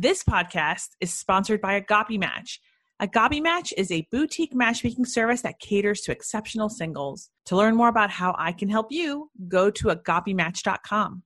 This 0.00 0.22
podcast 0.22 0.90
is 1.00 1.12
sponsored 1.12 1.60
by 1.60 1.72
Agape 1.72 2.20
Match. 2.20 2.60
Agape 3.00 3.42
Match 3.42 3.74
is 3.76 3.90
a 3.90 4.06
boutique 4.12 4.54
matchmaking 4.54 5.06
service 5.06 5.42
that 5.42 5.58
caters 5.58 6.02
to 6.02 6.12
exceptional 6.12 6.68
singles. 6.68 7.30
To 7.46 7.56
learn 7.56 7.74
more 7.74 7.88
about 7.88 8.08
how 8.10 8.32
I 8.38 8.52
can 8.52 8.68
help 8.68 8.92
you, 8.92 9.28
go 9.48 9.72
to 9.72 9.88
agapematch.com. 9.88 11.24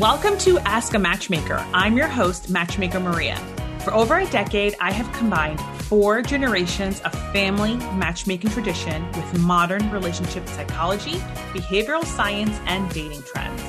Welcome 0.00 0.36
to 0.38 0.58
Ask 0.58 0.94
a 0.94 0.98
Matchmaker. 0.98 1.64
I'm 1.72 1.96
your 1.96 2.08
host, 2.08 2.50
Matchmaker 2.50 2.98
Maria. 2.98 3.36
For 3.84 3.94
over 3.94 4.18
a 4.18 4.26
decade, 4.26 4.74
I 4.80 4.90
have 4.90 5.12
combined 5.12 5.60
four 5.88 6.22
generations 6.22 7.00
of 7.00 7.12
family 7.32 7.76
matchmaking 7.96 8.50
tradition 8.50 9.06
with 9.12 9.40
modern 9.40 9.90
relationship 9.90 10.48
psychology, 10.48 11.18
behavioral 11.52 12.04
science, 12.04 12.58
and 12.66 12.90
dating 12.92 13.22
trends. 13.22 13.62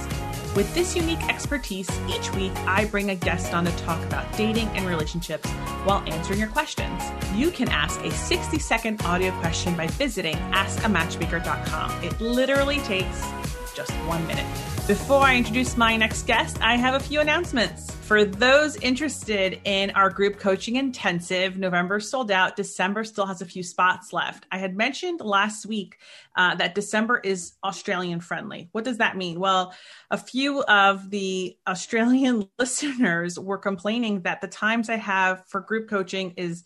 With 0.55 0.73
this 0.73 0.95
unique 0.95 1.21
expertise, 1.27 1.89
each 2.07 2.33
week 2.33 2.53
I 2.59 2.85
bring 2.85 3.09
a 3.09 3.15
guest 3.15 3.53
on 3.53 3.65
to 3.65 3.71
talk 3.83 4.01
about 4.05 4.31
dating 4.37 4.69
and 4.69 4.87
relationships 4.87 5.49
while 5.83 6.01
answering 6.07 6.39
your 6.39 6.47
questions. 6.47 7.03
You 7.33 7.51
can 7.51 7.67
ask 7.67 7.99
a 8.01 8.11
60 8.11 8.59
second 8.59 9.01
audio 9.03 9.37
question 9.41 9.75
by 9.75 9.87
visiting 9.87 10.37
askamatchmaker.com. 10.53 12.03
It 12.05 12.21
literally 12.21 12.79
takes 12.79 13.21
just 13.75 13.91
one 14.07 14.25
minute. 14.25 14.45
Before 14.87 15.21
I 15.21 15.35
introduce 15.35 15.75
my 15.75 15.97
next 15.97 16.27
guest, 16.27 16.61
I 16.61 16.77
have 16.77 16.93
a 16.93 16.99
few 16.99 17.19
announcements. 17.19 17.91
For 17.91 18.23
those 18.23 18.75
interested 18.77 19.59
in 19.65 19.89
our 19.91 20.09
group 20.09 20.37
coaching 20.37 20.75
intensive, 20.75 21.57
November 21.57 21.99
sold 21.99 22.31
out. 22.31 22.55
December 22.55 23.03
still 23.03 23.25
has 23.25 23.41
a 23.41 23.45
few 23.45 23.63
spots 23.63 24.13
left. 24.13 24.45
I 24.51 24.59
had 24.59 24.77
mentioned 24.77 25.21
last 25.21 25.65
week 25.65 25.97
uh, 26.37 26.55
that 26.55 26.75
December 26.75 27.19
is 27.23 27.53
Australian 27.63 28.21
friendly. 28.21 28.69
What 28.71 28.83
does 28.83 28.99
that 28.99 29.17
mean? 29.17 29.39
Well, 29.39 29.73
a 30.11 30.17
few 30.17 30.61
of 30.63 31.09
the 31.09 31.57
Australian 31.67 32.47
listeners 32.59 33.37
were 33.39 33.57
complaining 33.57 34.21
that 34.21 34.39
the 34.39 34.47
times 34.47 34.89
I 34.89 34.97
have 34.97 35.43
for 35.47 35.61
group 35.61 35.89
coaching 35.89 36.35
is, 36.37 36.63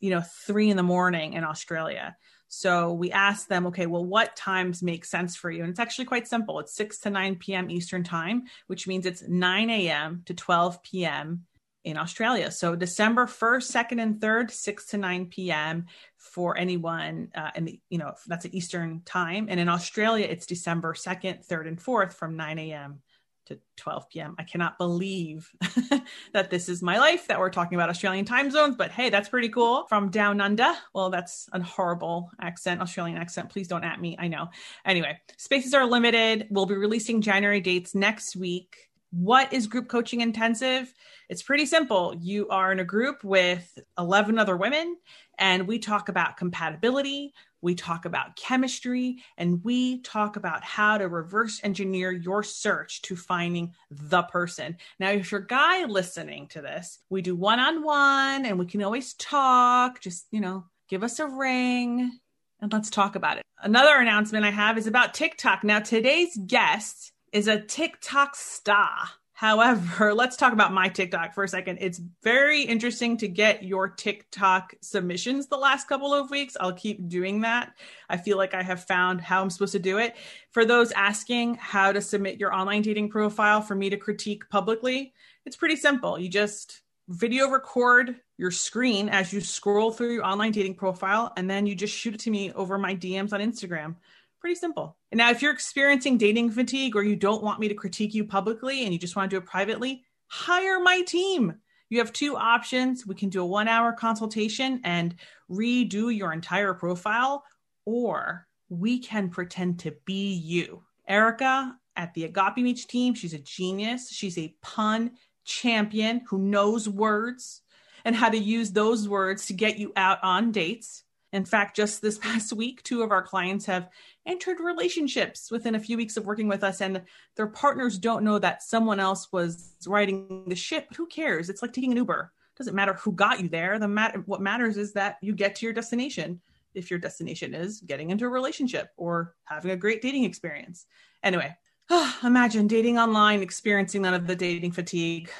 you 0.00 0.10
know, 0.10 0.22
three 0.46 0.68
in 0.68 0.76
the 0.76 0.82
morning 0.82 1.32
in 1.32 1.44
Australia. 1.44 2.14
So 2.54 2.92
we 2.92 3.10
asked 3.10 3.48
them, 3.48 3.66
okay, 3.66 3.86
well, 3.86 4.04
what 4.04 4.36
times 4.36 4.82
make 4.82 5.04
sense 5.04 5.36
for 5.36 5.50
you? 5.50 5.62
And 5.62 5.70
it's 5.70 5.80
actually 5.80 6.04
quite 6.04 6.28
simple. 6.28 6.60
It's 6.60 6.74
6 6.74 6.98
to 7.00 7.10
9 7.10 7.36
p.m. 7.36 7.70
Eastern 7.70 8.04
time, 8.04 8.44
which 8.66 8.86
means 8.86 9.06
it's 9.06 9.22
9 9.26 9.70
a.m. 9.70 10.22
to 10.26 10.34
12 10.34 10.82
p.m. 10.82 11.44
in 11.84 11.96
Australia. 11.96 12.50
So 12.50 12.76
December 12.76 13.26
1st, 13.26 13.86
2nd, 13.86 14.02
and 14.02 14.20
3rd, 14.20 14.50
6 14.50 14.86
to 14.86 14.98
9 14.98 15.26
p.m. 15.26 15.86
for 16.16 16.56
anyone 16.56 17.28
uh, 17.34 17.50
in 17.54 17.64
the, 17.64 17.80
you 17.90 17.98
know, 17.98 18.14
that's 18.26 18.44
at 18.44 18.54
Eastern 18.54 19.02
time. 19.04 19.46
And 19.48 19.60
in 19.60 19.68
Australia, 19.68 20.26
it's 20.28 20.46
December 20.46 20.94
2nd, 20.94 21.46
3rd, 21.46 21.68
and 21.68 21.78
4th 21.78 22.14
from 22.14 22.36
9 22.36 22.58
a.m 22.58 23.00
to 23.46 23.58
12 23.76 24.08
p.m. 24.08 24.34
I 24.38 24.44
cannot 24.44 24.78
believe 24.78 25.50
that 26.32 26.50
this 26.50 26.68
is 26.68 26.82
my 26.82 26.98
life, 26.98 27.28
that 27.28 27.38
we're 27.38 27.50
talking 27.50 27.76
about 27.76 27.88
Australian 27.88 28.24
time 28.24 28.50
zones, 28.50 28.76
but 28.76 28.90
hey, 28.90 29.10
that's 29.10 29.28
pretty 29.28 29.48
cool. 29.48 29.86
From 29.88 30.10
down 30.10 30.40
under. 30.40 30.72
Well, 30.94 31.10
that's 31.10 31.48
a 31.52 31.62
horrible 31.62 32.30
accent, 32.40 32.80
Australian 32.80 33.18
accent. 33.18 33.50
Please 33.50 33.68
don't 33.68 33.84
at 33.84 34.00
me. 34.00 34.16
I 34.18 34.28
know. 34.28 34.48
Anyway, 34.84 35.18
spaces 35.36 35.74
are 35.74 35.86
limited. 35.86 36.48
We'll 36.50 36.66
be 36.66 36.76
releasing 36.76 37.20
January 37.20 37.60
dates 37.60 37.94
next 37.94 38.36
week. 38.36 38.90
What 39.16 39.52
is 39.52 39.66
group 39.66 39.88
coaching 39.88 40.20
intensive? 40.20 40.92
It's 41.28 41.42
pretty 41.42 41.66
simple. 41.66 42.16
You 42.20 42.48
are 42.48 42.72
in 42.72 42.80
a 42.80 42.84
group 42.84 43.24
with 43.24 43.78
11 43.98 44.38
other 44.38 44.56
women, 44.56 44.96
and 45.38 45.66
we 45.66 45.78
talk 45.78 46.08
about 46.08 46.36
compatibility 46.36 47.32
we 47.64 47.74
talk 47.74 48.04
about 48.04 48.36
chemistry, 48.36 49.24
and 49.38 49.64
we 49.64 50.02
talk 50.02 50.36
about 50.36 50.62
how 50.62 50.98
to 50.98 51.08
reverse 51.08 51.60
engineer 51.64 52.12
your 52.12 52.42
search 52.42 53.00
to 53.02 53.16
finding 53.16 53.72
the 53.90 54.22
person. 54.24 54.76
Now, 55.00 55.12
if 55.12 55.32
you're 55.32 55.40
a 55.40 55.46
guy 55.46 55.86
listening 55.86 56.46
to 56.48 56.60
this, 56.60 56.98
we 57.08 57.22
do 57.22 57.34
one 57.34 57.58
on 57.58 57.82
one 57.82 58.44
and 58.44 58.58
we 58.58 58.66
can 58.66 58.82
always 58.82 59.14
talk. 59.14 59.98
Just, 60.02 60.26
you 60.30 60.42
know, 60.42 60.66
give 60.90 61.02
us 61.02 61.18
a 61.18 61.26
ring 61.26 62.18
and 62.60 62.70
let's 62.70 62.90
talk 62.90 63.16
about 63.16 63.38
it. 63.38 63.42
Another 63.62 63.96
announcement 63.96 64.44
I 64.44 64.50
have 64.50 64.76
is 64.76 64.86
about 64.86 65.14
TikTok. 65.14 65.64
Now, 65.64 65.80
today's 65.80 66.38
guest 66.46 67.13
is 67.34 67.48
a 67.48 67.60
TikTok 67.60 68.36
star. 68.36 68.90
However, 69.32 70.14
let's 70.14 70.36
talk 70.36 70.52
about 70.52 70.72
my 70.72 70.88
TikTok 70.88 71.34
for 71.34 71.42
a 71.42 71.48
second. 71.48 71.78
It's 71.80 72.00
very 72.22 72.62
interesting 72.62 73.16
to 73.18 73.28
get 73.28 73.64
your 73.64 73.88
TikTok 73.88 74.72
submissions 74.80 75.48
the 75.48 75.56
last 75.56 75.88
couple 75.88 76.14
of 76.14 76.30
weeks. 76.30 76.56
I'll 76.60 76.72
keep 76.72 77.08
doing 77.08 77.40
that. 77.40 77.74
I 78.08 78.18
feel 78.18 78.36
like 78.36 78.54
I 78.54 78.62
have 78.62 78.84
found 78.84 79.20
how 79.20 79.42
I'm 79.42 79.50
supposed 79.50 79.72
to 79.72 79.80
do 79.80 79.98
it. 79.98 80.14
For 80.52 80.64
those 80.64 80.92
asking 80.92 81.56
how 81.56 81.90
to 81.90 82.00
submit 82.00 82.38
your 82.38 82.54
online 82.54 82.82
dating 82.82 83.10
profile 83.10 83.60
for 83.60 83.74
me 83.74 83.90
to 83.90 83.96
critique 83.96 84.48
publicly, 84.48 85.12
it's 85.44 85.56
pretty 85.56 85.76
simple. 85.76 86.16
You 86.16 86.28
just 86.28 86.82
video 87.08 87.48
record 87.48 88.14
your 88.38 88.52
screen 88.52 89.08
as 89.08 89.32
you 89.32 89.40
scroll 89.40 89.90
through 89.90 90.14
your 90.14 90.24
online 90.24 90.52
dating 90.52 90.76
profile, 90.76 91.32
and 91.36 91.50
then 91.50 91.66
you 91.66 91.74
just 91.74 91.94
shoot 91.96 92.14
it 92.14 92.20
to 92.20 92.30
me 92.30 92.52
over 92.52 92.78
my 92.78 92.94
DMs 92.94 93.32
on 93.32 93.40
Instagram. 93.40 93.96
Pretty 94.44 94.56
simple. 94.56 94.98
And 95.10 95.16
now, 95.16 95.30
if 95.30 95.40
you're 95.40 95.54
experiencing 95.54 96.18
dating 96.18 96.50
fatigue 96.50 96.96
or 96.96 97.02
you 97.02 97.16
don't 97.16 97.42
want 97.42 97.60
me 97.60 97.68
to 97.68 97.74
critique 97.74 98.12
you 98.12 98.26
publicly 98.26 98.84
and 98.84 98.92
you 98.92 98.98
just 98.98 99.16
want 99.16 99.30
to 99.30 99.34
do 99.34 99.42
it 99.42 99.46
privately, 99.48 100.04
hire 100.26 100.78
my 100.80 101.00
team. 101.00 101.54
You 101.88 102.00
have 102.00 102.12
two 102.12 102.36
options. 102.36 103.06
We 103.06 103.14
can 103.14 103.30
do 103.30 103.40
a 103.40 103.46
one 103.46 103.68
hour 103.68 103.94
consultation 103.94 104.82
and 104.84 105.14
redo 105.50 106.14
your 106.14 106.34
entire 106.34 106.74
profile, 106.74 107.42
or 107.86 108.46
we 108.68 108.98
can 108.98 109.30
pretend 109.30 109.78
to 109.78 109.96
be 110.04 110.34
you. 110.34 110.82
Erica 111.08 111.74
at 111.96 112.12
the 112.12 112.24
Agape 112.24 112.58
Match 112.58 112.86
team, 112.86 113.14
she's 113.14 113.32
a 113.32 113.38
genius. 113.38 114.10
She's 114.10 114.36
a 114.36 114.54
pun 114.60 115.12
champion 115.46 116.20
who 116.28 116.36
knows 116.36 116.86
words 116.86 117.62
and 118.04 118.14
how 118.14 118.28
to 118.28 118.36
use 118.36 118.72
those 118.72 119.08
words 119.08 119.46
to 119.46 119.54
get 119.54 119.78
you 119.78 119.94
out 119.96 120.18
on 120.22 120.52
dates. 120.52 121.03
In 121.34 121.44
fact, 121.44 121.74
just 121.74 122.00
this 122.00 122.16
past 122.28 122.52
week, 122.52 122.82
two 122.84 123.02
of 123.02 123.10
our 123.10 123.22
clients 123.22 123.66
have 123.66 123.90
entered 124.24 124.60
relationships 124.60 125.50
within 125.50 125.74
a 125.74 125.80
few 125.80 125.96
weeks 125.96 126.16
of 126.16 126.24
working 126.24 126.48
with 126.48 126.64
us, 126.64 126.80
and 126.80 127.02
their 127.36 127.48
partners 127.48 127.98
don't 127.98 128.24
know 128.24 128.38
that 128.38 128.62
someone 128.62 129.00
else 129.00 129.32
was 129.32 129.74
riding 129.86 130.44
the 130.46 130.54
ship. 130.54 130.86
Who 130.96 131.06
cares? 131.06 131.50
It's 131.50 131.60
like 131.60 131.72
taking 131.72 131.90
an 131.90 131.98
Uber. 131.98 132.32
It 132.54 132.58
doesn't 132.58 132.76
matter 132.76 132.94
who 132.94 133.12
got 133.12 133.40
you 133.40 133.48
there. 133.48 133.80
The 133.80 133.88
mat- 133.88 134.26
what 134.26 134.40
matters 134.40 134.76
is 134.76 134.92
that 134.92 135.18
you 135.20 135.34
get 135.34 135.56
to 135.56 135.66
your 135.66 135.72
destination. 135.72 136.40
If 136.72 136.90
your 136.90 136.98
destination 136.98 137.54
is 137.54 137.80
getting 137.80 138.10
into 138.10 138.26
a 138.26 138.28
relationship 138.28 138.90
or 138.96 139.34
having 139.44 139.72
a 139.72 139.76
great 139.76 140.02
dating 140.02 140.24
experience. 140.24 140.86
Anyway, 141.22 141.56
imagine 142.22 142.68
dating 142.68 142.98
online, 142.98 143.42
experiencing 143.42 144.02
none 144.02 144.14
of 144.14 144.26
the 144.26 144.36
dating 144.36 144.72
fatigue. 144.72 145.30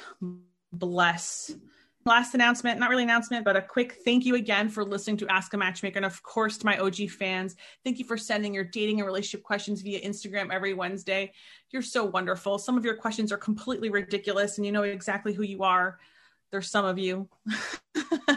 Bless 0.73 1.55
last 2.05 2.35
announcement, 2.35 2.79
not 2.79 2.91
really 2.91 3.01
announcement, 3.01 3.43
but 3.43 3.55
a 3.55 3.61
quick 3.61 3.93
thank 4.05 4.25
you 4.25 4.35
again 4.35 4.69
for 4.69 4.85
listening 4.85 5.17
to 5.17 5.27
Ask 5.27 5.55
a 5.55 5.57
Matchmaker. 5.57 5.97
And 5.97 6.05
of 6.05 6.21
course, 6.21 6.55
to 6.57 6.65
my 6.65 6.77
OG 6.77 7.09
fans, 7.09 7.55
thank 7.83 7.97
you 7.97 8.05
for 8.05 8.15
sending 8.15 8.53
your 8.53 8.63
dating 8.63 8.99
and 8.99 9.07
relationship 9.07 9.43
questions 9.43 9.81
via 9.81 9.99
Instagram 10.01 10.53
every 10.53 10.75
Wednesday. 10.75 11.33
You're 11.71 11.81
so 11.81 12.05
wonderful. 12.05 12.59
Some 12.59 12.77
of 12.77 12.85
your 12.85 12.95
questions 12.95 13.31
are 13.31 13.37
completely 13.37 13.89
ridiculous 13.89 14.57
and 14.57 14.65
you 14.67 14.71
know 14.71 14.83
exactly 14.83 15.33
who 15.33 15.41
you 15.41 15.63
are. 15.63 15.97
There's 16.51 16.69
some 16.69 16.85
of 16.85 16.99
you, 16.99 17.27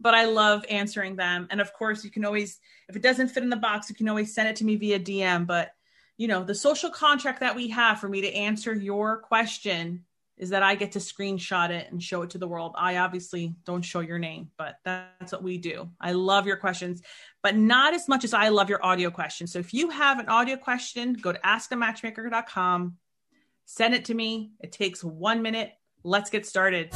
but 0.00 0.14
I 0.14 0.24
love 0.24 0.64
answering 0.70 1.14
them. 1.14 1.46
And 1.50 1.60
of 1.60 1.74
course, 1.74 2.04
you 2.04 2.10
can 2.10 2.24
always, 2.24 2.58
if 2.88 2.96
it 2.96 3.02
doesn't 3.02 3.28
fit 3.28 3.42
in 3.42 3.50
the 3.50 3.56
box, 3.56 3.90
you 3.90 3.94
can 3.94 4.08
always 4.08 4.34
send 4.34 4.48
it 4.48 4.56
to 4.56 4.64
me 4.64 4.76
via 4.76 4.98
DM. 4.98 5.46
But 5.46 5.74
you 6.16 6.26
know, 6.26 6.42
the 6.42 6.54
social 6.54 6.88
contract 6.88 7.40
that 7.40 7.54
we 7.54 7.68
have 7.68 8.00
for 8.00 8.08
me 8.08 8.22
to 8.22 8.32
answer 8.32 8.72
your 8.72 9.18
question 9.18 10.04
is 10.36 10.50
that 10.50 10.62
I 10.62 10.74
get 10.74 10.92
to 10.92 10.98
screenshot 10.98 11.70
it 11.70 11.90
and 11.90 12.02
show 12.02 12.22
it 12.22 12.30
to 12.30 12.38
the 12.38 12.48
world. 12.48 12.74
I 12.76 12.96
obviously 12.98 13.54
don't 13.64 13.82
show 13.82 14.00
your 14.00 14.18
name, 14.18 14.50
but 14.56 14.76
that's 14.84 15.32
what 15.32 15.42
we 15.42 15.58
do. 15.58 15.90
I 16.00 16.12
love 16.12 16.46
your 16.46 16.56
questions, 16.56 17.02
but 17.42 17.56
not 17.56 17.94
as 17.94 18.08
much 18.08 18.24
as 18.24 18.34
I 18.34 18.48
love 18.48 18.68
your 18.68 18.84
audio 18.84 19.10
questions. 19.10 19.52
So 19.52 19.60
if 19.60 19.72
you 19.72 19.90
have 19.90 20.18
an 20.18 20.28
audio 20.28 20.56
question, 20.56 21.14
go 21.14 21.32
to 21.32 21.38
askamatchmaker.com, 21.38 22.96
send 23.64 23.94
it 23.94 24.06
to 24.06 24.14
me. 24.14 24.52
It 24.60 24.72
takes 24.72 25.04
one 25.04 25.42
minute. 25.42 25.72
Let's 26.02 26.30
get 26.30 26.46
started. 26.46 26.90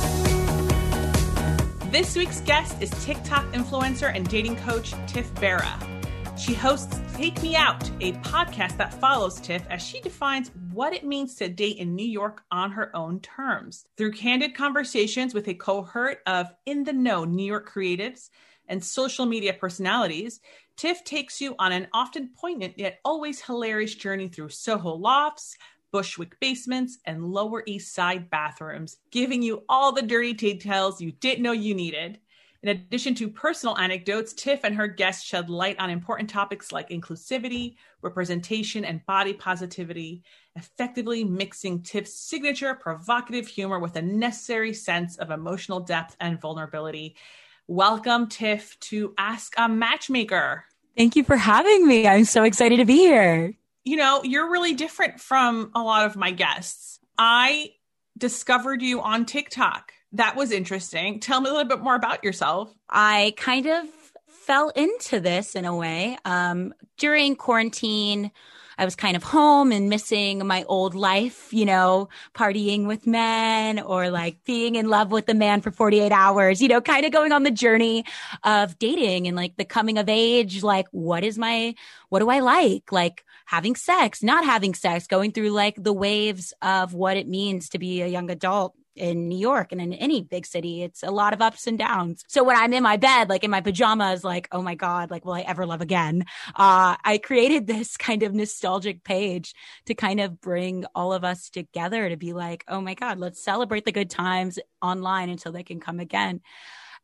This 1.90 2.16
week's 2.16 2.40
guest 2.42 2.82
is 2.82 2.90
TikTok 3.04 3.46
influencer 3.52 4.14
and 4.14 4.28
dating 4.28 4.56
coach 4.56 4.94
Tiff 5.06 5.34
Bara. 5.36 5.97
She 6.38 6.54
hosts 6.54 7.00
Take 7.16 7.42
Me 7.42 7.56
Out, 7.56 7.90
a 8.00 8.12
podcast 8.12 8.76
that 8.76 8.94
follows 8.94 9.40
Tiff 9.40 9.66
as 9.68 9.82
she 9.82 10.00
defines 10.00 10.52
what 10.72 10.94
it 10.94 11.04
means 11.04 11.34
to 11.34 11.48
date 11.48 11.78
in 11.78 11.96
New 11.96 12.06
York 12.06 12.44
on 12.52 12.70
her 12.70 12.94
own 12.94 13.18
terms. 13.18 13.86
Through 13.96 14.12
candid 14.12 14.54
conversations 14.54 15.34
with 15.34 15.48
a 15.48 15.54
cohort 15.54 16.18
of 16.28 16.46
in 16.64 16.84
the 16.84 16.92
know 16.92 17.24
New 17.24 17.44
York 17.44 17.68
creatives 17.68 18.30
and 18.68 18.82
social 18.82 19.26
media 19.26 19.52
personalities, 19.52 20.40
Tiff 20.76 21.02
takes 21.02 21.40
you 21.40 21.56
on 21.58 21.72
an 21.72 21.88
often 21.92 22.30
poignant 22.40 22.78
yet 22.78 23.00
always 23.04 23.42
hilarious 23.42 23.96
journey 23.96 24.28
through 24.28 24.50
Soho 24.50 24.94
lofts, 24.94 25.56
Bushwick 25.90 26.38
basements, 26.38 26.98
and 27.04 27.24
Lower 27.24 27.64
East 27.66 27.92
Side 27.92 28.30
bathrooms, 28.30 28.98
giving 29.10 29.42
you 29.42 29.64
all 29.68 29.90
the 29.90 30.02
dirty 30.02 30.34
details 30.34 31.00
you 31.00 31.10
didn't 31.10 31.42
know 31.42 31.52
you 31.52 31.74
needed. 31.74 32.20
In 32.64 32.70
addition 32.70 33.14
to 33.16 33.28
personal 33.28 33.78
anecdotes, 33.78 34.32
Tiff 34.32 34.64
and 34.64 34.74
her 34.74 34.88
guests 34.88 35.24
shed 35.24 35.48
light 35.48 35.78
on 35.78 35.90
important 35.90 36.28
topics 36.28 36.72
like 36.72 36.88
inclusivity, 36.88 37.76
representation, 38.02 38.84
and 38.84 39.04
body 39.06 39.32
positivity, 39.32 40.24
effectively 40.56 41.22
mixing 41.22 41.82
Tiff's 41.82 42.14
signature 42.14 42.74
provocative 42.74 43.46
humor 43.46 43.78
with 43.78 43.94
a 43.94 44.02
necessary 44.02 44.72
sense 44.74 45.16
of 45.18 45.30
emotional 45.30 45.78
depth 45.78 46.16
and 46.18 46.40
vulnerability. 46.40 47.14
Welcome, 47.68 48.26
Tiff, 48.26 48.78
to 48.80 49.14
Ask 49.16 49.54
a 49.56 49.68
Matchmaker. 49.68 50.64
Thank 50.96 51.14
you 51.14 51.22
for 51.22 51.36
having 51.36 51.86
me. 51.86 52.08
I'm 52.08 52.24
so 52.24 52.42
excited 52.42 52.78
to 52.78 52.84
be 52.84 52.96
here. 52.96 53.54
You 53.84 53.96
know, 53.98 54.24
you're 54.24 54.50
really 54.50 54.74
different 54.74 55.20
from 55.20 55.70
a 55.76 55.80
lot 55.80 56.06
of 56.06 56.16
my 56.16 56.32
guests. 56.32 56.98
I 57.16 57.74
discovered 58.16 58.82
you 58.82 59.00
on 59.00 59.26
TikTok 59.26 59.92
that 60.12 60.36
was 60.36 60.52
interesting. 60.52 61.20
Tell 61.20 61.40
me 61.40 61.50
a 61.50 61.52
little 61.52 61.68
bit 61.68 61.80
more 61.80 61.94
about 61.94 62.24
yourself. 62.24 62.74
I 62.88 63.34
kind 63.36 63.66
of 63.66 63.86
fell 64.26 64.70
into 64.70 65.20
this 65.20 65.54
in 65.54 65.64
a 65.64 65.76
way. 65.76 66.16
Um, 66.24 66.72
during 66.96 67.36
quarantine, 67.36 68.30
I 68.78 68.84
was 68.84 68.94
kind 68.94 69.16
of 69.16 69.24
home 69.24 69.72
and 69.72 69.90
missing 69.90 70.46
my 70.46 70.64
old 70.64 70.94
life, 70.94 71.52
you 71.52 71.66
know, 71.66 72.08
partying 72.32 72.86
with 72.86 73.08
men 73.08 73.80
or 73.80 74.08
like 74.08 74.44
being 74.44 74.76
in 74.76 74.88
love 74.88 75.10
with 75.10 75.28
a 75.28 75.34
man 75.34 75.60
for 75.60 75.72
48 75.72 76.12
hours, 76.12 76.62
you 76.62 76.68
know, 76.68 76.80
kind 76.80 77.04
of 77.04 77.10
going 77.10 77.32
on 77.32 77.42
the 77.42 77.50
journey 77.50 78.04
of 78.44 78.78
dating 78.78 79.26
and 79.26 79.36
like 79.36 79.56
the 79.56 79.64
coming 79.64 79.98
of 79.98 80.08
age. 80.08 80.62
Like, 80.62 80.86
what 80.92 81.24
is 81.24 81.36
my, 81.36 81.74
what 82.08 82.20
do 82.20 82.30
I 82.30 82.38
like? 82.38 82.92
Like 82.92 83.24
having 83.46 83.74
sex, 83.74 84.22
not 84.22 84.44
having 84.44 84.74
sex, 84.74 85.08
going 85.08 85.32
through 85.32 85.50
like 85.50 85.74
the 85.82 85.92
waves 85.92 86.54
of 86.62 86.94
what 86.94 87.16
it 87.16 87.26
means 87.26 87.70
to 87.70 87.78
be 87.78 88.00
a 88.00 88.06
young 88.06 88.30
adult 88.30 88.74
in 88.98 89.28
New 89.28 89.38
York 89.38 89.72
and 89.72 89.80
in 89.80 89.92
any 89.94 90.22
big 90.22 90.44
city. 90.44 90.82
It's 90.82 91.02
a 91.02 91.10
lot 91.10 91.32
of 91.32 91.40
ups 91.40 91.66
and 91.66 91.78
downs. 91.78 92.24
So 92.28 92.44
when 92.44 92.56
I'm 92.56 92.72
in 92.72 92.82
my 92.82 92.96
bed, 92.96 93.28
like 93.28 93.44
in 93.44 93.50
my 93.50 93.60
pajamas, 93.60 94.24
like, 94.24 94.48
oh 94.52 94.62
my 94.62 94.74
God, 94.74 95.10
like, 95.10 95.24
will 95.24 95.32
I 95.32 95.40
ever 95.42 95.64
love 95.64 95.80
again? 95.80 96.24
Uh, 96.54 96.96
I 97.04 97.20
created 97.22 97.66
this 97.66 97.96
kind 98.08 98.22
of 98.22 98.34
nostalgic 98.34 99.04
page 99.04 99.54
to 99.86 99.94
kind 99.94 100.20
of 100.20 100.40
bring 100.40 100.84
all 100.94 101.12
of 101.12 101.24
us 101.24 101.48
together 101.48 102.08
to 102.08 102.16
be 102.16 102.32
like, 102.32 102.64
oh 102.68 102.80
my 102.80 102.94
God, 102.94 103.18
let's 103.18 103.42
celebrate 103.42 103.84
the 103.84 103.92
good 103.92 104.10
times 104.10 104.58
online 104.82 105.30
until 105.30 105.52
they 105.52 105.62
can 105.62 105.80
come 105.80 106.00
again. 106.00 106.40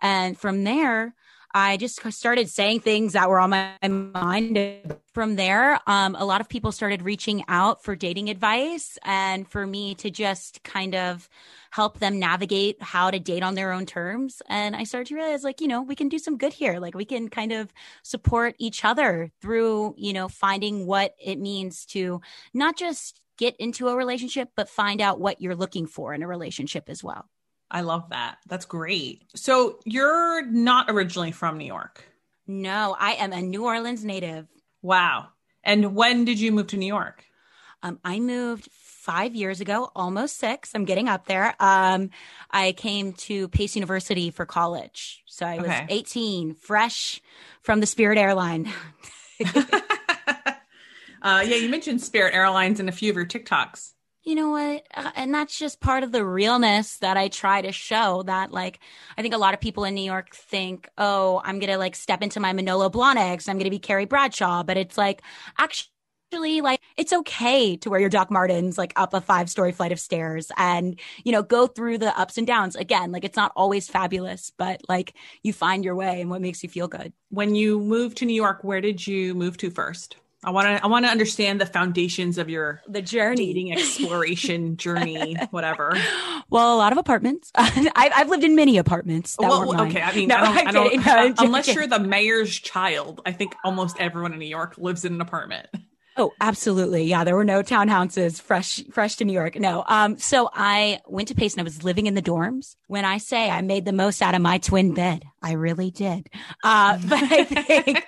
And 0.00 0.38
from 0.38 0.64
there, 0.64 1.14
I 1.56 1.76
just 1.76 2.00
started 2.12 2.50
saying 2.50 2.80
things 2.80 3.12
that 3.12 3.30
were 3.30 3.38
on 3.38 3.50
my 3.50 3.76
mind. 3.88 4.96
From 5.12 5.36
there, 5.36 5.78
um, 5.86 6.16
a 6.18 6.24
lot 6.24 6.40
of 6.40 6.48
people 6.48 6.72
started 6.72 7.02
reaching 7.02 7.44
out 7.46 7.84
for 7.84 7.94
dating 7.94 8.28
advice 8.28 8.98
and 9.04 9.48
for 9.48 9.64
me 9.64 9.94
to 9.94 10.10
just 10.10 10.64
kind 10.64 10.96
of 10.96 11.28
help 11.70 12.00
them 12.00 12.18
navigate 12.18 12.82
how 12.82 13.12
to 13.12 13.20
date 13.20 13.44
on 13.44 13.54
their 13.54 13.70
own 13.70 13.86
terms. 13.86 14.42
And 14.48 14.74
I 14.74 14.82
started 14.82 15.06
to 15.10 15.14
realize, 15.14 15.44
like, 15.44 15.60
you 15.60 15.68
know, 15.68 15.82
we 15.82 15.94
can 15.94 16.08
do 16.08 16.18
some 16.18 16.36
good 16.36 16.52
here. 16.52 16.80
Like, 16.80 16.96
we 16.96 17.04
can 17.04 17.28
kind 17.28 17.52
of 17.52 17.72
support 18.02 18.56
each 18.58 18.84
other 18.84 19.30
through, 19.40 19.94
you 19.96 20.12
know, 20.12 20.26
finding 20.26 20.84
what 20.84 21.14
it 21.24 21.38
means 21.38 21.86
to 21.86 22.20
not 22.52 22.76
just 22.76 23.20
get 23.38 23.54
into 23.60 23.86
a 23.86 23.96
relationship, 23.96 24.48
but 24.56 24.68
find 24.68 25.00
out 25.00 25.20
what 25.20 25.40
you're 25.40 25.54
looking 25.54 25.86
for 25.86 26.12
in 26.12 26.24
a 26.24 26.28
relationship 26.28 26.88
as 26.88 27.04
well. 27.04 27.28
I 27.74 27.80
love 27.80 28.10
that. 28.10 28.38
That's 28.46 28.66
great. 28.66 29.24
So 29.34 29.80
you're 29.84 30.46
not 30.46 30.86
originally 30.88 31.32
from 31.32 31.58
New 31.58 31.66
York. 31.66 32.04
No, 32.46 32.94
I 32.96 33.14
am 33.14 33.32
a 33.32 33.42
New 33.42 33.64
Orleans 33.64 34.04
native. 34.04 34.46
Wow. 34.80 35.30
And 35.64 35.96
when 35.96 36.24
did 36.24 36.38
you 36.38 36.52
move 36.52 36.68
to 36.68 36.76
New 36.76 36.86
York? 36.86 37.24
Um, 37.82 37.98
I 38.04 38.20
moved 38.20 38.68
five 38.70 39.34
years 39.34 39.60
ago, 39.60 39.90
almost 39.96 40.36
six. 40.36 40.70
I'm 40.72 40.84
getting 40.84 41.08
up 41.08 41.26
there. 41.26 41.56
Um, 41.58 42.10
I 42.48 42.72
came 42.72 43.12
to 43.14 43.48
Pace 43.48 43.74
University 43.74 44.30
for 44.30 44.46
college. 44.46 45.24
So 45.26 45.44
I 45.44 45.56
was 45.56 45.66
okay. 45.66 45.86
18, 45.88 46.54
fresh 46.54 47.20
from 47.60 47.80
the 47.80 47.86
Spirit 47.86 48.18
airline. 48.18 48.72
uh, 49.44 49.72
yeah, 51.22 51.56
you 51.56 51.68
mentioned 51.68 52.00
Spirit 52.00 52.34
Airlines 52.34 52.78
in 52.78 52.88
a 52.88 52.92
few 52.92 53.10
of 53.10 53.16
your 53.16 53.26
TikToks 53.26 53.94
you 54.24 54.34
know 54.34 54.48
what? 54.48 54.86
Uh, 54.94 55.10
and 55.16 55.32
that's 55.34 55.58
just 55.58 55.80
part 55.80 56.02
of 56.02 56.10
the 56.10 56.24
realness 56.24 56.96
that 56.98 57.16
I 57.16 57.28
try 57.28 57.60
to 57.60 57.72
show 57.72 58.22
that 58.24 58.50
like, 58.50 58.80
I 59.16 59.22
think 59.22 59.34
a 59.34 59.38
lot 59.38 59.54
of 59.54 59.60
people 59.60 59.84
in 59.84 59.94
New 59.94 60.02
York 60.02 60.34
think, 60.34 60.88
oh, 60.96 61.42
I'm 61.44 61.60
to 61.60 61.76
like 61.76 61.94
step 61.94 62.22
into 62.22 62.40
my 62.40 62.52
Manolo 62.52 62.88
Blahniks. 62.88 63.48
I'm 63.48 63.58
to 63.58 63.70
be 63.70 63.78
Carrie 63.78 64.06
Bradshaw. 64.06 64.62
But 64.62 64.78
it's 64.78 64.96
like, 64.96 65.22
actually, 65.58 66.62
like, 66.62 66.80
it's 66.96 67.12
okay 67.12 67.76
to 67.76 67.90
wear 67.90 68.00
your 68.00 68.08
Doc 68.08 68.30
Martens 68.30 68.78
like 68.78 68.92
up 68.96 69.14
a 69.14 69.20
five 69.20 69.50
story 69.50 69.72
flight 69.72 69.92
of 69.92 70.00
stairs 70.00 70.50
and, 70.56 70.98
you 71.22 71.30
know, 71.30 71.42
go 71.42 71.66
through 71.66 71.98
the 71.98 72.18
ups 72.18 72.38
and 72.38 72.46
downs. 72.46 72.76
Again, 72.76 73.12
like, 73.12 73.24
it's 73.24 73.36
not 73.36 73.52
always 73.54 73.88
fabulous, 73.88 74.50
but 74.56 74.80
like, 74.88 75.14
you 75.42 75.52
find 75.52 75.84
your 75.84 75.94
way 75.94 76.20
and 76.20 76.30
what 76.30 76.40
makes 76.40 76.62
you 76.62 76.68
feel 76.68 76.88
good. 76.88 77.12
When 77.28 77.54
you 77.54 77.78
moved 77.78 78.16
to 78.18 78.24
New 78.24 78.34
York, 78.34 78.64
where 78.64 78.80
did 78.80 79.06
you 79.06 79.34
move 79.34 79.58
to 79.58 79.70
first? 79.70 80.16
I 80.44 80.50
want 80.50 80.66
to 80.66 80.84
I 80.84 80.86
want 80.86 81.04
to 81.04 81.10
understand 81.10 81.60
the 81.60 81.66
foundations 81.66 82.38
of 82.38 82.48
your 82.48 82.82
the 82.88 83.02
journey 83.02 83.46
dating 83.46 83.72
exploration 83.72 84.76
journey 84.84 85.36
whatever. 85.50 85.96
Well, 86.50 86.74
a 86.74 86.78
lot 86.78 86.92
of 86.92 86.98
apartments. 86.98 87.50
I've, 87.54 87.88
I've 87.94 88.28
lived 88.28 88.44
in 88.44 88.54
many 88.54 88.78
apartments. 88.78 89.36
well, 89.38 89.80
okay. 89.82 90.02
I 90.02 90.14
mean, 90.14 90.28
no, 90.28 90.36
I 90.36 90.70
don't, 90.70 91.06
I 91.06 91.28
don't 91.28 91.38
no, 91.38 91.44
unless 91.44 91.74
you're 91.74 91.86
the 91.86 91.98
mayor's 92.00 92.58
child. 92.58 93.22
I 93.24 93.32
think 93.32 93.54
almost 93.64 93.96
everyone 94.00 94.32
in 94.32 94.38
New 94.38 94.46
York 94.46 94.74
lives 94.78 95.04
in 95.04 95.14
an 95.14 95.20
apartment. 95.20 95.68
Oh, 96.16 96.32
absolutely. 96.40 97.04
Yeah, 97.04 97.24
there 97.24 97.34
were 97.34 97.44
no 97.44 97.62
townhouses 97.62 98.40
fresh 98.40 98.84
fresh 98.92 99.16
to 99.16 99.24
New 99.24 99.32
York. 99.32 99.56
No. 99.56 99.84
Um 99.88 100.16
so 100.18 100.48
I 100.52 101.00
went 101.06 101.28
to 101.28 101.34
Pace 101.34 101.54
and 101.54 101.60
I 101.60 101.64
was 101.64 101.82
living 101.82 102.06
in 102.06 102.14
the 102.14 102.22
dorms. 102.22 102.76
When 102.86 103.04
I 103.04 103.18
say 103.18 103.50
I 103.50 103.62
made 103.62 103.84
the 103.84 103.92
most 103.92 104.22
out 104.22 104.34
of 104.34 104.40
my 104.40 104.58
twin 104.58 104.94
bed, 104.94 105.24
I 105.42 105.52
really 105.52 105.90
did. 105.90 106.28
Uh 106.62 106.98
but 107.04 107.22
I 107.32 107.44
think 107.44 108.06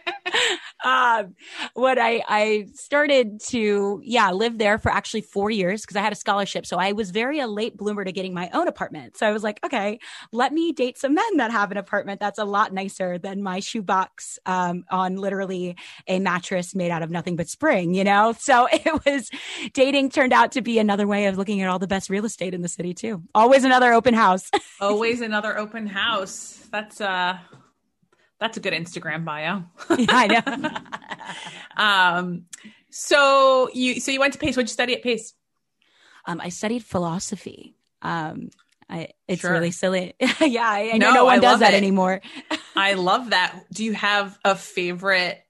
um, 0.85 1.35
what 1.75 1.99
I, 1.99 2.23
I 2.29 2.67
started 2.75 3.41
to, 3.49 4.01
yeah, 4.05 4.31
live 4.31 4.59
there 4.59 4.79
for 4.79 4.91
actually 4.91 5.23
four 5.23 5.51
years 5.51 5.83
because 5.83 5.97
I 5.97 6.03
had 6.03 6.13
a 6.13 6.17
scholarship. 6.17 6.67
So 6.67 6.79
I 6.79 6.93
was 6.93 7.11
very 7.11 7.41
a 7.41 7.47
late 7.47 7.77
bloomer 7.77 8.05
to 8.05 8.13
getting 8.13 8.35
my 8.35 8.51
own 8.53 8.69
apartment. 8.69 9.17
So 9.17 9.27
I 9.27 9.33
was 9.33 9.43
like, 9.43 9.61
okay, 9.65 9.99
let 10.33 10.53
me 10.53 10.73
date 10.73 10.99
some 10.99 11.15
men 11.15 11.37
that 11.39 11.51
have 11.51 11.71
an 11.71 11.77
apartment 11.77 12.21
that's 12.21 12.39
a 12.39 12.45
lot 12.45 12.73
nicer 12.73 13.19
than 13.19 13.43
my 13.43 13.61
shoebox 13.61 14.39
um, 14.47 14.85
on 14.91 15.17
literally 15.17 15.77
a 16.07 16.19
mattress 16.19 16.75
made 16.75 16.91
out 16.91 17.03
of 17.03 17.11
nothing 17.11 17.37
but 17.37 17.49
spring, 17.49 17.95
you 17.95 18.05
know? 18.05 18.35
So 18.47 18.69
it 18.71 19.05
was 19.05 19.29
dating 19.73 20.11
turned 20.11 20.33
out 20.33 20.53
to 20.53 20.63
be 20.63 20.79
another 20.79 21.09
way 21.09 21.27
of 21.27 21.37
looking 21.37 21.63
at 21.63 21.69
all 21.69 21.81
the 21.81 21.89
best 21.89 22.09
real 22.09 22.25
estate 22.25 22.55
in 22.55 22.63
the 22.63 22.69
city 22.69 22.95
too. 22.95 23.23
Always 23.35 23.65
another 23.65 23.93
open 23.93 24.15
house. 24.15 24.51
Always 24.81 25.21
another 25.21 25.59
open 25.59 25.89
house. 25.89 26.65
That's 26.71 27.01
uh 27.01 27.39
that's 28.39 28.57
a 28.57 28.61
good 28.61 28.73
Instagram 28.73 29.25
bio. 29.25 29.65
yeah, 29.99 30.07
I 30.09 30.27
know. 30.27 30.71
um, 31.83 32.45
so 32.91 33.71
you 33.73 34.01
so 34.01 34.11
you 34.13 34.21
went 34.21 34.35
to 34.35 34.39
Pace. 34.39 34.57
What'd 34.57 34.69
you 34.69 34.73
study 34.73 34.95
at 34.95 35.03
Pace? 35.03 35.35
Um, 36.27 36.41
I 36.41 36.49
studied 36.49 36.85
philosophy. 36.85 37.77
Um, 38.03 38.51
I, 38.89 39.09
it's 39.27 39.41
sure. 39.41 39.53
really 39.53 39.71
silly. 39.71 40.15
yeah, 40.41 40.69
I, 40.69 40.93
I 40.95 40.99
no, 40.99 41.09
know 41.09 41.15
no 41.15 41.25
one 41.25 41.39
I 41.39 41.41
does 41.41 41.61
that 41.61 41.75
it. 41.75 41.77
anymore. 41.77 42.21
I 42.75 42.95
love 42.95 43.31
that. 43.31 43.65
Do 43.73 43.85
you 43.85 43.93
have 43.93 44.39
a 44.45 44.55
favorite 44.55 45.43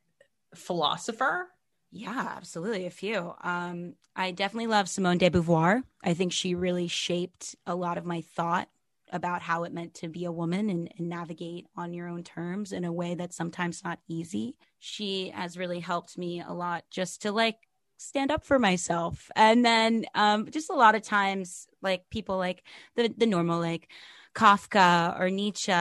philosopher? 0.55 1.49
Yeah, 1.91 2.35
absolutely. 2.37 2.87
A 2.87 2.91
few. 2.91 3.35
Um, 3.43 3.95
I 4.15 4.31
definitely 4.31 4.69
love 4.69 4.89
Simone 4.89 5.19
de 5.19 5.31
Beauvoir. 5.31 5.83
I 6.03 6.15
think 6.15 6.33
she 6.33 6.55
really 6.55 6.89
shaped 6.89 7.57
a 7.67 7.75
lot 7.75 7.99
of 7.99 8.05
my 8.05 8.23
thought 8.23 8.69
about 9.17 9.43
how 9.43 9.65
it 9.65 9.73
meant 9.73 9.95
to 9.95 10.09
be 10.09 10.25
a 10.25 10.33
woman 10.33 10.71
and, 10.71 10.93
and, 10.97 11.09
navigate 11.09 11.67
on 11.77 11.93
your 11.93 12.07
own 12.07 12.23
terms 12.23 12.73
in 12.73 12.85
a 12.85 12.93
way 12.93 13.15
that's 13.15 13.37
sometimes 13.37 13.83
not 13.83 13.99
easy. 14.07 14.57
She 14.79 15.31
has 15.35 15.59
really 15.59 15.81
helped 15.81 16.17
me 16.17 16.43
a 16.47 16.53
lot 16.53 16.85
just 16.91 17.23
to 17.23 17.33
like 17.33 17.57
stand 17.97 18.31
up 18.31 18.45
for 18.45 18.59
myself. 18.59 19.31
And 19.35 19.65
then 19.65 20.05
um, 20.15 20.51
just 20.51 20.71
a 20.71 20.75
lot 20.75 20.95
of 20.95 21.03
times, 21.03 21.67
like 21.83 22.05
people 22.11 22.37
like 22.37 22.63
the 22.95 23.13
the 23.17 23.27
normal 23.27 23.59
like 23.61 23.89
Kafka 24.35 25.19
or 25.19 25.31
Nietzsche 25.31 25.73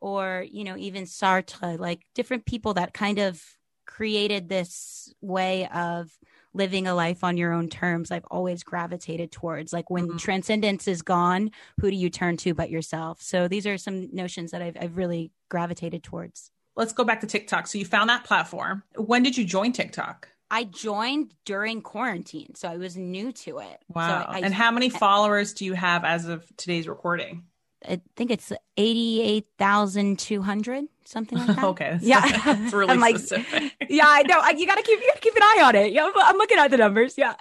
or 0.00 0.46
you 0.48 0.64
know 0.64 0.76
even 0.76 1.04
Sartre, 1.04 1.78
like 1.78 2.00
different 2.14 2.46
people 2.46 2.74
that 2.74 2.94
kind 2.94 3.18
of 3.18 3.42
created 3.86 4.48
this 4.48 5.12
way 5.20 5.68
of 5.68 6.10
living 6.54 6.86
a 6.86 6.94
life 6.94 7.24
on 7.24 7.36
your 7.36 7.52
own 7.52 7.68
terms 7.68 8.10
i've 8.10 8.24
always 8.30 8.62
gravitated 8.62 9.30
towards 9.30 9.72
like 9.72 9.90
when 9.90 10.08
mm-hmm. 10.08 10.16
transcendence 10.16 10.88
is 10.88 11.02
gone 11.02 11.50
who 11.80 11.90
do 11.90 11.96
you 11.96 12.08
turn 12.08 12.36
to 12.36 12.54
but 12.54 12.70
yourself 12.70 13.20
so 13.20 13.48
these 13.48 13.66
are 13.66 13.76
some 13.76 14.08
notions 14.14 14.52
that 14.52 14.62
I've, 14.62 14.76
I've 14.80 14.96
really 14.96 15.32
gravitated 15.50 16.02
towards 16.02 16.50
let's 16.76 16.92
go 16.92 17.04
back 17.04 17.20
to 17.20 17.26
tiktok 17.26 17.66
so 17.66 17.78
you 17.78 17.84
found 17.84 18.08
that 18.10 18.24
platform 18.24 18.82
when 18.96 19.22
did 19.22 19.36
you 19.36 19.44
join 19.44 19.72
tiktok 19.72 20.28
I 20.50 20.64
joined 20.64 21.32
during 21.44 21.82
quarantine, 21.82 22.54
so 22.54 22.68
I 22.68 22.76
was 22.76 22.96
new 22.96 23.32
to 23.32 23.58
it. 23.58 23.82
Wow. 23.88 24.06
So 24.06 24.30
I, 24.30 24.38
and 24.40 24.54
how 24.54 24.70
many 24.70 24.88
followers 24.88 25.52
do 25.52 25.64
you 25.64 25.72
have 25.72 26.04
as 26.04 26.28
of 26.28 26.46
today's 26.56 26.86
recording? 26.86 27.42
I 27.86 28.00
think 28.16 28.30
it's 28.30 28.50
88,200, 28.76 30.84
something 31.06 31.38
like 31.38 31.46
that. 31.56 31.64
okay. 31.64 31.98
Yeah. 32.00 32.20
That's 32.44 32.72
really 32.72 32.92
I'm 32.92 33.00
like, 33.00 33.18
specific. 33.18 33.72
yeah, 33.88 34.04
I 34.06 34.22
know. 34.22 34.42
You 34.58 34.66
got 34.66 34.76
to 34.76 34.82
keep, 34.82 35.00
you 35.00 35.06
gotta 35.08 35.20
keep 35.20 35.34
an 35.36 35.42
eye 35.42 35.62
on 35.64 35.74
it. 35.76 35.92
Yeah. 35.92 36.10
I'm 36.16 36.36
looking 36.36 36.58
at 36.58 36.70
the 36.70 36.76
numbers. 36.76 37.16
Yeah. 37.18 37.34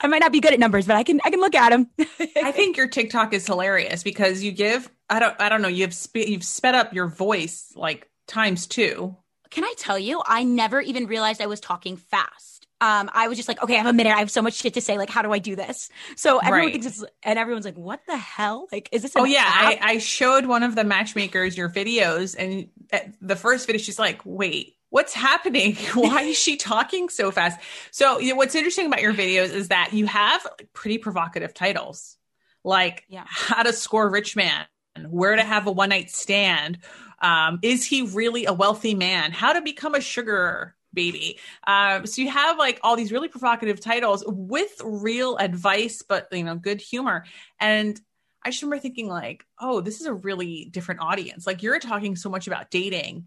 I 0.00 0.06
might 0.06 0.18
not 0.20 0.32
be 0.32 0.40
good 0.40 0.52
at 0.52 0.58
numbers, 0.60 0.86
but 0.86 0.96
I 0.96 1.02
can 1.02 1.20
I 1.24 1.30
can 1.30 1.40
look 1.40 1.54
at 1.54 1.70
them. 1.70 1.88
I 2.36 2.52
think 2.52 2.76
your 2.76 2.88
TikTok 2.88 3.32
is 3.34 3.46
hilarious 3.46 4.02
because 4.02 4.42
you 4.42 4.52
give 4.52 4.90
I 5.10 5.18
don't 5.20 5.34
I 5.40 5.48
don't 5.48 5.62
know 5.62 5.68
you've 5.68 5.94
spe- 5.94 6.28
you've 6.28 6.44
sped 6.44 6.74
up 6.74 6.92
your 6.94 7.06
voice 7.08 7.72
like 7.76 8.08
times 8.26 8.66
two. 8.66 9.16
Can 9.50 9.64
I 9.64 9.72
tell 9.78 9.98
you? 9.98 10.22
I 10.26 10.44
never 10.44 10.80
even 10.80 11.06
realized 11.06 11.40
I 11.40 11.46
was 11.46 11.60
talking 11.60 11.96
fast. 11.96 12.47
Um, 12.80 13.10
I 13.12 13.26
was 13.28 13.36
just 13.36 13.48
like, 13.48 13.60
okay, 13.62 13.74
I 13.74 13.78
have 13.78 13.86
a 13.86 13.92
minute. 13.92 14.14
I 14.14 14.20
have 14.20 14.30
so 14.30 14.40
much 14.40 14.54
shit 14.54 14.74
to 14.74 14.80
say. 14.80 14.98
Like, 14.98 15.10
how 15.10 15.22
do 15.22 15.32
I 15.32 15.38
do 15.40 15.56
this? 15.56 15.90
So 16.16 16.38
everyone 16.38 16.60
Right. 16.66 16.72
thinks 16.72 16.86
it's, 16.86 17.04
and 17.24 17.38
everyone's 17.38 17.64
like, 17.64 17.76
what 17.76 18.00
the 18.06 18.16
hell? 18.16 18.68
Like, 18.70 18.88
is 18.92 19.02
this? 19.02 19.12
Oh 19.16 19.24
yeah, 19.24 19.44
I. 19.44 19.78
I 19.82 19.98
showed 19.98 20.46
one 20.46 20.62
of 20.62 20.74
the 20.76 20.84
matchmakers 20.84 21.56
your 21.56 21.68
videos, 21.68 22.36
and 22.38 22.68
at 22.92 23.12
the 23.20 23.34
first 23.36 23.66
video, 23.66 23.80
she's 23.82 23.98
like, 23.98 24.20
"Wait, 24.24 24.76
what's 24.90 25.12
happening? 25.12 25.74
Why 25.94 26.22
is 26.22 26.38
she 26.38 26.56
talking 26.56 27.08
so 27.08 27.30
fast?" 27.32 27.58
So 27.90 28.20
you 28.20 28.30
know, 28.30 28.36
what's 28.36 28.54
interesting 28.54 28.86
about 28.86 29.02
your 29.02 29.12
videos 29.14 29.52
is 29.52 29.68
that 29.68 29.92
you 29.92 30.06
have 30.06 30.46
pretty 30.72 30.98
provocative 30.98 31.54
titles, 31.54 32.16
like 32.64 33.04
Yeah. 33.08 33.24
"How 33.26 33.64
to 33.64 33.72
Score 33.72 34.08
Rich 34.08 34.36
Man," 34.36 34.66
"Where 35.08 35.34
to 35.34 35.42
Have 35.42 35.66
a 35.66 35.72
One 35.72 35.88
Night 35.88 36.10
Stand," 36.10 36.78
um, 37.20 37.58
"Is 37.62 37.84
He 37.84 38.02
Really 38.02 38.44
a 38.46 38.52
Wealthy 38.52 38.94
Man?" 38.94 39.32
"How 39.32 39.52
to 39.52 39.62
Become 39.62 39.96
a 39.96 40.00
Sugar." 40.00 40.76
Baby. 40.98 41.38
Um, 41.64 42.06
so 42.06 42.22
you 42.22 42.28
have 42.28 42.58
like 42.58 42.80
all 42.82 42.96
these 42.96 43.12
really 43.12 43.28
provocative 43.28 43.78
titles 43.78 44.24
with 44.26 44.72
real 44.84 45.36
advice, 45.36 46.02
but 46.02 46.26
you 46.32 46.42
know, 46.42 46.56
good 46.56 46.80
humor. 46.80 47.24
And 47.60 48.00
I 48.44 48.50
just 48.50 48.64
remember 48.64 48.82
thinking 48.82 49.06
like, 49.06 49.44
oh, 49.60 49.80
this 49.80 50.00
is 50.00 50.08
a 50.08 50.12
really 50.12 50.64
different 50.72 51.00
audience. 51.00 51.46
Like 51.46 51.62
you're 51.62 51.78
talking 51.78 52.16
so 52.16 52.30
much 52.30 52.48
about 52.48 52.72
dating 52.72 53.26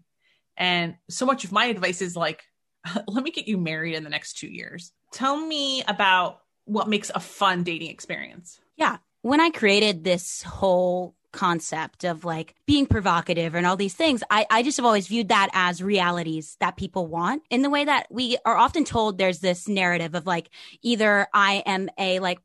and 0.58 0.96
so 1.08 1.24
much 1.24 1.44
of 1.44 1.52
my 1.52 1.64
advice 1.64 2.02
is 2.02 2.14
like, 2.14 2.42
let 3.06 3.24
me 3.24 3.30
get 3.30 3.48
you 3.48 3.56
married 3.56 3.94
in 3.94 4.04
the 4.04 4.10
next 4.10 4.34
two 4.34 4.48
years. 4.48 4.92
Tell 5.10 5.38
me 5.38 5.82
about 5.88 6.40
what 6.66 6.90
makes 6.90 7.10
a 7.14 7.20
fun 7.20 7.62
dating 7.62 7.88
experience. 7.88 8.60
Yeah. 8.76 8.98
When 9.22 9.40
I 9.40 9.48
created 9.48 10.04
this 10.04 10.42
whole 10.42 11.14
concept 11.32 12.04
of 12.04 12.24
like 12.24 12.54
being 12.66 12.86
provocative 12.86 13.54
and 13.54 13.66
all 13.66 13.76
these 13.76 13.94
things, 13.94 14.22
I, 14.30 14.46
I 14.50 14.62
just 14.62 14.76
have 14.76 14.86
always 14.86 15.08
viewed 15.08 15.28
that 15.28 15.48
as 15.52 15.82
realities 15.82 16.56
that 16.60 16.76
people 16.76 17.06
want 17.06 17.42
in 17.50 17.62
the 17.62 17.70
way 17.70 17.84
that 17.84 18.06
we 18.10 18.38
are 18.44 18.56
often 18.56 18.84
told 18.84 19.18
there's 19.18 19.40
this 19.40 19.68
narrative 19.68 20.14
of 20.14 20.26
like 20.26 20.50
either 20.82 21.26
I 21.34 21.62
am 21.66 21.88
a 21.98 22.20
like 22.20 22.38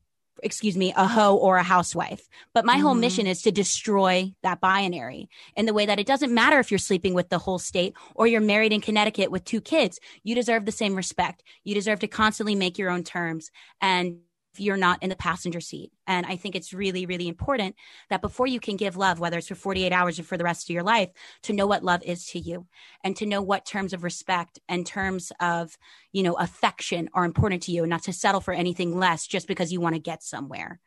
excuse 0.43 0.77
me, 0.77 0.93
a 0.95 1.07
hoe 1.07 1.35
or 1.35 1.57
a 1.57 1.63
housewife. 1.63 2.29
But 2.53 2.63
my 2.63 2.77
whole 2.77 2.95
Mhm. 2.95 2.99
mission 2.99 3.25
is 3.25 3.41
to 3.41 3.51
destroy 3.51 4.33
that 4.43 4.61
binary 4.61 5.29
in 5.55 5.65
the 5.65 5.73
way 5.73 5.87
that 5.87 5.99
it 5.99 6.05
doesn't 6.05 6.31
matter 6.31 6.59
if 6.59 6.69
you're 6.69 6.77
sleeping 6.77 7.15
with 7.15 7.29
the 7.29 7.39
whole 7.39 7.57
state 7.57 7.95
or 8.13 8.27
you're 8.27 8.39
married 8.39 8.71
in 8.71 8.79
Connecticut 8.79 9.31
with 9.31 9.45
two 9.45 9.61
kids. 9.61 9.99
You 10.23 10.35
deserve 10.35 10.65
the 10.65 10.71
same 10.71 10.93
respect. 10.93 11.41
You 11.63 11.73
deserve 11.73 11.99
to 12.01 12.07
constantly 12.07 12.53
make 12.53 12.77
your 12.77 12.91
own 12.91 13.03
terms 13.03 13.49
and 13.81 14.19
you're 14.59 14.77
not 14.77 15.01
in 15.03 15.09
the 15.09 15.15
passenger 15.15 15.59
seat. 15.59 15.91
And 16.05 16.25
I 16.25 16.35
think 16.35 16.55
it's 16.55 16.73
really, 16.73 17.05
really 17.05 17.27
important 17.27 17.75
that 18.09 18.21
before 18.21 18.47
you 18.47 18.59
can 18.59 18.75
give 18.77 18.97
love, 18.97 19.19
whether 19.19 19.37
it's 19.37 19.47
for 19.47 19.55
48 19.55 19.91
hours 19.91 20.19
or 20.19 20.23
for 20.23 20.37
the 20.37 20.43
rest 20.43 20.69
of 20.69 20.73
your 20.73 20.83
life, 20.83 21.09
to 21.43 21.53
know 21.53 21.67
what 21.67 21.83
love 21.83 22.01
is 22.03 22.25
to 22.27 22.39
you 22.39 22.67
and 23.03 23.15
to 23.17 23.25
know 23.25 23.41
what 23.41 23.65
terms 23.65 23.93
of 23.93 24.03
respect 24.03 24.59
and 24.67 24.85
terms 24.85 25.31
of, 25.39 25.77
you 26.11 26.23
know, 26.23 26.33
affection 26.33 27.09
are 27.13 27.25
important 27.25 27.63
to 27.63 27.71
you 27.71 27.83
and 27.83 27.89
not 27.89 28.03
to 28.03 28.13
settle 28.13 28.41
for 28.41 28.53
anything 28.53 28.97
less 28.97 29.27
just 29.27 29.47
because 29.47 29.71
you 29.71 29.81
want 29.81 29.95
to 29.95 29.99
get 30.01 30.23
somewhere. 30.23 30.79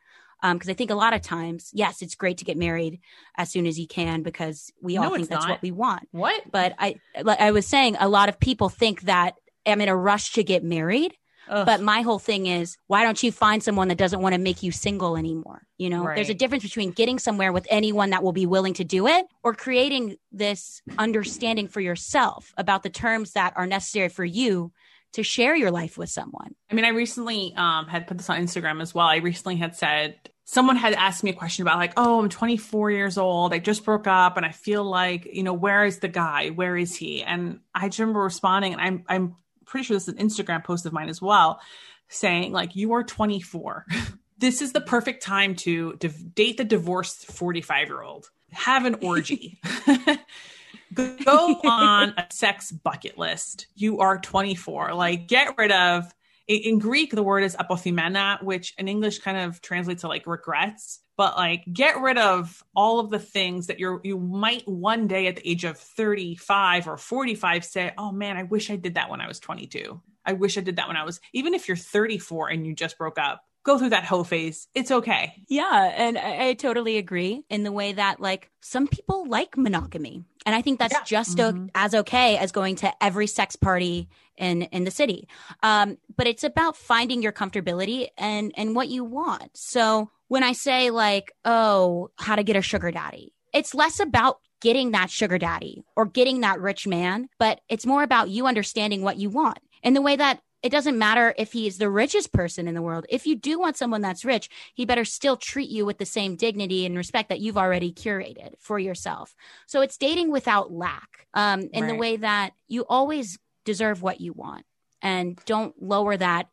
Um, 0.43 0.57
because 0.57 0.71
I 0.71 0.75
think 0.75 0.91
a 0.91 0.95
lot 0.95 1.13
of 1.13 1.21
times, 1.21 1.71
yes, 1.75 2.01
it's 2.01 2.15
great 2.15 2.39
to 2.39 2.47
get 2.47 2.57
married 2.57 3.01
as 3.37 3.51
soon 3.51 3.67
as 3.67 3.79
you 3.79 3.87
can 3.87 4.23
because 4.23 4.73
we 4.81 4.97
all 4.97 5.11
No, 5.11 5.17
think 5.17 5.29
that's 5.29 5.45
not. 5.45 5.51
what 5.51 5.63
we 5.63 5.71
want. 5.71 6.09
What? 6.13 6.51
But 6.51 6.75
I, 6.79 6.97
like 7.23 7.41
I 7.41 7.51
was 7.51 7.67
saying, 7.67 7.97
a 8.01 8.09
lot 8.09 8.31
of 8.31 8.41
people 8.41 8.71
think 8.71 9.03
that 9.03 9.35
I'm 9.67 9.83
in 9.83 9.91
a 9.91 9.97
rush 9.97 10.33
to 10.33 10.43
get 10.43 10.65
married. 10.65 11.15
Ugh. 11.49 11.67
But 11.67 11.81
my 11.81 12.03
whole 12.03 12.19
thing 12.19 12.47
is, 12.47 12.77
why 12.87 13.03
don't 13.03 13.23
you 13.23 13.33
find 13.33 13.63
someone 13.63 13.89
that 13.89 13.99
doesn't 13.99 14.21
want 14.21 14.35
to 14.35 14.41
make 14.41 14.63
you 14.63 14.73
single 14.73 15.17
anymore? 15.17 15.67
You 15.79 15.91
know, 15.91 16.05
there's 16.15 16.29
a 16.29 16.35
difference 16.35 16.63
between 16.63 16.93
getting 16.93 17.19
somewhere 17.19 17.53
with 17.53 17.67
anyone 17.71 18.11
that 18.11 18.23
will 18.23 18.33
be 18.33 18.47
willing 18.47 18.75
to 18.75 18.85
do 18.85 19.07
it 19.07 19.27
or 19.43 19.55
creating 19.55 20.17
this 20.31 20.83
understanding 20.99 21.69
for 21.69 21.81
yourself 21.81 22.53
about 22.57 22.83
the 22.83 22.91
terms 22.91 23.33
that 23.33 23.55
are 23.57 23.67
necessary 23.67 24.09
for 24.09 24.25
you 24.25 24.73
to 25.13 25.23
share 25.23 25.57
your 25.57 25.71
life 25.71 25.99
with 25.99 26.09
someone. 26.09 26.55
I 26.71 26.75
mean, 26.75 26.85
I 26.85 26.91
recently 26.91 27.53
um, 27.57 27.87
had 27.87 28.07
put 28.07 28.19
this 28.19 28.31
on 28.31 28.41
Instagram 28.41 28.81
as 28.81 28.95
well. 28.95 29.07
I 29.07 29.17
recently 29.17 29.57
had 29.57 29.75
said 29.75 30.31
someone 30.45 30.77
had 30.77 30.95
asked 30.95 31.23
me 31.23 31.31
a 31.31 31.35
question 31.35 31.63
about 31.63 31.79
like, 31.79 31.93
oh, 31.97 32.21
I'm 32.21 32.29
24 32.29 32.91
years 32.91 33.19
old. 33.19 33.53
I 33.53 33.59
just 33.59 33.85
broke 33.85 34.07
up, 34.07 34.37
and 34.37 34.45
I 34.45 34.51
feel 34.51 34.85
like, 34.85 35.29
you 35.33 35.43
know, 35.43 35.53
where 35.53 35.85
is 35.85 35.99
the 35.99 36.09
guy? 36.09 36.51
Where 36.51 36.77
is 36.77 36.95
he? 36.95 37.23
And 37.23 37.61
I 37.75 37.89
just 37.89 38.01
remember 38.01 38.21
responding, 38.21 38.73
and 38.73 38.83
I'm 38.83 39.05
I'm 39.09 39.37
pretty 39.71 39.85
sure 39.85 39.97
this 39.97 40.09
is 40.09 40.15
an 40.15 40.29
Instagram 40.29 40.63
post 40.63 40.85
of 40.85 40.93
mine 40.93 41.09
as 41.09 41.23
well, 41.23 41.61
saying 42.09 42.53
like, 42.53 42.77
you 42.77 42.93
are 42.93 43.03
24. 43.03 43.87
this 44.39 44.61
is 44.61 44.73
the 44.73 44.81
perfect 44.81 45.23
time 45.23 45.55
to 45.55 45.95
div- 45.95 46.35
date 46.35 46.57
the 46.59 46.65
divorced 46.65 47.27
45 47.27 47.89
year 47.89 48.03
old. 48.03 48.31
Have 48.53 48.85
an 48.85 48.97
orgy. 49.03 49.61
Go 50.95 51.61
on 51.65 52.15
a 52.19 52.27
sex 52.31 52.73
bucket 52.73 53.17
list. 53.17 53.69
You 53.77 54.01
are 54.01 54.19
24. 54.19 54.93
Like, 54.95 55.29
get 55.29 55.57
rid 55.57 55.71
of 55.71 56.13
in, 56.57 56.79
Greek, 56.79 57.13
the 57.13 57.23
word 57.23 57.45
is 57.45 57.57
apothymena, 57.59 58.39
which 58.43 58.75
in 58.79 58.89
English 58.89 59.21
kind 59.21 59.39
of 59.39 59.61
translates 59.61 60.03
to 60.03 60.09
like 60.09 60.27
regrets. 60.27 61.01
But 61.17 61.37
like, 61.37 61.65
get 61.73 62.01
rid 62.01 62.19
of 62.19 62.63
all 62.75 62.99
of 62.99 63.11
the 63.11 63.19
things 63.19 63.67
that 63.67 63.79
you're 63.79 64.01
you 64.03 64.19
might 64.19 64.67
one 64.67 65.07
day 65.07 65.27
at 65.27 65.37
the 65.37 65.49
age 65.49 65.65
of 65.65 65.79
35 65.79 66.89
or 66.89 66.97
45 66.97 67.65
say, 67.65 67.93
"Oh 67.99 68.11
man, 68.11 68.37
I 68.37 68.45
wish 68.45 68.71
I 68.71 68.77
did 68.77 68.95
that 68.95 69.11
when 69.11 69.21
I 69.21 69.29
was 69.29 69.39
22. 69.39 70.01
I 70.25 70.33
wish 70.33 70.57
I 70.59 70.63
did 70.63 70.77
that 70.77 70.89
when 70.89 70.97
I 70.97 71.05
was." 71.05 71.21
Even 71.33 71.55
if 71.55 71.69
you're 71.69 71.77
34 71.77 72.49
and 72.49 72.67
you 72.67 72.75
just 72.75 72.97
broke 72.99 73.19
up, 73.19 73.43
go 73.63 73.79
through 73.79 73.91
that 73.91 74.05
hoe 74.05 74.25
phase. 74.25 74.67
It's 74.75 74.91
okay. 74.91 75.35
Yeah, 75.49 75.93
and 75.97 76.19
I, 76.19 76.49
I 76.49 76.55
totally 76.55 76.97
agree 76.97 77.45
in 77.51 77.63
the 77.63 77.73
way 77.73 77.93
that 77.93 78.21
like 78.21 78.51
some 78.61 78.89
people 78.89 79.29
like 79.29 79.57
monogamy, 79.57 80.25
and 80.47 80.55
I 80.55 80.63
think 80.63 80.79
that's 80.79 80.95
Yeah. 80.95 81.05
just 81.05 81.39
o- 81.41 81.53
Mhm. 81.53 81.71
as 81.75 81.95
okay 81.95 82.37
as 82.39 82.53
going 82.53 82.77
to 82.77 82.93
every 83.05 83.27
sex 83.27 83.57
party 83.57 84.09
in 84.37 84.63
in 84.63 84.85
the 84.85 84.91
city. 84.91 85.29
Um, 85.63 85.99
but 86.17 86.27
it's 86.27 86.45
about 86.45 86.77
finding 86.77 87.23
your 87.23 87.33
comfortability 87.33 88.09
and 88.17 88.53
and 88.57 88.75
what 88.75 88.89
you 88.89 89.05
want. 89.05 89.57
So 89.57 90.11
when 90.29 90.43
I 90.43 90.53
say 90.53 90.91
like, 90.91 91.33
oh, 91.45 92.11
how 92.19 92.37
to 92.37 92.43
get 92.43 92.57
a 92.57 92.63
sugar 92.63 92.91
daddy, 92.91 93.35
it's 93.53 93.75
less 93.75 94.01
about 94.01 94.39
getting 94.61 94.91
that 94.93 95.11
sugar 95.11 95.39
daddy 95.39 95.83
or 95.97 96.05
getting 96.07 96.41
that 96.43 96.61
rich 96.61 96.87
man, 96.87 97.29
but 97.39 97.61
it's 97.69 97.87
more 97.87 98.03
about 98.03 98.29
you 98.29 98.47
understanding 98.47 99.03
what 99.03 99.17
you 99.17 99.31
want 99.31 99.59
in 99.83 99.95
the 99.95 100.03
way 100.03 100.15
that 100.17 100.41
it 100.63 100.71
doesn't 100.71 100.99
matter 100.99 101.35
if 101.39 101.53
he 101.53 101.67
is 101.67 101.79
the 101.79 101.89
richest 101.89 102.33
person 102.33 102.69
in 102.69 102.75
the 102.75 102.83
world. 102.83 103.07
If 103.09 103.27
you 103.27 103.35
do 103.35 103.59
want 103.59 103.77
someone 103.77 104.03
that's 104.03 104.25
rich, 104.25 104.51
he 104.75 104.85
better 104.85 105.05
still 105.05 105.37
treat 105.37 105.71
you 105.71 105.87
with 105.87 105.99
the 105.99 106.07
same 106.07 106.37
dignity 106.37 106.85
and 106.85 106.97
respect 106.97 107.31
that 107.31 107.41
you've 107.41 107.59
already 107.59 107.93
curated 107.93 108.55
for 108.59 108.79
yourself. 108.79 109.35
So 109.67 109.81
it's 109.81 109.97
dating 109.97 110.31
without 110.31 110.73
lack, 110.73 111.27
um, 111.35 111.69
in 111.73 111.87
the 111.87 111.95
way 111.95 112.17
that 112.17 112.53
you 112.69 112.85
always 112.89 113.39
deserve 113.65 114.03
what 114.03 114.21
you 114.21 114.33
want 114.33 114.65
and 115.03 115.39
don't 115.47 115.75
lower 115.83 116.17
that 116.17 116.49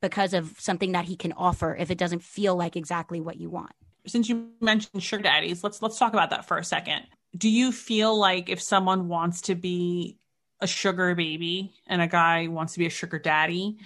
because 0.00 0.32
of 0.32 0.54
something 0.58 0.92
that 0.92 1.04
he 1.04 1.16
can 1.16 1.32
offer 1.32 1.76
if 1.78 1.90
it 1.90 1.98
doesn't 1.98 2.22
feel 2.22 2.56
like 2.56 2.76
exactly 2.76 3.20
what 3.20 3.36
you 3.36 3.50
want. 3.50 3.72
since 4.06 4.28
you 4.28 4.48
mentioned 4.60 5.02
sugar 5.02 5.24
daddies, 5.24 5.62
let's 5.62 5.82
let's 5.82 5.98
talk 5.98 6.14
about 6.14 6.30
that 6.30 6.46
for 6.48 6.56
a 6.56 6.64
second. 6.64 7.02
Do 7.36 7.50
you 7.50 7.70
feel 7.70 8.18
like 8.18 8.48
if 8.48 8.60
someone 8.60 9.08
wants 9.08 9.42
to 9.42 9.54
be 9.54 10.16
a 10.60 10.66
sugar 10.66 11.14
baby 11.14 11.72
and 11.86 12.02
a 12.02 12.06
guy 12.06 12.46
wants 12.48 12.74
to 12.74 12.78
be 12.78 12.86
a 12.86 12.90
sugar 12.90 13.18
daddy, 13.18 13.78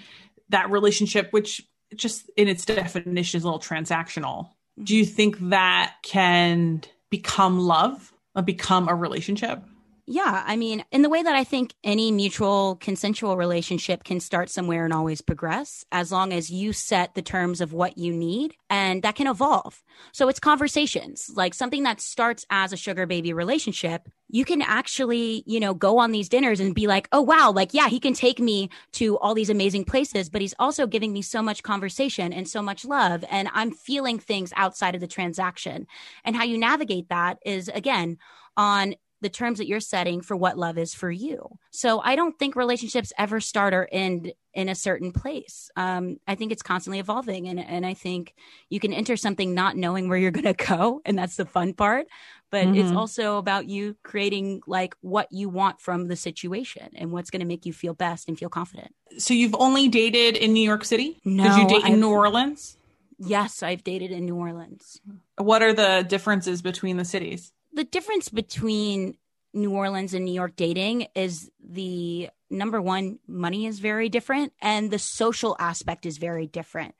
that 0.48 0.70
relationship, 0.70 1.32
which 1.32 1.66
just 1.94 2.28
in 2.36 2.48
its 2.48 2.64
definition 2.64 3.38
is 3.38 3.44
a 3.44 3.46
little 3.46 3.60
transactional, 3.60 4.50
do 4.82 4.96
you 4.96 5.04
think 5.04 5.38
that 5.50 5.94
can 6.02 6.82
become 7.10 7.58
love, 7.60 8.12
become 8.44 8.88
a 8.88 8.94
relationship? 8.94 9.62
Yeah, 10.06 10.42
I 10.46 10.56
mean, 10.56 10.84
in 10.92 11.00
the 11.00 11.08
way 11.08 11.22
that 11.22 11.34
I 11.34 11.44
think 11.44 11.72
any 11.82 12.12
mutual 12.12 12.76
consensual 12.76 13.38
relationship 13.38 14.04
can 14.04 14.20
start 14.20 14.50
somewhere 14.50 14.84
and 14.84 14.92
always 14.92 15.22
progress, 15.22 15.82
as 15.90 16.12
long 16.12 16.30
as 16.34 16.50
you 16.50 16.74
set 16.74 17.14
the 17.14 17.22
terms 17.22 17.62
of 17.62 17.72
what 17.72 17.96
you 17.96 18.12
need, 18.12 18.54
and 18.68 19.02
that 19.02 19.14
can 19.14 19.26
evolve. 19.26 19.82
So 20.12 20.28
it's 20.28 20.38
conversations, 20.38 21.30
like 21.34 21.54
something 21.54 21.84
that 21.84 22.02
starts 22.02 22.44
as 22.50 22.70
a 22.70 22.76
sugar 22.76 23.06
baby 23.06 23.32
relationship. 23.32 24.06
You 24.28 24.44
can 24.44 24.60
actually, 24.60 25.42
you 25.46 25.58
know, 25.58 25.72
go 25.72 25.96
on 25.96 26.12
these 26.12 26.28
dinners 26.28 26.60
and 26.60 26.74
be 26.74 26.86
like, 26.86 27.08
oh, 27.10 27.22
wow, 27.22 27.50
like, 27.50 27.72
yeah, 27.72 27.88
he 27.88 27.98
can 27.98 28.12
take 28.12 28.38
me 28.38 28.68
to 28.92 29.16
all 29.20 29.32
these 29.32 29.48
amazing 29.48 29.86
places, 29.86 30.28
but 30.28 30.42
he's 30.42 30.54
also 30.58 30.86
giving 30.86 31.14
me 31.14 31.22
so 31.22 31.40
much 31.40 31.62
conversation 31.62 32.30
and 32.30 32.46
so 32.46 32.60
much 32.60 32.84
love. 32.84 33.24
And 33.30 33.48
I'm 33.54 33.70
feeling 33.70 34.18
things 34.18 34.52
outside 34.54 34.94
of 34.94 35.00
the 35.00 35.06
transaction. 35.06 35.86
And 36.24 36.36
how 36.36 36.44
you 36.44 36.58
navigate 36.58 37.08
that 37.08 37.38
is, 37.46 37.68
again, 37.68 38.18
on 38.56 38.94
the 39.24 39.30
terms 39.30 39.56
that 39.56 39.66
you're 39.66 39.80
setting 39.80 40.20
for 40.20 40.36
what 40.36 40.58
love 40.58 40.76
is 40.76 40.92
for 40.92 41.10
you. 41.10 41.58
So 41.70 41.98
I 42.00 42.14
don't 42.14 42.38
think 42.38 42.56
relationships 42.56 43.10
ever 43.16 43.40
start 43.40 43.72
or 43.72 43.88
end 43.90 44.34
in 44.52 44.68
a 44.68 44.74
certain 44.74 45.12
place. 45.12 45.70
Um, 45.76 46.18
I 46.28 46.34
think 46.34 46.52
it's 46.52 46.62
constantly 46.62 46.98
evolving, 46.98 47.48
and 47.48 47.58
and 47.58 47.86
I 47.86 47.94
think 47.94 48.34
you 48.68 48.80
can 48.80 48.92
enter 48.92 49.16
something 49.16 49.54
not 49.54 49.78
knowing 49.78 50.10
where 50.10 50.18
you're 50.18 50.30
going 50.30 50.44
to 50.54 50.66
go, 50.66 51.00
and 51.06 51.16
that's 51.16 51.36
the 51.36 51.46
fun 51.46 51.72
part. 51.72 52.06
But 52.50 52.66
mm-hmm. 52.66 52.76
it's 52.76 52.92
also 52.92 53.38
about 53.38 53.66
you 53.66 53.96
creating 54.02 54.60
like 54.66 54.94
what 55.00 55.32
you 55.32 55.48
want 55.48 55.80
from 55.80 56.06
the 56.06 56.16
situation 56.16 56.90
and 56.94 57.10
what's 57.10 57.30
going 57.30 57.40
to 57.40 57.46
make 57.46 57.64
you 57.64 57.72
feel 57.72 57.94
best 57.94 58.28
and 58.28 58.38
feel 58.38 58.50
confident. 58.50 58.94
So 59.16 59.32
you've 59.32 59.56
only 59.58 59.88
dated 59.88 60.36
in 60.36 60.52
New 60.52 60.62
York 60.62 60.84
City? 60.84 61.18
No, 61.24 61.44
did 61.44 61.56
you 61.62 61.68
date 61.68 61.86
in 61.86 61.94
I've, 61.94 61.98
New 61.98 62.10
Orleans? 62.10 62.76
Yes, 63.18 63.62
I've 63.62 63.82
dated 63.82 64.10
in 64.10 64.26
New 64.26 64.36
Orleans. 64.36 65.00
What 65.38 65.62
are 65.62 65.72
the 65.72 66.04
differences 66.06 66.60
between 66.60 66.98
the 66.98 67.06
cities? 67.06 67.52
The 67.74 67.84
difference 67.84 68.28
between 68.28 69.16
New 69.52 69.72
Orleans 69.72 70.14
and 70.14 70.24
New 70.24 70.34
York 70.34 70.54
dating 70.56 71.08
is 71.14 71.50
the 71.60 72.30
number 72.50 72.80
one, 72.80 73.18
money 73.26 73.66
is 73.66 73.80
very 73.80 74.08
different, 74.08 74.52
and 74.62 74.90
the 74.90 74.98
social 74.98 75.56
aspect 75.58 76.06
is 76.06 76.18
very 76.18 76.46
different. 76.46 76.94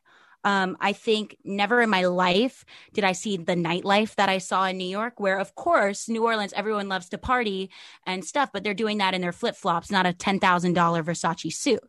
Um, 0.44 0.76
I 0.78 0.92
think 0.92 1.38
never 1.42 1.80
in 1.80 1.88
my 1.88 2.04
life 2.04 2.66
did 2.92 3.02
I 3.02 3.12
see 3.12 3.38
the 3.38 3.54
nightlife 3.54 4.16
that 4.16 4.28
I 4.28 4.38
saw 4.38 4.66
in 4.66 4.76
New 4.76 4.88
York, 4.88 5.18
where, 5.18 5.38
of 5.38 5.54
course, 5.54 6.08
New 6.08 6.22
Orleans, 6.24 6.52
everyone 6.54 6.88
loves 6.88 7.08
to 7.10 7.18
party 7.18 7.70
and 8.04 8.24
stuff, 8.24 8.50
but 8.52 8.62
they're 8.62 8.74
doing 8.74 8.98
that 8.98 9.14
in 9.14 9.22
their 9.22 9.32
flip 9.32 9.56
flops, 9.56 9.90
not 9.90 10.06
a 10.06 10.12
$10,000 10.12 10.40
Versace 10.74 11.52
suit. 11.52 11.80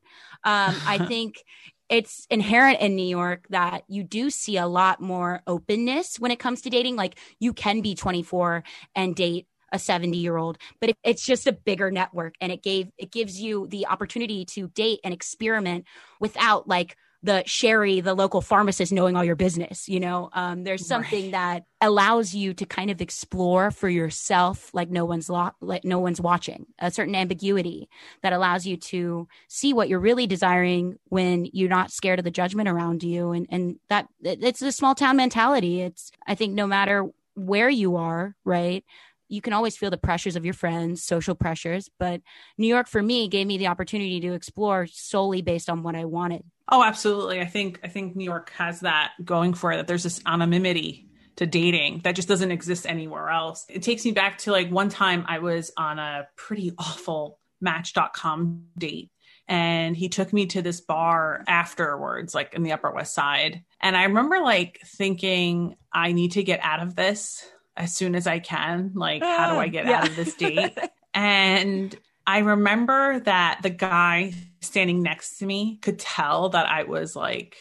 Um, 0.45 0.75
I 0.87 1.05
think 1.07 1.43
it's 1.89 2.25
inherent 2.29 2.79
in 2.81 2.95
New 2.95 3.05
York 3.05 3.45
that 3.49 3.83
you 3.87 4.03
do 4.03 4.29
see 4.29 4.57
a 4.57 4.67
lot 4.67 5.01
more 5.01 5.41
openness 5.47 6.19
when 6.19 6.31
it 6.31 6.39
comes 6.39 6.61
to 6.61 6.69
dating. 6.69 6.95
Like 6.95 7.19
you 7.39 7.53
can 7.53 7.81
be 7.81 7.95
24 7.95 8.63
and 8.95 9.15
date 9.15 9.47
a 9.71 9.79
70 9.79 10.17
year 10.17 10.37
old 10.37 10.59
but 10.79 10.91
it, 10.91 10.97
it's 11.03 11.25
just 11.25 11.47
a 11.47 11.51
bigger 11.51 11.89
network 11.89 12.35
and 12.39 12.51
it 12.51 12.61
gave 12.61 12.87
it 12.97 13.11
gives 13.11 13.41
you 13.41 13.67
the 13.67 13.87
opportunity 13.87 14.45
to 14.45 14.67
date 14.69 14.99
and 15.03 15.13
experiment 15.13 15.85
without 16.19 16.67
like 16.67 16.95
the 17.25 17.44
sherry 17.46 18.01
the 18.01 18.13
local 18.13 18.39
pharmacist 18.39 18.91
knowing 18.91 19.15
all 19.15 19.24
your 19.24 19.36
business 19.36 19.89
you 19.89 20.00
know 20.00 20.29
um, 20.34 20.63
there's 20.63 20.86
something 20.86 21.25
right. 21.25 21.32
that 21.32 21.65
allows 21.82 22.34
you 22.34 22.53
to 22.53 22.65
kind 22.65 22.91
of 22.91 23.01
explore 23.01 23.72
for 23.72 23.89
yourself 23.89 24.70
like 24.74 24.89
no 24.89 25.05
one's 25.05 25.29
lo- 25.29 25.51
like 25.60 25.84
no 25.84 26.00
one's 26.00 26.22
watching 26.22 26.67
a 26.79 26.91
certain 26.91 27.15
ambiguity 27.15 27.89
that 28.22 28.32
allows 28.32 28.65
you 28.65 28.77
to 28.77 29.27
see 29.48 29.74
what 29.74 29.89
you're 29.89 30.00
really 30.00 30.27
desiring 30.27 30.98
when 31.05 31.46
you're 31.51 31.70
not 31.70 31.91
scared 31.91 32.20
of 32.20 32.25
the 32.25 32.32
judgment 32.32 32.70
around 32.70 33.03
you 33.03 33.32
and 33.32 33.48
and 33.50 33.77
that 33.89 34.08
it's 34.22 34.62
a 34.62 34.72
small 34.72 34.94
town 34.94 35.17
mentality 35.17 35.82
it's 35.82 36.12
i 36.27 36.36
think 36.36 36.53
no 36.53 36.67
matter 36.67 37.10
where 37.34 37.70
you 37.70 37.96
are 37.96 38.36
right 38.46 38.86
you 39.27 39.41
can 39.41 39.53
always 39.53 39.75
feel 39.75 39.89
the 39.89 39.98
pressures 39.98 40.36
of 40.36 40.46
your 40.46 40.53
friends, 40.53 41.01
social 41.03 41.34
pressures. 41.34 41.89
But 41.98 42.22
New 42.60 42.67
York 42.67 42.88
for 42.88 43.01
me 43.01 43.27
gave 43.27 43.48
me 43.48 43.58
the 43.58 43.67
opportunity 43.67 44.20
to 44.20 44.34
explore 44.34 44.86
solely 44.86 45.41
based 45.41 45.67
on 45.67 45.82
what 45.82 45.96
I 45.96 46.05
wanted. 46.05 46.44
Oh, 46.69 46.84
absolutely. 46.84 47.39
I 47.39 47.45
think 47.45 47.79
I 47.84 47.88
think 47.88 48.15
New 48.15 48.24
York 48.24 48.51
has 48.57 48.81
that 48.81 49.12
going 49.24 49.53
for 49.53 49.72
it 49.72 49.77
that 49.77 49.88
there's 49.88 50.03
this 50.03 50.22
anonymity 50.25 51.07
to 51.36 51.45
dating 51.45 52.01
that 52.03 52.15
just 52.15 52.27
doesn't 52.27 52.51
exist 52.51 52.86
anywhere 52.88 53.29
else. 53.29 53.65
It 53.69 53.84
takes 53.84 54.05
me 54.05 54.12
back 54.12 54.38
to 54.39 54.51
like 54.51 54.69
one 54.69 54.89
time 54.89 55.25
I 55.27 55.39
was 55.39 55.72
on 55.77 56.00
a 56.00 56.27
pretty 56.36 56.72
awful 56.77 57.39
match.com 57.62 58.63
date 58.77 59.12
and 59.48 59.95
he 59.95 60.10
took 60.10 60.34
me 60.34 60.48
to 60.48 60.62
this 60.62 60.81
bar 60.81 61.43
afterwards 61.48 62.34
like 62.34 62.53
in 62.53 62.63
the 62.63 62.72
upper 62.72 62.91
west 62.91 63.13
side 63.13 63.63
and 63.79 63.95
i 63.95 64.03
remember 64.03 64.39
like 64.39 64.79
thinking 64.86 65.75
i 65.93 66.12
need 66.12 66.34
to 66.34 66.43
get 66.43 66.60
out 66.63 66.81
of 66.81 66.95
this 66.95 67.48
as 67.77 67.93
soon 67.93 68.15
as 68.15 68.27
I 68.27 68.39
can. 68.39 68.91
Like, 68.95 69.22
how 69.22 69.51
do 69.51 69.57
ah, 69.57 69.62
I 69.62 69.67
get 69.67 69.86
yeah. 69.86 70.00
out 70.00 70.07
of 70.07 70.15
this 70.15 70.34
date? 70.36 70.77
and 71.13 71.95
I 72.27 72.39
remember 72.39 73.20
that 73.22 73.60
the 73.62 73.70
guy 73.70 74.34
standing 74.62 75.03
next 75.03 75.38
to 75.39 75.46
me 75.46 75.77
could 75.82 76.00
tell 76.00 76.50
that 76.50 76.67
I 76.67 76.84
was 76.84 77.15
like 77.15 77.55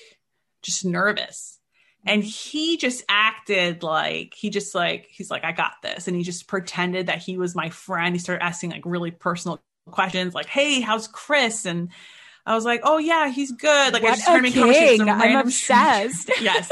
just 0.62 0.84
nervous. 0.84 1.58
And 2.06 2.22
mm-hmm. 2.22 2.28
he 2.28 2.76
just 2.76 3.04
acted 3.08 3.82
like 3.82 4.34
he 4.34 4.50
just 4.50 4.74
like 4.74 5.06
he's 5.10 5.30
like 5.30 5.44
I 5.44 5.52
got 5.52 5.74
this 5.82 6.08
and 6.08 6.16
he 6.16 6.22
just 6.22 6.46
pretended 6.46 7.06
that 7.06 7.18
he 7.18 7.38
was 7.38 7.54
my 7.54 7.70
friend. 7.70 8.14
He 8.14 8.18
started 8.18 8.44
asking 8.44 8.70
like 8.70 8.84
really 8.84 9.10
personal 9.10 9.62
questions 9.86 10.34
like, 10.34 10.46
"Hey, 10.46 10.80
how's 10.80 11.08
Chris?" 11.08 11.66
and 11.66 11.90
I 12.46 12.54
was 12.54 12.64
like, 12.64 12.80
"Oh 12.84 12.98
yeah, 12.98 13.28
he's 13.28 13.52
good." 13.52 13.92
Like 13.92 14.02
what 14.02 14.12
I 14.12 14.14
just 14.16 14.22
started 14.24 14.54
making. 14.54 15.08
I'm 15.08 15.36
obsessed. 15.36 16.30
yes. 16.40 16.70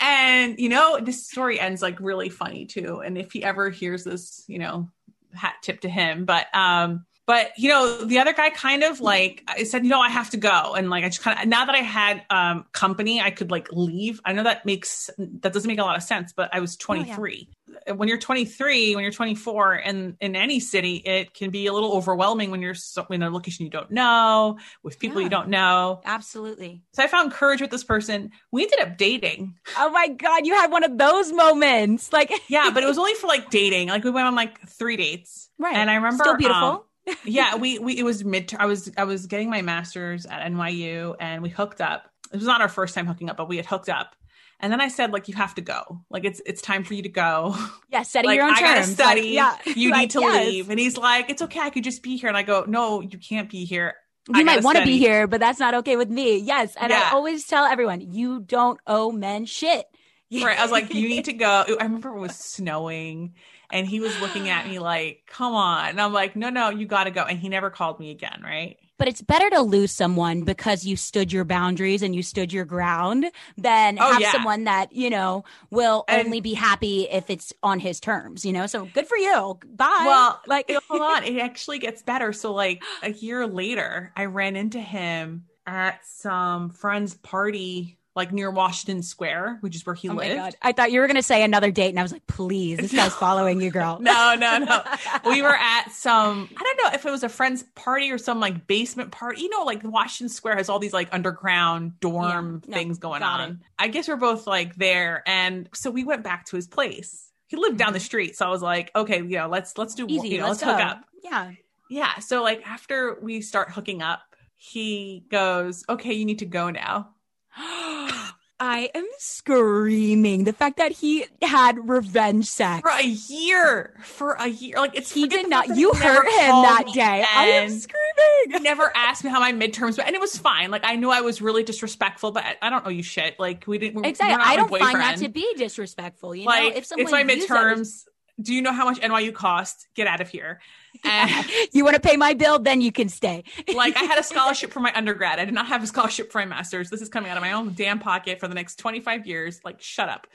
And, 0.00 0.58
you 0.58 0.70
know, 0.70 0.98
this 0.98 1.26
story 1.28 1.60
ends 1.60 1.82
like 1.82 2.00
really 2.00 2.30
funny 2.30 2.64
too. 2.64 3.02
And 3.04 3.18
if 3.18 3.32
he 3.32 3.44
ever 3.44 3.68
hears 3.68 4.02
this, 4.02 4.44
you 4.48 4.58
know, 4.58 4.88
hat 5.34 5.56
tip 5.62 5.82
to 5.82 5.90
him. 5.90 6.24
But, 6.24 6.46
um, 6.54 7.04
but 7.30 7.56
you 7.56 7.68
know 7.68 8.04
the 8.06 8.18
other 8.18 8.32
guy 8.32 8.50
kind 8.50 8.82
of 8.82 9.00
like 9.00 9.44
i 9.46 9.62
said 9.62 9.84
you 9.84 9.88
know 9.88 10.00
i 10.00 10.08
have 10.08 10.30
to 10.30 10.36
go. 10.36 10.74
And 10.74 10.90
like 10.90 11.04
i 11.04 11.08
just 11.08 11.22
kind 11.22 11.38
of 11.38 11.46
now 11.46 11.64
that 11.64 11.76
i 11.76 11.78
had 11.78 12.24
um 12.28 12.64
company 12.72 13.20
i 13.20 13.30
could 13.30 13.52
like 13.52 13.68
leave. 13.70 14.20
I 14.24 14.32
know 14.32 14.42
that 14.42 14.66
makes 14.66 15.10
that 15.16 15.52
doesn't 15.52 15.68
make 15.68 15.78
a 15.78 15.84
lot 15.84 15.96
of 15.96 16.02
sense 16.02 16.32
but 16.32 16.52
i 16.52 16.58
was 16.58 16.74
23 16.74 17.48
oh, 17.48 17.74
yeah. 17.86 17.92
when 17.92 18.08
you're 18.08 18.18
23 18.18 18.96
when 18.96 19.04
you're 19.04 19.12
24 19.12 19.74
and 19.74 20.16
in 20.20 20.34
any 20.34 20.58
city 20.58 20.96
it 20.96 21.32
can 21.32 21.50
be 21.50 21.68
a 21.68 21.72
little 21.72 21.92
overwhelming 21.92 22.50
when 22.50 22.62
you're 22.62 22.74
so, 22.74 23.06
in 23.10 23.22
a 23.22 23.30
location 23.30 23.64
you 23.64 23.70
don't 23.70 23.92
know 23.92 24.58
with 24.82 24.98
people 24.98 25.20
yeah. 25.20 25.26
you 25.26 25.30
don't 25.30 25.48
know. 25.48 26.00
Absolutely. 26.04 26.82
So 26.94 27.04
i 27.04 27.06
found 27.06 27.30
courage 27.30 27.60
with 27.60 27.70
this 27.70 27.84
person. 27.84 28.32
We 28.50 28.64
ended 28.64 28.80
up 28.80 28.96
dating. 28.96 29.54
Oh 29.78 29.90
my 29.90 30.08
god 30.08 30.46
you 30.46 30.54
had 30.56 30.72
one 30.72 30.82
of 30.82 30.98
those 30.98 31.32
moments 31.32 32.12
like 32.12 32.32
yeah 32.48 32.70
but 32.74 32.82
it 32.82 32.86
was 32.86 32.98
only 32.98 33.14
for 33.14 33.28
like 33.28 33.50
dating. 33.50 33.86
Like 33.86 34.02
we 34.02 34.10
went 34.10 34.26
on 34.26 34.34
like 34.34 34.68
three 34.68 34.96
dates. 34.96 35.48
Right. 35.60 35.76
And 35.76 35.88
i 35.88 35.94
remember 35.94 36.24
still 36.24 36.36
beautiful. 36.36 36.68
um, 36.68 36.80
yeah, 37.24 37.56
we 37.56 37.78
we 37.78 37.98
it 37.98 38.04
was 38.04 38.24
mid. 38.24 38.52
I 38.58 38.66
was 38.66 38.90
I 38.96 39.04
was 39.04 39.26
getting 39.26 39.50
my 39.50 39.62
master's 39.62 40.26
at 40.26 40.42
NYU, 40.50 41.16
and 41.20 41.42
we 41.42 41.48
hooked 41.48 41.80
up. 41.80 42.10
It 42.32 42.36
was 42.36 42.46
not 42.46 42.60
our 42.60 42.68
first 42.68 42.94
time 42.94 43.06
hooking 43.06 43.28
up, 43.30 43.36
but 43.36 43.48
we 43.48 43.56
had 43.56 43.66
hooked 43.66 43.88
up. 43.88 44.14
And 44.62 44.70
then 44.70 44.80
I 44.80 44.88
said, 44.88 45.10
like, 45.10 45.26
you 45.26 45.34
have 45.34 45.54
to 45.54 45.62
go. 45.62 46.02
Like, 46.10 46.24
it's 46.24 46.40
it's 46.44 46.60
time 46.60 46.84
for 46.84 46.94
you 46.94 47.02
to 47.02 47.08
go. 47.08 47.56
Yeah, 47.92 48.02
setting 48.02 48.28
like, 48.28 48.36
your 48.36 48.44
own 48.44 48.52
I 48.52 48.60
terms. 48.60 48.70
gotta 48.70 48.86
study. 48.92 49.36
Like, 49.36 49.66
yeah, 49.66 49.72
you 49.74 49.90
like, 49.90 50.00
need 50.00 50.10
to 50.10 50.20
yes. 50.20 50.46
leave. 50.46 50.70
And 50.70 50.78
he's 50.78 50.96
like, 50.96 51.28
it's 51.28 51.42
okay. 51.42 51.58
I 51.58 51.70
could 51.70 51.82
just 51.82 52.04
be 52.04 52.16
here. 52.16 52.28
And 52.28 52.36
I 52.36 52.44
go, 52.44 52.64
no, 52.68 53.00
you 53.00 53.18
can't 53.18 53.50
be 53.50 53.64
here. 53.64 53.96
You 54.28 54.44
might 54.44 54.62
want 54.62 54.78
to 54.78 54.84
be 54.84 54.96
here, 54.96 55.26
but 55.26 55.40
that's 55.40 55.58
not 55.58 55.74
okay 55.74 55.96
with 55.96 56.08
me. 56.08 56.36
Yes, 56.36 56.76
and 56.80 56.90
yeah. 56.90 57.08
I 57.10 57.14
always 57.14 57.46
tell 57.46 57.64
everyone, 57.64 58.12
you 58.12 58.40
don't 58.40 58.78
owe 58.86 59.10
men 59.10 59.44
shit. 59.44 59.86
right. 60.32 60.56
I 60.56 60.62
was 60.62 60.70
like, 60.70 60.94
you 60.94 61.08
need 61.14 61.24
to 61.24 61.32
go. 61.32 61.64
I 61.68 61.82
remember 61.82 62.10
it 62.10 62.20
was 62.20 62.36
snowing 62.36 63.34
and 63.72 63.86
he 63.86 64.00
was 64.00 64.18
looking 64.20 64.48
at 64.48 64.66
me 64.66 64.78
like, 64.78 65.22
come 65.26 65.54
on. 65.54 65.90
And 65.90 66.00
I'm 66.00 66.12
like, 66.12 66.36
no, 66.36 66.50
no, 66.50 66.70
you 66.70 66.86
got 66.86 67.04
to 67.04 67.10
go. 67.10 67.22
And 67.22 67.38
he 67.38 67.48
never 67.48 67.70
called 67.70 68.00
me 68.00 68.10
again. 68.10 68.40
Right. 68.42 68.76
But 68.98 69.08
it's 69.08 69.22
better 69.22 69.48
to 69.48 69.62
lose 69.62 69.92
someone 69.92 70.42
because 70.42 70.84
you 70.84 70.94
stood 70.94 71.32
your 71.32 71.44
boundaries 71.44 72.02
and 72.02 72.14
you 72.14 72.22
stood 72.22 72.52
your 72.52 72.66
ground 72.66 73.30
than 73.56 73.98
oh, 73.98 74.12
have 74.12 74.20
yeah. 74.20 74.32
someone 74.32 74.64
that, 74.64 74.92
you 74.92 75.08
know, 75.08 75.44
will 75.70 76.04
and, 76.06 76.26
only 76.26 76.42
be 76.42 76.52
happy 76.52 77.08
if 77.10 77.30
it's 77.30 77.54
on 77.62 77.80
his 77.80 77.98
terms, 77.98 78.44
you 78.44 78.52
know? 78.52 78.66
So 78.66 78.84
good 78.92 79.06
for 79.06 79.16
you. 79.16 79.58
Bye. 79.74 80.02
Well, 80.04 80.42
like, 80.46 80.70
hold 80.88 81.00
on. 81.00 81.24
It 81.24 81.38
actually 81.38 81.78
gets 81.78 82.02
better. 82.02 82.34
So, 82.34 82.52
like, 82.52 82.82
a 83.02 83.10
year 83.10 83.46
later, 83.46 84.12
I 84.16 84.26
ran 84.26 84.54
into 84.54 84.80
him 84.80 85.46
at 85.66 86.04
some 86.04 86.68
friend's 86.68 87.14
party 87.14 87.96
like 88.16 88.32
near 88.32 88.50
Washington 88.50 89.02
Square, 89.02 89.58
which 89.60 89.76
is 89.76 89.86
where 89.86 89.94
he 89.94 90.08
oh 90.08 90.14
lived. 90.14 90.56
I 90.62 90.72
thought 90.72 90.90
you 90.90 91.00
were 91.00 91.06
going 91.06 91.16
to 91.16 91.22
say 91.22 91.44
another 91.44 91.70
date, 91.70 91.90
and 91.90 91.98
I 91.98 92.02
was 92.02 92.12
like, 92.12 92.26
please, 92.26 92.78
this 92.78 92.92
guy's 92.92 93.14
following 93.14 93.60
you, 93.60 93.70
girl. 93.70 93.98
no, 94.00 94.34
no, 94.34 94.58
no. 94.58 94.82
we 95.26 95.42
were 95.42 95.54
at 95.54 95.90
some, 95.92 96.48
I 96.56 96.62
don't 96.62 96.76
know 96.84 96.90
if 96.92 97.06
it 97.06 97.10
was 97.10 97.22
a 97.22 97.28
friend's 97.28 97.62
party 97.74 98.10
or 98.10 98.18
some 98.18 98.40
like 98.40 98.66
basement 98.66 99.12
party. 99.12 99.42
You 99.42 99.50
know, 99.50 99.62
like 99.62 99.82
Washington 99.84 100.28
Square 100.28 100.56
has 100.56 100.68
all 100.68 100.80
these 100.80 100.92
like 100.92 101.08
underground 101.12 102.00
dorm 102.00 102.62
yeah. 102.66 102.74
things 102.74 102.98
no, 102.98 103.08
going 103.10 103.22
on. 103.22 103.50
It. 103.50 103.56
I 103.78 103.88
guess 103.88 104.08
we're 104.08 104.16
both 104.16 104.46
like 104.46 104.74
there. 104.74 105.22
And 105.26 105.68
so 105.72 105.90
we 105.90 106.02
went 106.02 106.24
back 106.24 106.46
to 106.46 106.56
his 106.56 106.66
place. 106.66 107.30
He 107.46 107.56
lived 107.56 107.78
down 107.78 107.92
the 107.92 107.98
mm-hmm. 107.98 108.04
street. 108.04 108.36
So 108.36 108.46
I 108.46 108.50
was 108.50 108.62
like, 108.62 108.90
okay, 108.94 109.18
you 109.18 109.38
know, 109.38 109.48
let's, 109.48 109.78
let's 109.78 109.94
do, 109.94 110.06
Easy, 110.08 110.28
you 110.28 110.38
know, 110.38 110.48
let's, 110.48 110.62
let's 110.62 110.78
hook 110.78 110.84
up. 110.84 111.04
Yeah. 111.22 111.52
Yeah. 111.88 112.18
So 112.18 112.42
like 112.42 112.66
after 112.66 113.18
we 113.20 113.40
start 113.40 113.70
hooking 113.70 114.02
up, 114.02 114.20
he 114.56 115.24
goes, 115.30 115.84
okay, 115.88 116.12
you 116.12 116.24
need 116.24 116.40
to 116.40 116.46
go 116.46 116.70
now. 116.70 117.10
I 118.62 118.90
am 118.94 119.06
screaming. 119.16 120.44
The 120.44 120.52
fact 120.52 120.76
that 120.76 120.92
he 120.92 121.24
had 121.40 121.88
revenge 121.88 122.44
sex 122.44 122.82
for 122.82 122.90
a 122.90 123.06
year, 123.06 123.94
for 124.02 124.32
a 124.32 124.48
year, 124.48 124.76
like 124.76 124.94
it's 124.94 125.10
he 125.10 125.26
did 125.26 125.48
not. 125.48 125.74
You 125.74 125.92
hurt 125.92 126.26
him 126.26 126.62
that 126.62 126.84
day. 126.92 127.24
I 127.26 127.46
am 127.46 127.70
screaming. 127.70 128.62
Never 128.62 128.92
asked 128.94 129.24
me 129.24 129.30
how 129.30 129.40
my 129.40 129.52
midterms 129.52 129.96
went, 129.96 130.08
and 130.08 130.14
it 130.14 130.20
was 130.20 130.36
fine. 130.36 130.70
Like 130.70 130.84
I 130.84 130.96
knew 130.96 131.10
I 131.10 131.22
was 131.22 131.40
really 131.40 131.62
disrespectful, 131.62 132.32
but 132.32 132.44
I, 132.44 132.56
I 132.60 132.68
don't 132.68 132.86
owe 132.86 132.90
you 132.90 133.02
shit. 133.02 133.40
Like 133.40 133.64
we 133.66 133.78
didn't. 133.78 134.04
Exactly. 134.04 134.44
I 134.44 134.56
don't 134.56 134.68
find 134.68 135.00
that 135.00 135.16
to 135.18 135.30
be 135.30 135.54
disrespectful. 135.56 136.34
You 136.34 136.44
like, 136.44 136.74
know, 136.74 136.78
if 136.78 136.84
someone 136.84 137.04
it's 137.04 137.12
my 137.12 137.24
midterms 137.24 138.04
do 138.40 138.54
you 138.54 138.62
know 138.62 138.72
how 138.72 138.84
much 138.84 139.00
NYU 139.00 139.32
cost? 139.34 139.86
Get 139.94 140.06
out 140.06 140.20
of 140.20 140.28
here. 140.28 140.60
And 141.04 141.46
you 141.72 141.84
want 141.84 141.94
to 141.94 142.00
pay 142.00 142.16
my 142.16 142.34
bill, 142.34 142.58
then 142.58 142.80
you 142.80 142.92
can 142.92 143.08
stay. 143.08 143.44
like 143.74 143.96
I 143.96 144.04
had 144.04 144.18
a 144.18 144.22
scholarship 144.24 144.72
for 144.72 144.80
my 144.80 144.92
undergrad. 144.94 145.38
I 145.38 145.44
did 145.44 145.54
not 145.54 145.66
have 145.66 145.82
a 145.82 145.86
scholarship 145.86 146.32
for 146.32 146.38
my 146.38 146.46
master's. 146.46 146.90
This 146.90 147.02
is 147.02 147.08
coming 147.08 147.30
out 147.30 147.36
of 147.36 147.42
my 147.42 147.52
own 147.52 147.74
damn 147.74 147.98
pocket 147.98 148.40
for 148.40 148.48
the 148.48 148.54
next 148.54 148.76
25 148.76 149.26
years. 149.26 149.60
Like, 149.64 149.80
shut 149.80 150.08
up. 150.08 150.26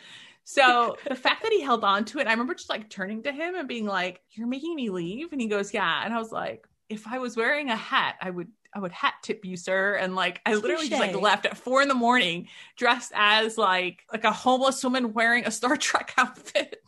So 0.43 0.97
the 1.07 1.15
fact 1.15 1.41
that 1.41 1.51
he 1.51 1.61
held 1.61 1.83
on 1.83 2.05
to 2.05 2.19
it, 2.19 2.27
I 2.27 2.31
remember 2.31 2.53
just 2.53 2.69
like 2.69 2.87
turning 2.89 3.23
to 3.23 3.31
him 3.31 3.55
and 3.55 3.67
being 3.67 3.87
like, 3.87 4.21
"You're 4.29 4.45
making 4.45 4.75
me 4.75 4.91
leave," 4.91 5.31
and 5.31 5.41
he 5.41 5.47
goes, 5.47 5.73
"Yeah," 5.73 6.03
and 6.05 6.13
I 6.13 6.19
was 6.19 6.31
like, 6.31 6.67
"If 6.87 7.07
I 7.07 7.17
was 7.17 7.35
wearing 7.35 7.69
a 7.69 7.75
hat, 7.75 8.15
I 8.21 8.29
would." 8.29 8.47
I 8.75 8.79
would 8.79 8.91
hat 8.91 9.13
tip 9.23 9.45
you, 9.45 9.55
sir. 9.55 9.95
And 9.95 10.15
like 10.15 10.41
I 10.45 10.55
literally 10.55 10.89
just 10.89 10.99
like 10.99 11.15
left 11.15 11.45
at 11.45 11.55
four 11.55 11.81
in 11.81 11.87
the 11.87 11.95
morning 11.95 12.49
dressed 12.75 13.13
as 13.15 13.57
like 13.57 14.03
like 14.11 14.25
a 14.25 14.33
homeless 14.33 14.83
woman 14.83 15.13
wearing 15.13 15.45
a 15.45 15.51
Star 15.51 15.77
Trek 15.77 16.13
outfit. 16.17 16.83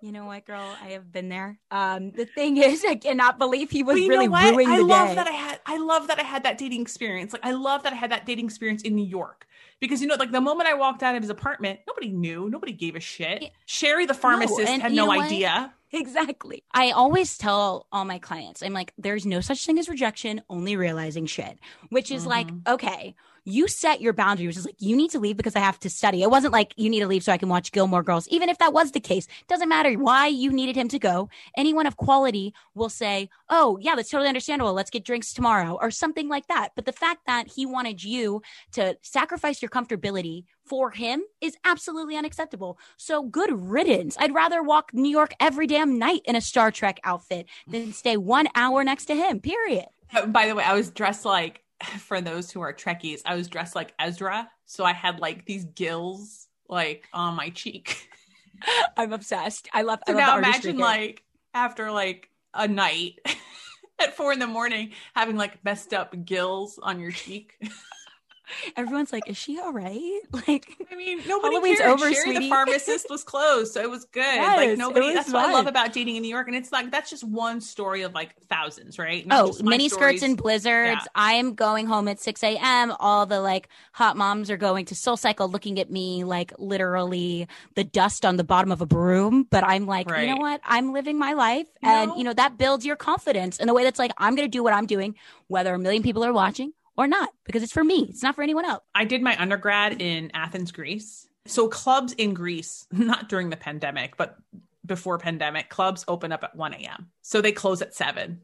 You 0.00 0.12
know 0.12 0.26
what, 0.26 0.44
girl? 0.44 0.76
I 0.82 0.90
have 0.90 1.10
been 1.10 1.30
there. 1.30 1.58
Um, 1.70 2.10
the 2.10 2.26
thing 2.26 2.58
is, 2.58 2.84
I 2.86 2.96
cannot 2.96 3.38
believe 3.38 3.70
he 3.70 3.82
was 3.82 3.96
really 3.96 4.28
ruining 4.28 4.68
I 4.68 4.76
the 4.76 4.84
love 4.84 5.08
day. 5.08 5.14
that 5.14 5.26
I 5.26 5.32
had. 5.32 5.60
I 5.64 5.78
love 5.78 6.08
that 6.08 6.18
I 6.18 6.22
had 6.22 6.42
that 6.44 6.58
dating 6.58 6.82
experience. 6.82 7.32
Like, 7.32 7.44
I 7.44 7.52
love 7.52 7.82
that 7.84 7.94
I 7.94 7.96
had 7.96 8.10
that 8.10 8.26
dating 8.26 8.44
experience 8.44 8.82
in 8.82 8.94
New 8.94 9.06
York 9.06 9.46
because 9.80 10.00
you 10.00 10.06
know, 10.06 10.16
like 10.16 10.32
the 10.32 10.40
moment 10.40 10.68
I 10.68 10.74
walked 10.74 11.02
out 11.02 11.14
of 11.14 11.22
his 11.22 11.30
apartment, 11.30 11.80
nobody 11.86 12.10
knew, 12.10 12.50
nobody 12.50 12.72
gave 12.72 12.94
a 12.94 13.00
shit. 13.00 13.42
Yeah. 13.42 13.48
Sherry, 13.64 14.06
the 14.06 14.14
pharmacist, 14.14 14.70
no, 14.70 14.78
had 14.80 14.92
no 14.92 15.10
idea. 15.10 15.72
Exactly. 15.92 16.62
I 16.72 16.90
always 16.90 17.38
tell 17.38 17.86
all 17.90 18.04
my 18.04 18.18
clients, 18.18 18.62
I'm 18.62 18.72
like, 18.72 18.92
there's 18.98 19.24
no 19.24 19.40
such 19.40 19.64
thing 19.64 19.78
as 19.78 19.88
rejection, 19.88 20.42
only 20.50 20.76
realizing 20.76 21.26
shit, 21.26 21.58
which 21.88 22.10
is 22.10 22.22
mm-hmm. 22.22 22.30
like, 22.30 22.48
okay 22.66 23.14
you 23.46 23.68
set 23.68 24.00
your 24.00 24.12
boundary, 24.12 24.46
which 24.46 24.56
is 24.56 24.66
like, 24.66 24.74
you 24.80 24.96
need 24.96 25.12
to 25.12 25.20
leave 25.20 25.36
because 25.36 25.54
I 25.54 25.60
have 25.60 25.78
to 25.80 25.88
study. 25.88 26.22
It 26.22 26.30
wasn't 26.30 26.52
like 26.52 26.74
you 26.76 26.90
need 26.90 27.00
to 27.00 27.06
leave 27.06 27.22
so 27.22 27.32
I 27.32 27.38
can 27.38 27.48
watch 27.48 27.70
Gilmore 27.70 28.02
Girls. 28.02 28.26
Even 28.28 28.48
if 28.48 28.58
that 28.58 28.72
was 28.72 28.90
the 28.90 29.00
case, 29.00 29.28
doesn't 29.48 29.68
matter 29.68 29.92
why 29.92 30.26
you 30.26 30.52
needed 30.52 30.74
him 30.76 30.88
to 30.88 30.98
go. 30.98 31.28
Anyone 31.56 31.86
of 31.86 31.96
quality 31.96 32.52
will 32.74 32.88
say, 32.88 33.30
oh, 33.48 33.78
yeah, 33.80 33.94
that's 33.94 34.10
totally 34.10 34.28
understandable. 34.28 34.72
Let's 34.72 34.90
get 34.90 35.04
drinks 35.04 35.32
tomorrow 35.32 35.78
or 35.80 35.92
something 35.92 36.28
like 36.28 36.48
that. 36.48 36.70
But 36.74 36.86
the 36.86 36.92
fact 36.92 37.20
that 37.26 37.46
he 37.54 37.64
wanted 37.66 38.02
you 38.02 38.42
to 38.72 38.98
sacrifice 39.02 39.62
your 39.62 39.70
comfortability 39.70 40.44
for 40.64 40.90
him 40.90 41.22
is 41.40 41.56
absolutely 41.64 42.16
unacceptable. 42.16 42.80
So 42.96 43.22
good 43.22 43.52
riddance. 43.52 44.16
I'd 44.18 44.34
rather 44.34 44.60
walk 44.60 44.92
New 44.92 45.08
York 45.08 45.34
every 45.38 45.68
damn 45.68 46.00
night 46.00 46.22
in 46.24 46.34
a 46.34 46.40
Star 46.40 46.72
Trek 46.72 46.98
outfit 47.04 47.46
than 47.68 47.92
stay 47.92 48.16
one 48.16 48.48
hour 48.56 48.82
next 48.82 49.04
to 49.04 49.14
him, 49.14 49.38
period. 49.38 49.86
By 50.26 50.48
the 50.48 50.56
way, 50.56 50.64
I 50.64 50.74
was 50.74 50.90
dressed 50.90 51.24
like 51.24 51.62
for 51.98 52.20
those 52.20 52.50
who 52.50 52.60
are 52.60 52.72
Trekkies, 52.72 53.22
I 53.24 53.34
was 53.34 53.48
dressed 53.48 53.74
like 53.74 53.94
Ezra. 53.98 54.48
So 54.64 54.84
I 54.84 54.92
had 54.92 55.20
like 55.20 55.46
these 55.46 55.64
gills 55.64 56.48
like 56.68 57.08
on 57.12 57.34
my 57.34 57.50
cheek. 57.50 58.08
I'm 58.96 59.12
obsessed. 59.12 59.68
I 59.72 59.82
love, 59.82 60.00
so 60.06 60.14
I 60.14 60.16
love 60.16 60.26
now 60.26 60.38
imagine 60.38 60.78
like 60.78 61.22
after 61.54 61.90
like 61.90 62.30
a 62.54 62.66
night 62.66 63.18
at 63.98 64.16
four 64.16 64.32
in 64.32 64.38
the 64.38 64.46
morning 64.46 64.92
having 65.14 65.36
like 65.36 65.64
messed 65.64 65.92
up 65.92 66.14
gills 66.24 66.78
on 66.82 67.00
your 67.00 67.10
cheek. 67.10 67.54
Everyone's 68.76 69.10
like, 69.10 69.28
"Is 69.28 69.36
she 69.36 69.58
all 69.58 69.72
right?" 69.72 70.20
Like, 70.46 70.76
I 70.92 70.94
mean, 70.96 71.22
nobody 71.26 71.54
Halloween's 71.54 71.78
cared. 71.78 71.90
over. 71.90 72.12
Sherry, 72.12 72.38
the 72.38 72.48
pharmacist, 72.48 73.06
was 73.08 73.24
closed, 73.24 73.72
so 73.72 73.80
it 73.80 73.90
was 73.90 74.04
good. 74.04 74.22
Yes, 74.22 74.56
like 74.56 74.78
nobody. 74.78 75.14
That's 75.14 75.30
fun. 75.30 75.42
what 75.42 75.50
I 75.50 75.52
love 75.54 75.66
about 75.66 75.94
dating 75.94 76.16
in 76.16 76.22
New 76.22 76.28
York, 76.28 76.46
and 76.46 76.54
it's 76.54 76.70
like 76.70 76.90
that's 76.90 77.08
just 77.08 77.24
one 77.24 77.60
story 77.60 78.02
of 78.02 78.12
like 78.12 78.36
thousands, 78.48 78.98
right? 78.98 79.26
Not 79.26 79.44
oh, 79.44 79.62
mini 79.62 79.88
skirts 79.88 80.22
and 80.22 80.36
blizzards. 80.36 81.00
Yeah. 81.02 81.06
I 81.14 81.34
am 81.34 81.54
going 81.54 81.86
home 81.86 82.06
at 82.06 82.20
six 82.20 82.44
a.m. 82.44 82.94
All 83.00 83.24
the 83.24 83.40
like 83.40 83.68
hot 83.92 84.16
moms 84.16 84.50
are 84.50 84.58
going 84.58 84.84
to 84.86 84.94
Soul 84.94 85.16
Cycle, 85.16 85.48
looking 85.48 85.80
at 85.80 85.90
me 85.90 86.24
like 86.24 86.52
literally 86.58 87.48
the 87.74 87.84
dust 87.84 88.26
on 88.26 88.36
the 88.36 88.44
bottom 88.44 88.70
of 88.70 88.82
a 88.82 88.86
broom. 88.86 89.46
But 89.50 89.64
I'm 89.64 89.86
like, 89.86 90.10
right. 90.10 90.28
you 90.28 90.34
know 90.34 90.40
what? 90.40 90.60
I'm 90.64 90.92
living 90.92 91.18
my 91.18 91.32
life, 91.32 91.66
and 91.82 92.12
you 92.16 92.24
know 92.24 92.34
that 92.34 92.58
builds 92.58 92.84
your 92.84 92.96
confidence 92.96 93.58
in 93.58 93.70
a 93.70 93.74
way 93.74 93.84
that's 93.84 93.98
like, 93.98 94.12
I'm 94.18 94.36
going 94.36 94.46
to 94.46 94.52
do 94.52 94.62
what 94.62 94.74
I'm 94.74 94.86
doing, 94.86 95.14
whether 95.46 95.72
a 95.72 95.78
million 95.78 96.02
people 96.02 96.22
are 96.24 96.32
watching 96.32 96.72
or 96.96 97.06
not 97.06 97.30
because 97.44 97.62
it's 97.62 97.72
for 97.72 97.84
me. 97.84 98.06
It's 98.08 98.22
not 98.22 98.34
for 98.34 98.42
anyone 98.42 98.64
else. 98.64 98.82
I 98.94 99.04
did 99.04 99.22
my 99.22 99.40
undergrad 99.40 100.00
in 100.00 100.30
Athens, 100.34 100.72
Greece. 100.72 101.26
So 101.46 101.68
clubs 101.68 102.12
in 102.12 102.34
Greece, 102.34 102.86
not 102.92 103.28
during 103.28 103.50
the 103.50 103.56
pandemic, 103.56 104.16
but 104.16 104.36
before 104.84 105.18
pandemic, 105.18 105.68
clubs 105.68 106.04
open 106.08 106.32
up 106.32 106.44
at 106.44 106.54
1 106.54 106.74
a.m. 106.74 107.10
So 107.22 107.40
they 107.40 107.52
close 107.52 107.82
at 107.82 107.94
7. 107.94 108.40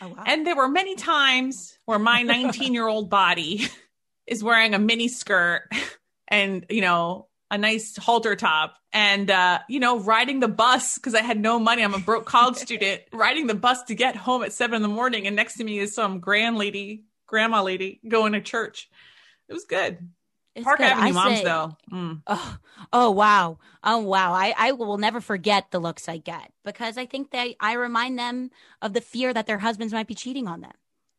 Oh, 0.00 0.08
wow. 0.08 0.24
And 0.26 0.46
there 0.46 0.56
were 0.56 0.68
many 0.68 0.94
times 0.94 1.76
where 1.84 1.98
my 1.98 2.22
19 2.24 2.74
year 2.74 2.86
old 2.86 3.10
body 3.10 3.66
is 4.26 4.42
wearing 4.42 4.74
a 4.74 4.78
mini 4.78 5.08
skirt 5.08 5.68
and, 6.28 6.66
you 6.68 6.80
know, 6.80 7.26
a 7.50 7.56
nice 7.56 7.96
halter 7.96 8.36
top 8.36 8.76
and, 8.92 9.30
uh, 9.30 9.58
you 9.68 9.80
know, 9.80 9.98
riding 9.98 10.40
the 10.40 10.48
bus 10.48 10.96
because 10.96 11.14
I 11.14 11.22
had 11.22 11.40
no 11.40 11.58
money. 11.58 11.82
I'm 11.82 11.94
a 11.94 11.98
broke 11.98 12.26
college 12.26 12.56
student, 12.56 13.02
riding 13.12 13.46
the 13.46 13.54
bus 13.54 13.82
to 13.84 13.94
get 13.94 14.16
home 14.16 14.42
at 14.42 14.52
seven 14.52 14.76
in 14.76 14.82
the 14.82 14.88
morning. 14.88 15.26
And 15.26 15.34
next 15.34 15.56
to 15.56 15.64
me 15.64 15.78
is 15.78 15.94
some 15.94 16.20
grand 16.20 16.58
lady 16.58 17.04
grandma 17.28 17.62
lady 17.62 18.00
going 18.08 18.32
to 18.32 18.40
church. 18.40 18.90
It 19.48 19.52
was 19.52 19.64
good. 19.64 19.98
It's 20.56 20.64
Park 20.64 20.78
good. 20.78 20.88
Avenue 20.88 21.08
I 21.08 21.12
moms, 21.12 21.38
say, 21.38 21.44
though. 21.44 21.76
Mm. 21.92 22.22
Oh, 22.26 22.56
oh, 22.92 23.10
wow. 23.12 23.58
Oh, 23.84 23.98
wow. 23.98 24.32
I, 24.32 24.52
I 24.58 24.72
will 24.72 24.98
never 24.98 25.20
forget 25.20 25.70
the 25.70 25.78
looks 25.78 26.08
I 26.08 26.16
get 26.16 26.50
because 26.64 26.98
I 26.98 27.06
think 27.06 27.30
that 27.30 27.50
I 27.60 27.74
remind 27.74 28.18
them 28.18 28.50
of 28.82 28.92
the 28.92 29.00
fear 29.00 29.32
that 29.32 29.46
their 29.46 29.58
husbands 29.58 29.94
might 29.94 30.08
be 30.08 30.16
cheating 30.16 30.48
on 30.48 30.62
them. 30.62 30.72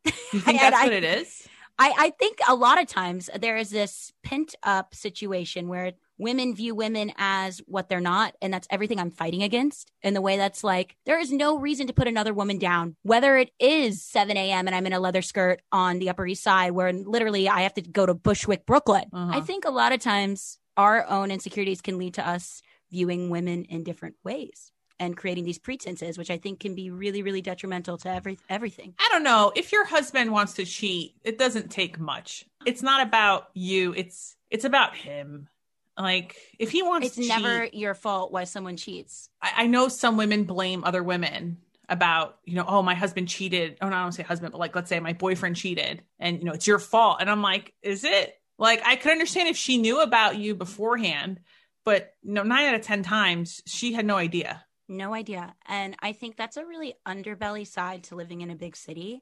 You 0.33 0.41
think 0.41 0.59
that's 0.59 0.75
I, 0.75 0.83
what 0.83 0.93
it 0.93 1.03
is? 1.03 1.47
I, 1.79 1.93
I 1.97 2.09
think 2.11 2.39
a 2.47 2.53
lot 2.53 2.79
of 2.79 2.87
times 2.87 3.29
there 3.39 3.57
is 3.57 3.69
this 3.69 4.11
pent 4.21 4.53
up 4.61 4.93
situation 4.93 5.67
where 5.69 5.93
women 6.19 6.53
view 6.53 6.75
women 6.75 7.11
as 7.17 7.59
what 7.65 7.89
they're 7.89 7.99
not. 7.99 8.35
And 8.41 8.53
that's 8.53 8.67
everything 8.69 8.99
I'm 8.99 9.09
fighting 9.09 9.41
against 9.41 9.91
in 10.03 10.13
the 10.13 10.21
way 10.21 10.37
that's 10.37 10.63
like, 10.63 10.95
there 11.05 11.19
is 11.19 11.31
no 11.31 11.57
reason 11.57 11.87
to 11.87 11.93
put 11.93 12.07
another 12.07 12.33
woman 12.33 12.59
down, 12.59 12.95
whether 13.01 13.37
it 13.37 13.51
is 13.59 14.03
7 14.03 14.37
a.m. 14.37 14.67
and 14.67 14.75
I'm 14.75 14.85
in 14.85 14.93
a 14.93 14.99
leather 14.99 15.23
skirt 15.23 15.61
on 15.71 15.97
the 15.99 16.09
Upper 16.09 16.27
East 16.27 16.43
Side 16.43 16.73
where 16.73 16.93
literally 16.93 17.49
I 17.49 17.61
have 17.61 17.73
to 17.75 17.81
go 17.81 18.05
to 18.05 18.13
Bushwick, 18.13 18.65
Brooklyn. 18.65 19.05
Uh-huh. 19.11 19.31
I 19.37 19.41
think 19.41 19.65
a 19.65 19.71
lot 19.71 19.93
of 19.93 19.99
times 19.99 20.59
our 20.77 21.07
own 21.07 21.31
insecurities 21.31 21.81
can 21.81 21.97
lead 21.97 22.13
to 22.15 22.27
us 22.27 22.61
viewing 22.91 23.29
women 23.29 23.63
in 23.65 23.83
different 23.83 24.15
ways 24.23 24.71
and 24.99 25.15
creating 25.15 25.45
these 25.45 25.57
pretenses, 25.57 26.17
which 26.17 26.29
I 26.29 26.37
think 26.37 26.59
can 26.59 26.75
be 26.75 26.89
really, 26.89 27.21
really 27.21 27.41
detrimental 27.41 27.97
to 27.99 28.09
every 28.09 28.37
everything. 28.49 28.93
I 28.99 29.07
don't 29.11 29.23
know. 29.23 29.51
If 29.55 29.71
your 29.71 29.85
husband 29.85 30.31
wants 30.31 30.53
to 30.53 30.65
cheat, 30.65 31.15
it 31.23 31.37
doesn't 31.37 31.69
take 31.69 31.99
much. 31.99 32.45
It's 32.65 32.83
not 32.83 33.05
about 33.05 33.49
you. 33.53 33.93
It's 33.93 34.35
it's 34.49 34.65
about 34.65 34.95
him. 34.95 35.47
Like 35.99 36.37
if 36.57 36.71
he 36.71 36.81
wants, 36.81 37.17
it's 37.17 37.27
never 37.27 37.65
your 37.65 37.93
fault 37.93 38.31
why 38.31 38.45
someone 38.45 38.77
cheats. 38.77 39.29
I, 39.41 39.51
I, 39.57 39.67
know 39.67 39.89
some 39.89 40.15
women 40.15 40.45
blame 40.45 40.85
other 40.85 41.03
women 41.03 41.57
about 41.89 42.37
you 42.45 42.55
know 42.55 42.63
oh 42.65 42.81
my 42.81 42.95
husband 42.95 43.27
cheated. 43.27 43.77
Oh, 43.81 43.89
no, 43.89 43.97
I 43.97 44.03
don't 44.03 44.13
say 44.13 44.23
husband, 44.23 44.53
but 44.53 44.59
like 44.59 44.73
let's 44.73 44.87
say 44.87 45.01
my 45.01 45.11
boyfriend 45.11 45.57
cheated, 45.57 46.01
and 46.17 46.39
you 46.39 46.45
know 46.45 46.53
it's 46.53 46.67
your 46.67 46.79
fault. 46.79 47.17
And 47.19 47.29
I'm 47.29 47.41
like, 47.41 47.73
is 47.81 48.05
it? 48.05 48.33
Like 48.57 48.81
I 48.85 48.95
could 48.95 49.11
understand 49.11 49.49
if 49.49 49.57
she 49.57 49.77
knew 49.77 50.01
about 50.01 50.37
you 50.37 50.55
beforehand, 50.55 51.41
but 51.83 52.13
you 52.23 52.33
know 52.33 52.43
nine 52.43 52.67
out 52.67 52.75
of 52.75 52.81
ten 52.81 53.03
times 53.03 53.61
she 53.65 53.91
had 53.91 54.05
no 54.05 54.15
idea. 54.15 54.63
No 54.87 55.13
idea, 55.13 55.53
and 55.67 55.97
I 55.99 56.13
think 56.13 56.37
that's 56.37 56.55
a 56.55 56.65
really 56.65 56.93
underbelly 57.05 57.67
side 57.67 58.05
to 58.05 58.15
living 58.15 58.39
in 58.39 58.51
a 58.51 58.55
big 58.55 58.77
city. 58.77 59.21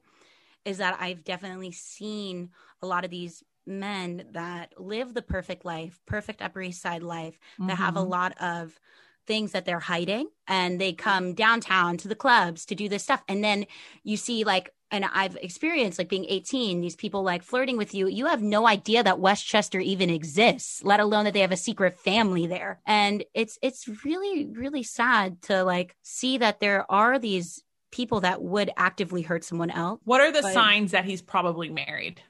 Is 0.64 0.78
that 0.78 0.98
I've 1.00 1.24
definitely 1.24 1.72
seen 1.72 2.50
a 2.82 2.86
lot 2.86 3.04
of 3.04 3.10
these 3.10 3.42
men 3.68 4.26
that 4.32 4.72
live 4.78 5.14
the 5.14 5.22
perfect 5.22 5.64
life, 5.64 6.00
perfect 6.06 6.42
Upper 6.42 6.62
East 6.62 6.82
Side 6.82 7.02
life, 7.02 7.38
mm-hmm. 7.54 7.68
that 7.68 7.76
have 7.76 7.96
a 7.96 8.00
mm-hmm. 8.00 8.10
lot 8.10 8.40
of 8.40 8.78
things 9.26 9.52
that 9.52 9.66
they're 9.66 9.78
hiding 9.78 10.28
and 10.46 10.80
they 10.80 10.92
come 10.92 11.34
downtown 11.34 11.98
to 11.98 12.08
the 12.08 12.14
clubs 12.14 12.64
to 12.64 12.74
do 12.74 12.88
this 12.88 13.04
stuff. 13.04 13.22
And 13.28 13.44
then 13.44 13.66
you 14.02 14.16
see 14.16 14.42
like 14.42 14.72
and 14.90 15.04
I've 15.04 15.36
experienced 15.36 15.98
like 15.98 16.08
being 16.08 16.24
18, 16.26 16.80
these 16.80 16.96
people 16.96 17.22
like 17.22 17.42
flirting 17.42 17.76
with 17.76 17.94
you. 17.94 18.08
You 18.08 18.24
have 18.26 18.42
no 18.42 18.66
idea 18.66 19.02
that 19.02 19.20
Westchester 19.20 19.78
even 19.80 20.08
exists, 20.08 20.82
let 20.82 20.98
alone 20.98 21.24
that 21.24 21.34
they 21.34 21.40
have 21.40 21.52
a 21.52 21.58
secret 21.58 21.98
family 21.98 22.46
there. 22.46 22.80
And 22.86 23.22
it's 23.34 23.58
it's 23.62 23.86
really 24.04 24.46
really 24.46 24.82
sad 24.82 25.42
to 25.42 25.62
like 25.62 25.94
see 26.02 26.38
that 26.38 26.60
there 26.60 26.90
are 26.90 27.18
these 27.18 27.62
people 27.90 28.20
that 28.20 28.42
would 28.42 28.70
actively 28.76 29.22
hurt 29.22 29.44
someone 29.44 29.70
else. 29.70 30.00
What 30.04 30.20
are 30.20 30.32
the 30.32 30.42
but, 30.42 30.52
signs 30.52 30.92
that 30.92 31.04
he's 31.04 31.22
probably 31.22 31.68
married? 31.68 32.22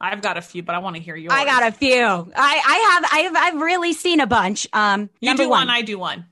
I've 0.00 0.20
got 0.20 0.36
a 0.36 0.42
few, 0.42 0.62
but 0.62 0.74
I 0.74 0.78
want 0.78 0.96
to 0.96 1.02
hear 1.02 1.16
yours. 1.16 1.32
I 1.34 1.44
got 1.44 1.62
a 1.62 1.72
few. 1.72 1.96
I, 1.96 2.26
I 2.36 2.90
have 2.90 3.04
I've 3.12 3.36
I've 3.54 3.60
really 3.60 3.92
seen 3.92 4.20
a 4.20 4.26
bunch. 4.26 4.68
Um, 4.72 5.10
you 5.20 5.34
do 5.36 5.48
one. 5.48 5.66
one, 5.66 5.70
I 5.70 5.82
do 5.82 5.98
one. 5.98 6.26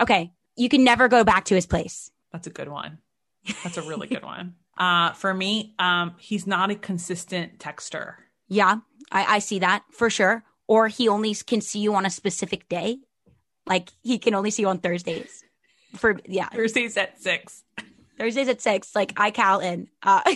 Okay, 0.00 0.32
you 0.56 0.68
can 0.68 0.84
never 0.84 1.08
go 1.08 1.24
back 1.24 1.46
to 1.46 1.54
his 1.54 1.66
place. 1.66 2.10
That's 2.32 2.46
a 2.46 2.50
good 2.50 2.68
one. 2.68 2.98
That's 3.62 3.76
a 3.76 3.82
really 3.82 4.08
good 4.08 4.22
one. 4.22 4.54
Uh, 4.78 5.12
for 5.12 5.34
me, 5.34 5.74
um, 5.78 6.14
he's 6.18 6.46
not 6.46 6.70
a 6.70 6.74
consistent 6.74 7.58
texter. 7.58 8.14
Yeah, 8.48 8.76
I, 9.12 9.36
I 9.36 9.38
see 9.40 9.58
that 9.58 9.84
for 9.90 10.08
sure. 10.08 10.44
Or 10.66 10.88
he 10.88 11.08
only 11.08 11.34
can 11.34 11.60
see 11.60 11.80
you 11.80 11.94
on 11.94 12.06
a 12.06 12.10
specific 12.10 12.70
day. 12.70 12.98
Like 13.66 13.90
he 14.02 14.18
can 14.18 14.34
only 14.34 14.50
see 14.50 14.62
you 14.62 14.68
on 14.68 14.78
Thursdays. 14.78 15.44
For 15.96 16.18
yeah, 16.26 16.48
Thursdays 16.48 16.96
at 16.96 17.20
six. 17.20 17.64
Thursdays 18.18 18.48
at 18.48 18.62
six. 18.62 18.96
Like 18.96 19.12
I 19.18 19.30
count 19.30 19.62
in. 19.62 19.88
Uh, 20.02 20.22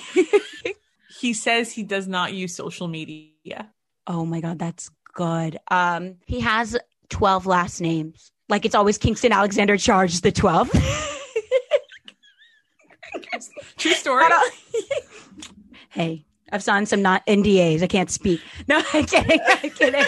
he 1.20 1.32
says 1.32 1.72
he 1.72 1.82
does 1.82 2.06
not 2.08 2.32
use 2.34 2.54
social 2.54 2.88
media. 2.88 3.70
Oh 4.06 4.24
my 4.24 4.40
god, 4.40 4.58
that's 4.58 4.90
good. 5.14 5.58
Um, 5.70 6.16
he 6.26 6.40
has 6.40 6.76
twelve 7.10 7.46
last 7.46 7.80
names. 7.80 8.30
Like 8.48 8.64
it's 8.64 8.74
always 8.74 8.98
Kingston 8.98 9.32
Alexander 9.32 9.76
Charge 9.76 10.20
the 10.20 10.30
12. 10.30 10.70
True 13.76 13.92
story. 13.92 14.24
hey, 15.90 16.24
I've 16.52 16.62
signed 16.62 16.88
some 16.88 17.02
not 17.02 17.26
NDAs. 17.26 17.82
I 17.82 17.86
can't 17.86 18.10
speak. 18.10 18.40
No, 18.68 18.82
I'm 18.92 19.04
kidding. 19.04 19.40
I'm 19.46 19.70
kidding. 19.70 20.04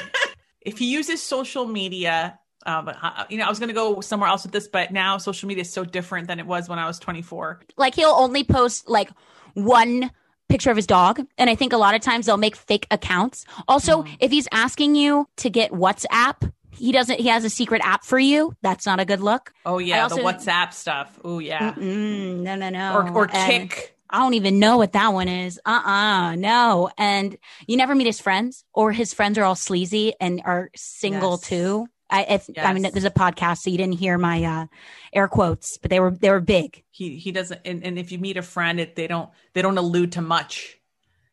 If 0.61 0.79
he 0.79 0.91
uses 0.91 1.23
social 1.23 1.67
media, 1.67 2.39
Um, 2.67 2.91
you 3.31 3.39
know, 3.39 3.45
I 3.47 3.49
was 3.49 3.59
going 3.59 3.69
to 3.69 3.75
go 3.75 4.01
somewhere 4.01 4.29
else 4.29 4.43
with 4.43 4.53
this, 4.53 4.69
but 4.69 4.93
now 4.93 5.17
social 5.19 5.47
media 5.49 5.63
is 5.63 5.71
so 5.73 5.85
different 5.85 6.29
than 6.29 6.39
it 6.39 6.47
was 6.47 6.69
when 6.69 6.79
I 6.79 6.87
was 6.87 6.99
24. 6.99 7.61
Like 7.77 7.95
he'll 7.95 8.11
only 8.11 8.45
post 8.45 8.89
like 8.89 9.11
one 9.55 10.11
picture 10.49 10.71
of 10.71 10.77
his 10.77 10.87
dog. 10.87 11.21
And 11.37 11.51
I 11.51 11.55
think 11.55 11.73
a 11.73 11.77
lot 11.77 11.95
of 11.95 12.01
times 12.01 12.27
they'll 12.27 12.37
make 12.37 12.57
fake 12.57 12.87
accounts. 12.91 13.45
Also, 13.67 14.03
Mhm. 14.03 14.17
if 14.21 14.31
he's 14.31 14.49
asking 14.53 14.95
you 14.95 15.29
to 15.39 15.51
get 15.51 15.73
WhatsApp, 15.73 16.51
he 16.71 16.93
doesn't, 16.93 17.21
he 17.21 17.29
has 17.29 17.45
a 17.45 17.51
secret 17.51 17.83
app 17.85 18.05
for 18.05 18.19
you. 18.19 18.55
That's 18.63 18.87
not 18.87 19.01
a 19.01 19.05
good 19.05 19.21
look. 19.21 19.53
Oh 19.67 19.79
yeah, 19.79 20.03
also- 20.05 20.17
the 20.17 20.23
WhatsApp 20.23 20.73
stuff. 20.73 21.19
Oh 21.25 21.39
yeah, 21.39 21.75
no, 21.77 22.55
no, 22.57 22.69
no. 22.71 22.95
or 22.95 23.11
or 23.11 23.31
And- 23.33 23.71
Kick. 23.71 23.95
I 24.11 24.21
don't 24.21 24.33
even 24.33 24.59
know 24.59 24.79
what 24.79 24.93
that 24.95 25.13
one 25.13 25.29
is. 25.29 25.61
Uh 25.67 25.83
uh 25.85 26.35
no. 26.35 26.89
And 26.97 27.37
you 27.67 27.77
never 27.77 27.95
meet 27.95 28.07
his 28.07 28.21
friends, 28.21 28.65
or 28.73 28.91
his 28.93 29.13
friends 29.13 29.37
are 29.37 29.45
all 29.45 29.55
sleazy 29.55 30.15
and 30.19 30.41
are 30.47 30.71
single 30.75 31.33
Yes. 31.33 31.41
too. 31.43 31.89
I, 32.11 32.23
if, 32.23 32.51
I 32.59 32.73
mean, 32.73 32.83
there's 32.83 33.05
a 33.05 33.11
podcast, 33.11 33.59
so 33.59 33.71
you 33.71 33.77
didn't 33.77 33.99
hear 33.99 34.17
my 34.17 34.43
uh, 34.43 34.67
air 35.13 35.29
quotes, 35.29 35.77
but 35.79 35.91
they 35.91 36.01
were 36.01 36.11
they 36.11 36.31
were 36.31 36.41
big. 36.41 36.83
He 36.91 37.17
he 37.17 37.33
doesn't. 37.33 37.61
And, 37.65 37.85
and 37.85 37.99
if 37.99 38.13
you 38.13 38.19
meet 38.19 38.37
a 38.37 38.43
friend, 38.43 38.81
it, 38.81 38.97
they 38.97 39.07
don't 39.07 39.31
they 39.53 39.63
don't 39.63 39.77
allude 39.77 40.13
to 40.13 40.23
much. 40.23 40.79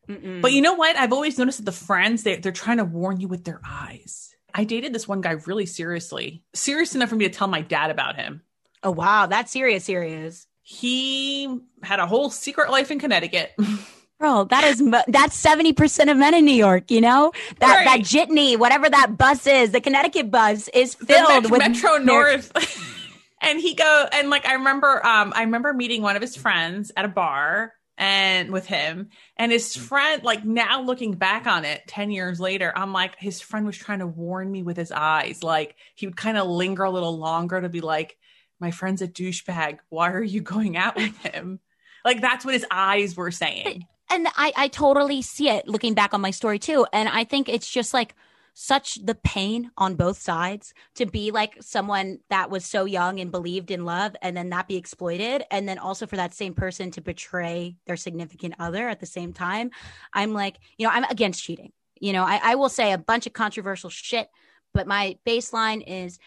Mm-mm. 0.09 0.41
But 0.41 0.51
you 0.51 0.61
know 0.61 0.73
what? 0.73 0.95
I've 0.97 1.13
always 1.13 1.37
noticed 1.37 1.59
that 1.59 1.65
the 1.65 1.71
friends 1.71 2.23
they 2.23 2.35
they're 2.37 2.51
trying 2.51 2.77
to 2.77 2.85
warn 2.85 3.19
you 3.19 3.27
with 3.27 3.45
their 3.45 3.61
eyes. 3.65 4.35
I 4.53 4.63
dated 4.63 4.93
this 4.93 5.07
one 5.07 5.21
guy 5.21 5.31
really 5.31 5.65
seriously, 5.65 6.43
serious 6.53 6.95
enough 6.95 7.09
for 7.09 7.15
me 7.15 7.25
to 7.25 7.33
tell 7.33 7.47
my 7.47 7.61
dad 7.61 7.89
about 7.89 8.15
him. 8.15 8.41
oh 8.83 8.91
wow, 8.91 9.25
that's 9.25 9.51
serious, 9.51 9.83
serious, 9.83 10.47
He 10.61 11.59
had 11.83 11.99
a 11.99 12.07
whole 12.07 12.29
secret 12.29 12.71
life 12.71 12.91
in 12.91 12.99
Connecticut. 12.99 13.53
bro. 14.19 14.45
That 14.45 14.63
is 14.63 14.83
that's 15.07 15.35
seventy 15.35 15.73
percent 15.73 16.09
of 16.09 16.17
men 16.17 16.33
in 16.33 16.45
New 16.45 16.53
York. 16.53 16.91
You 16.91 17.01
know 17.01 17.31
that 17.59 17.83
that 17.85 17.99
jitney, 18.01 18.57
whatever 18.57 18.89
that 18.89 19.17
bus 19.17 19.47
is, 19.47 19.71
the 19.71 19.81
Connecticut 19.81 20.31
bus 20.31 20.67
is 20.69 20.95
filled 20.95 21.43
Met- 21.43 21.51
with 21.51 21.59
Metro 21.59 21.97
North. 21.97 22.51
and 23.41 23.59
he 23.59 23.75
go 23.75 24.07
and 24.11 24.29
like 24.29 24.45
I 24.45 24.53
remember 24.53 25.05
um 25.05 25.31
I 25.35 25.43
remember 25.43 25.73
meeting 25.73 26.01
one 26.01 26.15
of 26.15 26.21
his 26.21 26.35
friends 26.35 26.91
at 26.97 27.05
a 27.05 27.09
bar 27.09 27.73
and 27.97 28.51
with 28.51 28.65
him 28.65 29.09
and 29.37 29.51
his 29.51 29.75
friend 29.75 30.23
like 30.23 30.43
now 30.43 30.81
looking 30.81 31.13
back 31.13 31.47
on 31.47 31.63
it 31.63 31.83
10 31.87 32.11
years 32.11 32.39
later 32.39 32.73
I'm 32.75 32.91
like 32.91 33.17
his 33.17 33.39
friend 33.39 33.65
was 33.65 33.77
trying 33.77 33.99
to 33.99 34.07
warn 34.07 34.51
me 34.51 34.63
with 34.63 34.75
his 34.75 34.91
eyes 34.91 35.43
like 35.43 35.75
he 35.95 36.07
would 36.07 36.17
kind 36.17 36.37
of 36.37 36.47
linger 36.47 36.83
a 36.83 36.91
little 36.91 37.17
longer 37.17 37.61
to 37.61 37.69
be 37.69 37.81
like 37.81 38.17
my 38.59 38.71
friend's 38.71 39.01
a 39.01 39.07
douchebag 39.07 39.79
why 39.89 40.11
are 40.11 40.23
you 40.23 40.41
going 40.41 40.75
out 40.75 40.95
with 40.95 41.17
him 41.19 41.59
like 42.03 42.19
that's 42.19 42.43
what 42.43 42.53
his 42.53 42.65
eyes 42.69 43.15
were 43.15 43.31
saying 43.31 43.85
and 44.09 44.27
I, 44.35 44.53
I 44.55 44.67
totally 44.67 45.21
see 45.21 45.49
it 45.49 45.67
looking 45.67 45.93
back 45.93 46.13
on 46.13 46.21
my 46.21 46.31
story 46.31 46.59
too. 46.59 46.85
And 46.93 47.09
I 47.09 47.23
think 47.23 47.49
it's 47.49 47.69
just 47.69 47.93
like 47.93 48.15
such 48.53 48.95
the 49.05 49.15
pain 49.15 49.69
on 49.77 49.95
both 49.95 50.17
sides 50.17 50.73
to 50.95 51.05
be 51.05 51.29
like 51.31 51.57
someone 51.61 52.19
that 52.29 52.49
was 52.49 52.65
so 52.65 52.85
young 52.85 53.19
and 53.19 53.29
believed 53.29 53.69
in 53.69 53.83
love 53.83 54.15
and 54.21 54.37
then 54.37 54.47
not 54.47 54.67
be 54.67 54.77
exploited. 54.77 55.43
And 55.51 55.67
then 55.67 55.77
also 55.77 56.07
for 56.07 56.15
that 56.15 56.33
same 56.33 56.53
person 56.53 56.89
to 56.91 57.01
betray 57.01 57.75
their 57.85 57.97
significant 57.97 58.55
other 58.57 58.87
at 58.87 59.01
the 59.01 59.05
same 59.05 59.33
time. 59.33 59.71
I'm 60.13 60.33
like, 60.33 60.57
you 60.77 60.87
know, 60.87 60.93
I'm 60.93 61.03
against 61.05 61.43
cheating. 61.43 61.73
You 61.99 62.13
know, 62.13 62.23
I, 62.23 62.39
I 62.41 62.55
will 62.55 62.69
say 62.69 62.93
a 62.93 62.97
bunch 62.97 63.27
of 63.27 63.33
controversial 63.33 63.89
shit, 63.89 64.29
but 64.73 64.87
my 64.87 65.17
baseline 65.27 65.83
is 65.85 66.17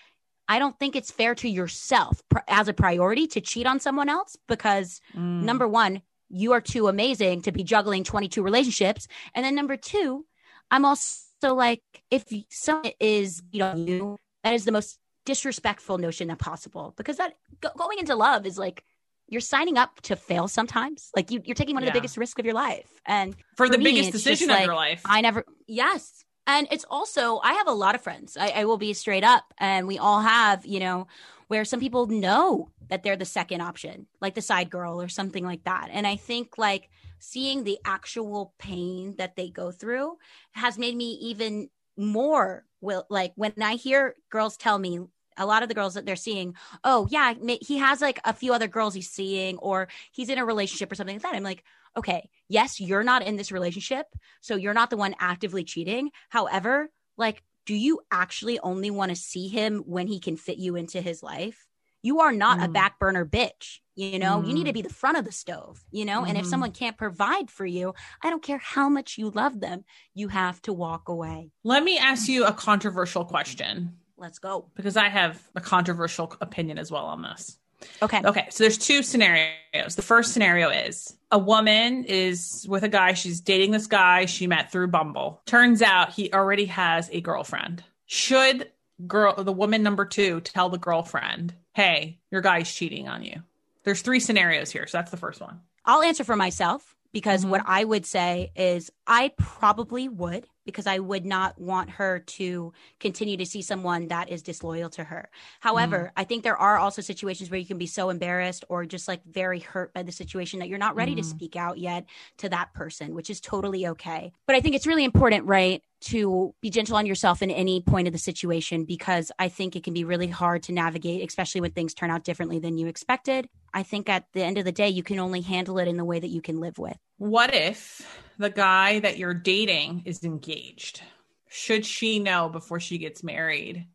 I 0.48 0.58
don't 0.58 0.78
think 0.78 0.96
it's 0.96 1.10
fair 1.10 1.34
to 1.36 1.48
yourself 1.48 2.22
pr- 2.30 2.38
as 2.48 2.68
a 2.68 2.72
priority 2.72 3.26
to 3.28 3.40
cheat 3.40 3.66
on 3.66 3.80
someone 3.80 4.08
else 4.08 4.36
because 4.48 5.00
Mm. 5.14 5.42
number 5.42 5.68
one, 5.68 6.02
you 6.28 6.52
are 6.52 6.60
too 6.60 6.88
amazing 6.88 7.42
to 7.42 7.52
be 7.52 7.62
juggling 7.62 8.04
22 8.04 8.42
relationships. 8.42 9.08
And 9.34 9.44
then 9.44 9.54
number 9.54 9.76
two, 9.76 10.26
I'm 10.70 10.84
also 10.84 11.54
like, 11.54 11.82
if 12.10 12.24
someone 12.50 12.92
is, 13.00 13.42
you 13.50 13.60
know, 13.60 13.74
you, 13.76 14.18
that 14.44 14.54
is 14.54 14.64
the 14.64 14.72
most 14.72 14.98
disrespectful 15.24 15.98
notion 15.98 16.28
that 16.28 16.38
possible 16.38 16.94
because 16.96 17.16
that 17.18 17.34
go, 17.60 17.68
going 17.76 17.98
into 17.98 18.14
love 18.14 18.46
is 18.46 18.58
like, 18.58 18.84
you're 19.30 19.40
signing 19.42 19.76
up 19.76 20.00
to 20.02 20.16
fail 20.16 20.48
sometimes. 20.48 21.10
Like 21.14 21.30
you, 21.30 21.42
you're 21.44 21.54
taking 21.54 21.74
one 21.74 21.82
of 21.82 21.86
Yeah. 21.88 21.92
the 21.92 21.98
biggest 21.98 22.16
risks 22.16 22.38
of 22.38 22.46
your 22.46 22.54
life. 22.54 22.88
And 23.04 23.36
for 23.56 23.68
the 23.68 23.76
me, 23.76 23.84
biggest 23.84 24.12
decision 24.12 24.48
of 24.50 24.56
like, 24.56 24.66
your 24.66 24.74
life 24.74 25.02
I 25.04 25.20
never, 25.20 25.44
yes. 25.66 26.24
And 26.48 26.66
it's 26.70 26.86
also, 26.90 27.40
I 27.44 27.52
have 27.52 27.68
a 27.68 27.72
lot 27.72 27.94
of 27.94 28.00
friends. 28.00 28.36
I, 28.36 28.48
I 28.48 28.64
will 28.64 28.78
be 28.78 28.94
straight 28.94 29.22
up. 29.22 29.52
And 29.58 29.86
we 29.86 29.98
all 29.98 30.22
have, 30.22 30.64
you 30.64 30.80
know, 30.80 31.06
where 31.48 31.64
some 31.64 31.78
people 31.78 32.06
know 32.06 32.70
that 32.88 33.02
they're 33.02 33.16
the 33.16 33.26
second 33.26 33.60
option, 33.60 34.06
like 34.22 34.34
the 34.34 34.40
side 34.40 34.70
girl 34.70 35.00
or 35.00 35.08
something 35.08 35.44
like 35.44 35.64
that. 35.64 35.90
And 35.92 36.06
I 36.06 36.16
think 36.16 36.56
like 36.56 36.88
seeing 37.18 37.64
the 37.64 37.78
actual 37.84 38.54
pain 38.58 39.14
that 39.18 39.36
they 39.36 39.50
go 39.50 39.70
through 39.70 40.16
has 40.52 40.78
made 40.78 40.96
me 40.96 41.12
even 41.20 41.68
more 41.98 42.64
will 42.80 43.04
like 43.10 43.32
when 43.34 43.52
I 43.60 43.74
hear 43.74 44.14
girls 44.30 44.56
tell 44.56 44.78
me 44.78 45.00
a 45.36 45.46
lot 45.46 45.62
of 45.62 45.68
the 45.68 45.74
girls 45.74 45.94
that 45.94 46.06
they're 46.06 46.16
seeing, 46.16 46.54
oh 46.82 47.06
yeah, 47.10 47.34
he 47.60 47.78
has 47.78 48.00
like 48.00 48.20
a 48.24 48.32
few 48.32 48.52
other 48.52 48.68
girls 48.68 48.94
he's 48.94 49.10
seeing, 49.10 49.58
or 49.58 49.88
he's 50.12 50.28
in 50.28 50.38
a 50.38 50.44
relationship 50.44 50.90
or 50.90 50.94
something 50.94 51.16
like 51.16 51.22
that. 51.22 51.34
I'm 51.34 51.42
like, 51.42 51.62
okay, 51.96 52.28
yes, 52.48 52.80
you're 52.80 53.02
not 53.04 53.22
in 53.22 53.36
this 53.36 53.52
relationship, 53.52 54.06
so 54.40 54.56
you're 54.56 54.74
not 54.74 54.90
the 54.90 54.96
one 54.96 55.14
actively 55.18 55.64
cheating. 55.64 56.10
However, 56.28 56.90
like, 57.16 57.42
do 57.66 57.74
you 57.74 58.00
actually 58.10 58.58
only 58.60 58.90
want 58.90 59.10
to 59.10 59.16
see 59.16 59.48
him 59.48 59.82
when 59.86 60.06
he 60.06 60.20
can 60.20 60.36
fit 60.36 60.58
you 60.58 60.76
into 60.76 61.00
his 61.00 61.22
life? 61.22 61.66
You 62.02 62.20
are 62.20 62.32
not 62.32 62.62
a 62.62 62.68
Mm. 62.68 62.72
back 62.72 62.98
burner 63.00 63.26
bitch. 63.26 63.80
You 63.96 64.18
know, 64.20 64.40
you 64.42 64.54
need 64.54 64.64
to 64.64 64.70
Mm. 64.70 64.74
be 64.74 64.82
the 64.82 64.88
front 64.88 65.18
of 65.18 65.24
the 65.24 65.32
stove, 65.32 65.84
you 65.90 66.04
know? 66.04 66.24
And 66.24 66.38
if 66.38 66.44
Mhm. 66.44 66.48
someone 66.48 66.70
can't 66.72 66.96
provide 66.96 67.50
for 67.50 67.66
you, 67.66 67.92
I 68.22 68.30
don't 68.30 68.42
care 68.42 68.58
how 68.58 68.88
much 68.88 69.18
you 69.18 69.30
love 69.30 69.58
them, 69.60 69.84
you 70.14 70.28
have 70.28 70.62
to 70.62 70.72
walk 70.72 71.08
away. 71.08 71.50
let 71.64 71.82
me 71.82 71.98
ask 71.98 72.28
you 72.28 72.44
a 72.44 72.52
controversial 72.52 73.24
question 73.24 73.98
Let's 74.16 74.38
go. 74.38 74.70
because 74.76 74.96
I 74.96 75.08
have 75.08 75.42
a 75.56 75.60
controversial 75.60 76.32
opinion 76.40 76.78
as 76.78 76.90
well 76.90 77.04
on 77.06 77.22
this. 77.22 77.58
Okay. 78.02 78.20
Okay, 78.24 78.46
so 78.50 78.64
there's 78.64 78.78
two 78.78 79.02
scenarios. 79.02 79.94
The 79.96 80.02
first 80.02 80.32
scenario 80.32 80.68
is 80.68 81.16
a 81.30 81.38
woman 81.38 82.04
is 82.04 82.66
with 82.68 82.82
a 82.82 82.88
guy, 82.88 83.12
she's 83.12 83.40
dating 83.40 83.70
this 83.72 83.86
guy 83.86 84.24
she 84.26 84.46
met 84.46 84.72
through 84.72 84.88
Bumble. 84.88 85.40
Turns 85.46 85.82
out 85.82 86.12
he 86.12 86.32
already 86.32 86.66
has 86.66 87.08
a 87.12 87.20
girlfriend. 87.20 87.84
Should 88.06 88.70
girl 89.06 89.34
the 89.42 89.52
woman 89.52 89.82
number 89.82 90.04
2 90.04 90.40
tell 90.40 90.70
the 90.70 90.78
girlfriend, 90.78 91.54
"Hey, 91.74 92.18
your 92.30 92.40
guy's 92.40 92.72
cheating 92.72 93.08
on 93.08 93.22
you?" 93.22 93.42
There's 93.84 94.02
three 94.02 94.20
scenarios 94.20 94.70
here, 94.70 94.86
so 94.86 94.98
that's 94.98 95.10
the 95.10 95.16
first 95.16 95.40
one. 95.40 95.60
I'll 95.84 96.02
answer 96.02 96.24
for 96.24 96.36
myself 96.36 96.96
because 97.12 97.44
Mhm. 97.44 97.50
what 97.50 97.62
I 97.64 97.84
would 97.84 98.04
say 98.04 98.50
is 98.56 98.90
I 99.06 99.32
probably 99.38 100.08
would 100.08 100.46
because 100.68 100.86
I 100.86 100.98
would 100.98 101.24
not 101.24 101.58
want 101.58 101.88
her 101.88 102.18
to 102.18 102.74
continue 103.00 103.38
to 103.38 103.46
see 103.46 103.62
someone 103.62 104.08
that 104.08 104.28
is 104.28 104.42
disloyal 104.42 104.90
to 104.90 105.04
her. 105.04 105.30
However, 105.60 106.12
I 106.14 106.24
think 106.24 106.44
there 106.44 106.58
are 106.58 106.76
also 106.76 107.00
situations 107.00 107.50
where 107.50 107.58
you 107.58 107.64
can 107.64 107.78
be 107.78 107.86
so 107.86 108.10
embarrassed 108.10 108.66
or 108.68 108.84
just 108.84 109.08
like 109.08 109.24
very 109.24 109.60
hurt 109.60 109.94
by 109.94 110.02
the 110.02 110.12
situation 110.12 110.58
that 110.58 110.68
you're 110.68 110.76
not 110.76 110.94
ready 110.94 111.14
to 111.14 111.22
Mhm. 111.22 111.24
speak 111.24 111.56
out 111.56 111.78
yet 111.78 112.04
to 112.36 112.50
that 112.50 112.74
person, 112.74 113.14
which 113.14 113.30
is 113.30 113.40
totally 113.40 113.86
okay. 113.86 114.30
But 114.46 114.56
I 114.56 114.60
think 114.60 114.74
it's 114.74 114.86
really 114.86 115.04
important, 115.04 115.46
right? 115.46 115.82
To 116.02 116.54
be 116.60 116.68
gentle 116.68 116.96
on 116.96 117.06
yourself 117.06 117.40
in 117.40 117.50
any 117.50 117.80
point 117.80 118.06
of 118.06 118.12
the 118.12 118.18
situation 118.18 118.84
because 118.84 119.32
I 119.38 119.48
think 119.48 119.74
it 119.74 119.84
can 119.84 119.94
be 119.94 120.04
really 120.04 120.28
hard 120.28 120.62
to 120.64 120.72
navigate, 120.72 121.26
especially 121.26 121.62
when 121.62 121.70
things 121.70 121.94
turn 121.94 122.10
out 122.10 122.24
differently 122.24 122.58
than 122.58 122.76
you 122.76 122.88
expected. 122.88 123.48
I 123.72 123.84
think 123.84 124.10
at 124.10 124.26
the 124.34 124.44
end 124.44 124.58
of 124.58 124.66
the 124.66 124.72
day, 124.72 124.90
you 124.90 125.02
can 125.02 125.18
only 125.18 125.40
handle 125.40 125.78
it 125.78 125.88
in 125.88 125.96
the 125.96 126.04
way 126.04 126.20
that 126.20 126.28
you 126.28 126.42
can 126.42 126.60
live 126.60 126.78
with. 126.78 126.98
What 127.16 127.54
if 127.54 128.06
the 128.38 128.50
guy 128.50 129.00
that 129.00 129.18
you're 129.18 129.34
dating 129.34 130.02
is 130.04 130.24
engaged? 130.24 131.02
Should 131.48 131.84
she 131.84 132.18
know 132.18 132.48
before 132.48 132.80
she 132.80 132.98
gets 132.98 133.22
married? 133.22 133.86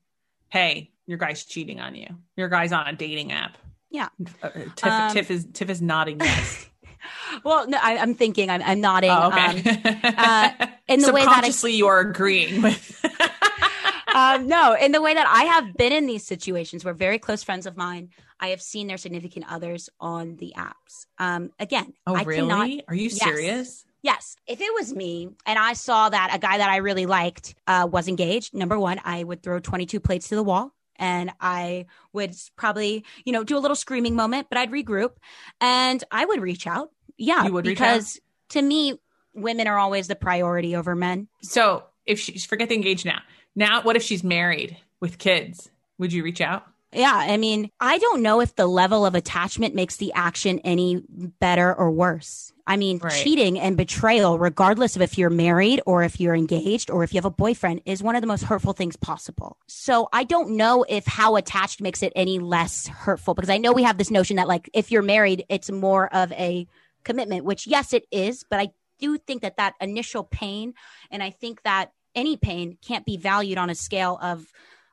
Hey, 0.49 0.91
your 1.05 1.17
guy's 1.17 1.43
cheating 1.45 1.79
on 1.79 1.95
you. 1.95 2.07
Your 2.35 2.49
guy's 2.49 2.71
on 2.71 2.87
a 2.87 2.93
dating 2.93 3.31
app. 3.31 3.57
Yeah. 3.89 4.09
Uh, 4.41 4.49
Tiff, 4.75 4.85
Um, 4.91 5.11
Tiff 5.13 5.31
is 5.31 5.47
Tiff 5.53 5.69
is 5.69 5.81
nodding 5.81 6.19
yes. 6.19 6.69
Well, 7.43 7.67
no, 7.67 7.77
I, 7.81 7.97
I'm 7.97 8.13
thinking, 8.15 8.49
I'm, 8.49 8.61
I'm 8.63 8.79
nodding. 8.79 9.09
oh, 9.09 9.31
Um, 9.31 9.33
okay. 9.33 9.99
uh, 10.03 10.49
in 10.87 11.01
the 11.01 11.11
way 11.11 11.25
that 11.25 11.43
I- 11.43 11.67
you 11.67 11.87
are 11.87 11.99
agreeing 11.99 12.61
with. 12.61 13.05
um, 14.15 14.47
no, 14.47 14.73
in 14.73 14.91
the 14.93 15.01
way 15.01 15.13
that 15.13 15.27
I 15.27 15.43
have 15.45 15.75
been 15.75 15.91
in 15.91 16.05
these 16.05 16.25
situations 16.25 16.85
where 16.85 16.93
very 16.93 17.19
close 17.19 17.43
friends 17.43 17.65
of 17.65 17.75
mine, 17.75 18.09
I 18.39 18.47
have 18.49 18.61
seen 18.61 18.87
their 18.87 18.97
significant 18.97 19.45
others 19.51 19.89
on 19.99 20.37
the 20.37 20.53
apps. 20.55 21.05
Um, 21.17 21.51
again, 21.59 21.93
oh, 22.07 22.15
I 22.15 22.23
really? 22.23 22.47
cannot. 22.47 22.69
Are 22.87 22.95
you 22.95 23.09
Yes. 23.09 23.19
serious? 23.21 23.85
Yes, 24.03 24.35
if 24.45 24.59
it 24.61 24.73
was 24.73 24.93
me 24.93 25.29
and 25.45 25.57
I 25.57 25.73
saw 25.73 26.09
that 26.09 26.31
a 26.35 26.37
guy 26.37 26.57
that 26.57 26.69
I 26.69 26.77
really 26.77 27.05
liked 27.05 27.55
uh, 27.65 27.87
was 27.89 28.07
engaged, 28.07 28.53
number 28.53 28.77
one, 28.77 28.99
I 29.03 29.23
would 29.23 29.41
throw 29.41 29.59
22 29.59 29.99
plates 29.99 30.27
to 30.29 30.35
the 30.35 30.43
wall. 30.43 30.73
And 30.97 31.31
I 31.41 31.87
would 32.13 32.35
probably, 32.55 33.03
you 33.25 33.33
know, 33.33 33.43
do 33.43 33.57
a 33.57 33.59
little 33.59 33.75
screaming 33.75 34.15
moment, 34.15 34.47
but 34.49 34.57
I'd 34.59 34.71
regroup 34.71 35.11
and 35.59 36.03
I 36.11 36.23
would 36.25 36.39
reach 36.41 36.67
out. 36.67 36.91
Yeah, 37.17 37.45
You 37.45 37.53
would 37.53 37.65
reach 37.65 37.81
out? 37.81 37.93
because 37.95 38.19
to 38.49 38.61
me, 38.61 38.99
women 39.33 39.67
are 39.67 39.79
always 39.79 40.07
the 40.07 40.15
priority 40.15 40.75
over 40.75 40.95
men. 40.95 41.29
So 41.41 41.83
if 42.05 42.19
she's 42.19 42.45
forget 42.45 42.69
the 42.69 42.75
engaged 42.75 43.05
now. 43.05 43.21
Now, 43.55 43.81
what 43.81 43.95
if 43.95 44.03
she's 44.03 44.23
married 44.23 44.77
with 44.99 45.17
kids? 45.17 45.69
Would 45.97 46.11
you 46.13 46.23
reach 46.23 46.41
out? 46.41 46.65
Yeah. 46.93 47.13
I 47.15 47.37
mean, 47.37 47.69
I 47.79 47.97
don't 47.97 48.21
know 48.21 48.41
if 48.41 48.55
the 48.55 48.67
level 48.67 49.05
of 49.05 49.15
attachment 49.15 49.75
makes 49.75 49.97
the 49.97 50.13
action 50.13 50.59
any 50.59 51.03
better 51.07 51.73
or 51.73 51.91
worse. 51.91 52.51
I 52.65 52.77
mean, 52.77 52.99
right. 52.99 53.11
cheating 53.11 53.59
and 53.59 53.75
betrayal, 53.75 54.39
regardless 54.39 54.95
of 54.95 55.01
if 55.01 55.17
you're 55.17 55.29
married 55.29 55.81
or 55.85 56.03
if 56.03 56.19
you're 56.19 56.35
engaged 56.35 56.89
or 56.89 57.03
if 57.03 57.13
you 57.13 57.17
have 57.17 57.25
a 57.25 57.29
boyfriend, 57.29 57.81
is 57.85 58.01
one 58.01 58.15
of 58.15 58.21
the 58.21 58.27
most 58.27 58.43
hurtful 58.43 58.71
things 58.71 58.95
possible. 58.95 59.57
So 59.67 60.07
I 60.13 60.23
don't 60.23 60.51
know 60.51 60.85
if 60.87 61.05
how 61.05 61.35
attached 61.35 61.81
makes 61.81 62.01
it 62.01 62.13
any 62.15 62.39
less 62.39 62.87
hurtful 62.87 63.33
because 63.33 63.49
I 63.49 63.57
know 63.57 63.73
we 63.73 63.83
have 63.83 63.97
this 63.97 64.11
notion 64.11 64.37
that, 64.37 64.47
like, 64.47 64.69
if 64.73 64.91
you're 64.91 65.01
married, 65.01 65.45
it's 65.49 65.69
more 65.69 66.13
of 66.13 66.31
a 66.33 66.65
commitment, 67.03 67.43
which, 67.43 67.67
yes, 67.67 67.91
it 67.91 68.05
is. 68.11 68.45
But 68.49 68.61
I 68.61 68.69
do 68.97 69.17
think 69.17 69.41
that 69.41 69.57
that 69.57 69.73
initial 69.81 70.23
pain, 70.23 70.73
and 71.11 71.21
I 71.21 71.31
think 71.31 71.63
that 71.63 71.91
any 72.15 72.37
pain 72.37 72.77
can't 72.81 73.05
be 73.05 73.17
valued 73.17 73.57
on 73.57 73.69
a 73.69 73.75
scale 73.75 74.17
of 74.21 74.45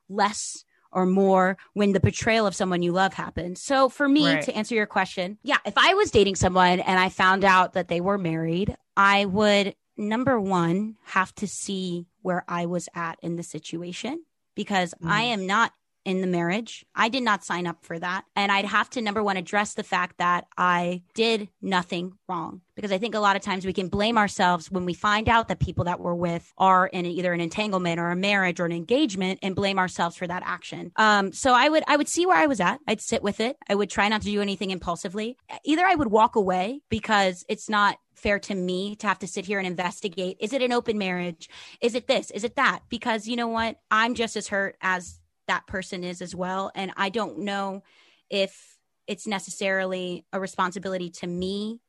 less 0.08 0.64
or 0.92 1.06
more 1.06 1.56
when 1.74 1.92
the 1.92 2.00
betrayal 2.00 2.46
of 2.46 2.54
someone 2.54 2.82
you 2.82 2.92
love 2.92 3.14
happens. 3.14 3.62
So 3.62 3.88
for 3.88 4.08
me 4.08 4.26
right. 4.26 4.42
to 4.42 4.54
answer 4.54 4.74
your 4.74 4.86
question, 4.86 5.38
yeah, 5.42 5.58
if 5.64 5.74
I 5.76 5.94
was 5.94 6.10
dating 6.10 6.36
someone 6.36 6.80
and 6.80 6.98
I 6.98 7.08
found 7.08 7.44
out 7.44 7.74
that 7.74 7.88
they 7.88 8.00
were 8.00 8.18
married, 8.18 8.76
I 8.96 9.24
would 9.24 9.74
number 9.96 10.40
1 10.40 10.96
have 11.04 11.34
to 11.36 11.46
see 11.46 12.06
where 12.22 12.44
I 12.48 12.66
was 12.66 12.88
at 12.94 13.18
in 13.22 13.36
the 13.36 13.42
situation 13.42 14.24
because 14.54 14.94
mm. 15.02 15.10
I 15.10 15.22
am 15.22 15.46
not 15.46 15.72
in 16.04 16.20
the 16.20 16.26
marriage. 16.26 16.84
I 16.94 17.08
did 17.08 17.22
not 17.22 17.44
sign 17.44 17.66
up 17.66 17.84
for 17.84 17.98
that. 17.98 18.24
And 18.34 18.50
I'd 18.50 18.64
have 18.64 18.88
to, 18.90 19.02
number 19.02 19.22
one, 19.22 19.36
address 19.36 19.74
the 19.74 19.82
fact 19.82 20.18
that 20.18 20.46
I 20.56 21.02
did 21.14 21.48
nothing 21.60 22.14
wrong. 22.28 22.62
Because 22.74 22.92
I 22.92 22.98
think 22.98 23.14
a 23.14 23.20
lot 23.20 23.36
of 23.36 23.42
times 23.42 23.66
we 23.66 23.74
can 23.74 23.88
blame 23.88 24.16
ourselves 24.16 24.70
when 24.70 24.86
we 24.86 24.94
find 24.94 25.28
out 25.28 25.48
that 25.48 25.60
people 25.60 25.84
that 25.84 26.00
we're 26.00 26.14
with 26.14 26.50
are 26.56 26.86
in 26.86 27.04
either 27.04 27.34
an 27.34 27.40
entanglement 27.40 28.00
or 28.00 28.10
a 28.10 28.16
marriage 28.16 28.60
or 28.60 28.64
an 28.64 28.72
engagement 28.72 29.40
and 29.42 29.54
blame 29.54 29.78
ourselves 29.78 30.16
for 30.16 30.26
that 30.26 30.42
action. 30.46 30.90
Um, 30.96 31.32
so 31.32 31.52
I 31.52 31.68
would, 31.68 31.84
I 31.86 31.98
would 31.98 32.08
see 32.08 32.24
where 32.24 32.38
I 32.38 32.46
was 32.46 32.60
at. 32.60 32.80
I'd 32.86 33.02
sit 33.02 33.22
with 33.22 33.40
it. 33.40 33.58
I 33.68 33.74
would 33.74 33.90
try 33.90 34.08
not 34.08 34.22
to 34.22 34.30
do 34.30 34.40
anything 34.40 34.70
impulsively. 34.70 35.36
Either 35.64 35.84
I 35.84 35.94
would 35.94 36.10
walk 36.10 36.36
away 36.36 36.80
because 36.88 37.44
it's 37.48 37.68
not 37.68 37.98
fair 38.14 38.38
to 38.38 38.54
me 38.54 38.94
to 38.96 39.06
have 39.06 39.18
to 39.18 39.26
sit 39.26 39.46
here 39.46 39.58
and 39.58 39.66
investigate 39.66 40.36
is 40.40 40.52
it 40.52 40.62
an 40.62 40.72
open 40.72 40.98
marriage 40.98 41.48
is 41.80 41.94
it 41.94 42.06
this 42.06 42.30
is 42.32 42.44
it 42.44 42.54
that 42.56 42.80
because 42.90 43.26
you 43.26 43.34
know 43.34 43.48
what 43.48 43.78
i'm 43.90 44.14
just 44.14 44.36
as 44.36 44.48
hurt 44.48 44.76
as 44.82 45.19
that 45.50 45.66
person 45.66 46.04
is 46.04 46.22
as 46.22 46.32
well. 46.32 46.70
And 46.76 46.92
I 46.96 47.08
don't 47.08 47.40
know 47.40 47.82
if 48.30 48.78
it's 49.08 49.26
necessarily 49.26 50.24
a 50.32 50.38
responsibility 50.38 51.10
to 51.10 51.26
me 51.26 51.80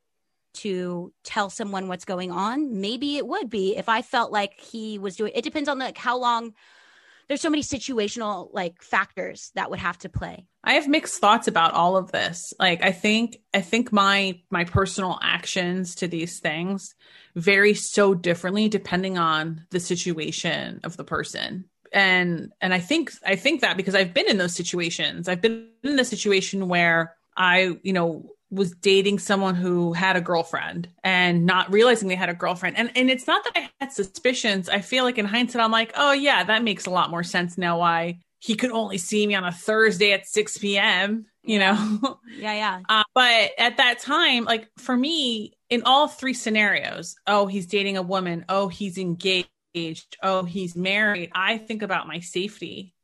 to 0.54 1.12
tell 1.22 1.48
someone 1.48 1.86
what's 1.86 2.04
going 2.04 2.32
on. 2.32 2.80
Maybe 2.80 3.16
it 3.16 3.26
would 3.26 3.48
be 3.48 3.76
if 3.76 3.88
I 3.88 4.02
felt 4.02 4.32
like 4.32 4.60
he 4.60 4.98
was 4.98 5.14
doing 5.14 5.32
it 5.36 5.44
depends 5.44 5.68
on 5.68 5.78
like 5.78 5.96
how 5.96 6.18
long 6.18 6.54
there's 7.28 7.40
so 7.40 7.50
many 7.50 7.62
situational 7.62 8.48
like 8.52 8.82
factors 8.82 9.52
that 9.54 9.70
would 9.70 9.78
have 9.78 9.96
to 9.98 10.08
play. 10.08 10.44
I 10.64 10.74
have 10.74 10.88
mixed 10.88 11.20
thoughts 11.20 11.46
about 11.46 11.72
all 11.72 11.96
of 11.96 12.10
this. 12.10 12.52
Like 12.58 12.82
I 12.82 12.90
think 12.90 13.38
I 13.54 13.60
think 13.60 13.92
my 13.92 14.40
my 14.50 14.64
personal 14.64 15.20
actions 15.22 15.94
to 15.96 16.08
these 16.08 16.40
things 16.40 16.96
vary 17.36 17.74
so 17.74 18.12
differently 18.12 18.68
depending 18.68 19.18
on 19.18 19.66
the 19.70 19.78
situation 19.78 20.80
of 20.82 20.96
the 20.96 21.04
person 21.04 21.66
and 21.92 22.52
and 22.60 22.72
i 22.74 22.78
think 22.78 23.12
i 23.26 23.36
think 23.36 23.60
that 23.60 23.76
because 23.76 23.94
i've 23.94 24.14
been 24.14 24.28
in 24.28 24.38
those 24.38 24.54
situations. 24.54 25.28
I've 25.28 25.40
been 25.40 25.68
in 25.82 25.96
the 25.96 26.04
situation 26.04 26.68
where 26.68 27.14
i 27.36 27.76
you 27.82 27.92
know 27.92 28.30
was 28.50 28.72
dating 28.72 29.18
someone 29.18 29.54
who 29.54 29.94
had 29.94 30.14
a 30.14 30.20
girlfriend 30.20 30.86
and 31.02 31.46
not 31.46 31.72
realizing 31.72 32.08
they 32.08 32.14
had 32.14 32.28
a 32.28 32.34
girlfriend. 32.34 32.76
And 32.76 32.90
and 32.94 33.10
it's 33.10 33.26
not 33.26 33.44
that 33.44 33.52
i 33.56 33.70
had 33.80 33.92
suspicions. 33.92 34.68
I 34.68 34.80
feel 34.80 35.04
like 35.04 35.18
in 35.18 35.26
hindsight 35.26 35.62
i'm 35.62 35.70
like 35.70 35.92
oh 35.96 36.12
yeah 36.12 36.44
that 36.44 36.62
makes 36.62 36.86
a 36.86 36.90
lot 36.90 37.10
more 37.10 37.22
sense 37.22 37.56
now 37.56 37.78
why 37.78 38.20
he 38.38 38.54
could 38.54 38.72
only 38.72 38.98
see 38.98 39.26
me 39.26 39.34
on 39.34 39.44
a 39.44 39.52
thursday 39.52 40.12
at 40.12 40.26
6 40.26 40.58
p.m 40.58 41.26
you 41.44 41.58
know? 41.58 42.18
Yeah 42.36 42.54
yeah. 42.54 42.80
Uh, 42.88 43.02
but 43.14 43.50
at 43.58 43.78
that 43.78 43.98
time 43.98 44.44
like 44.44 44.68
for 44.78 44.96
me 44.96 45.54
in 45.70 45.82
all 45.84 46.06
three 46.06 46.34
scenarios 46.34 47.16
oh 47.26 47.46
he's 47.46 47.66
dating 47.66 47.96
a 47.96 48.02
woman. 48.02 48.44
Oh 48.48 48.68
he's 48.68 48.98
engaged 48.98 49.48
engaged, 49.74 50.16
oh, 50.22 50.44
he's 50.44 50.76
married, 50.76 51.30
I 51.34 51.58
think 51.58 51.82
about 51.82 52.08
my 52.08 52.20
safety. 52.20 52.94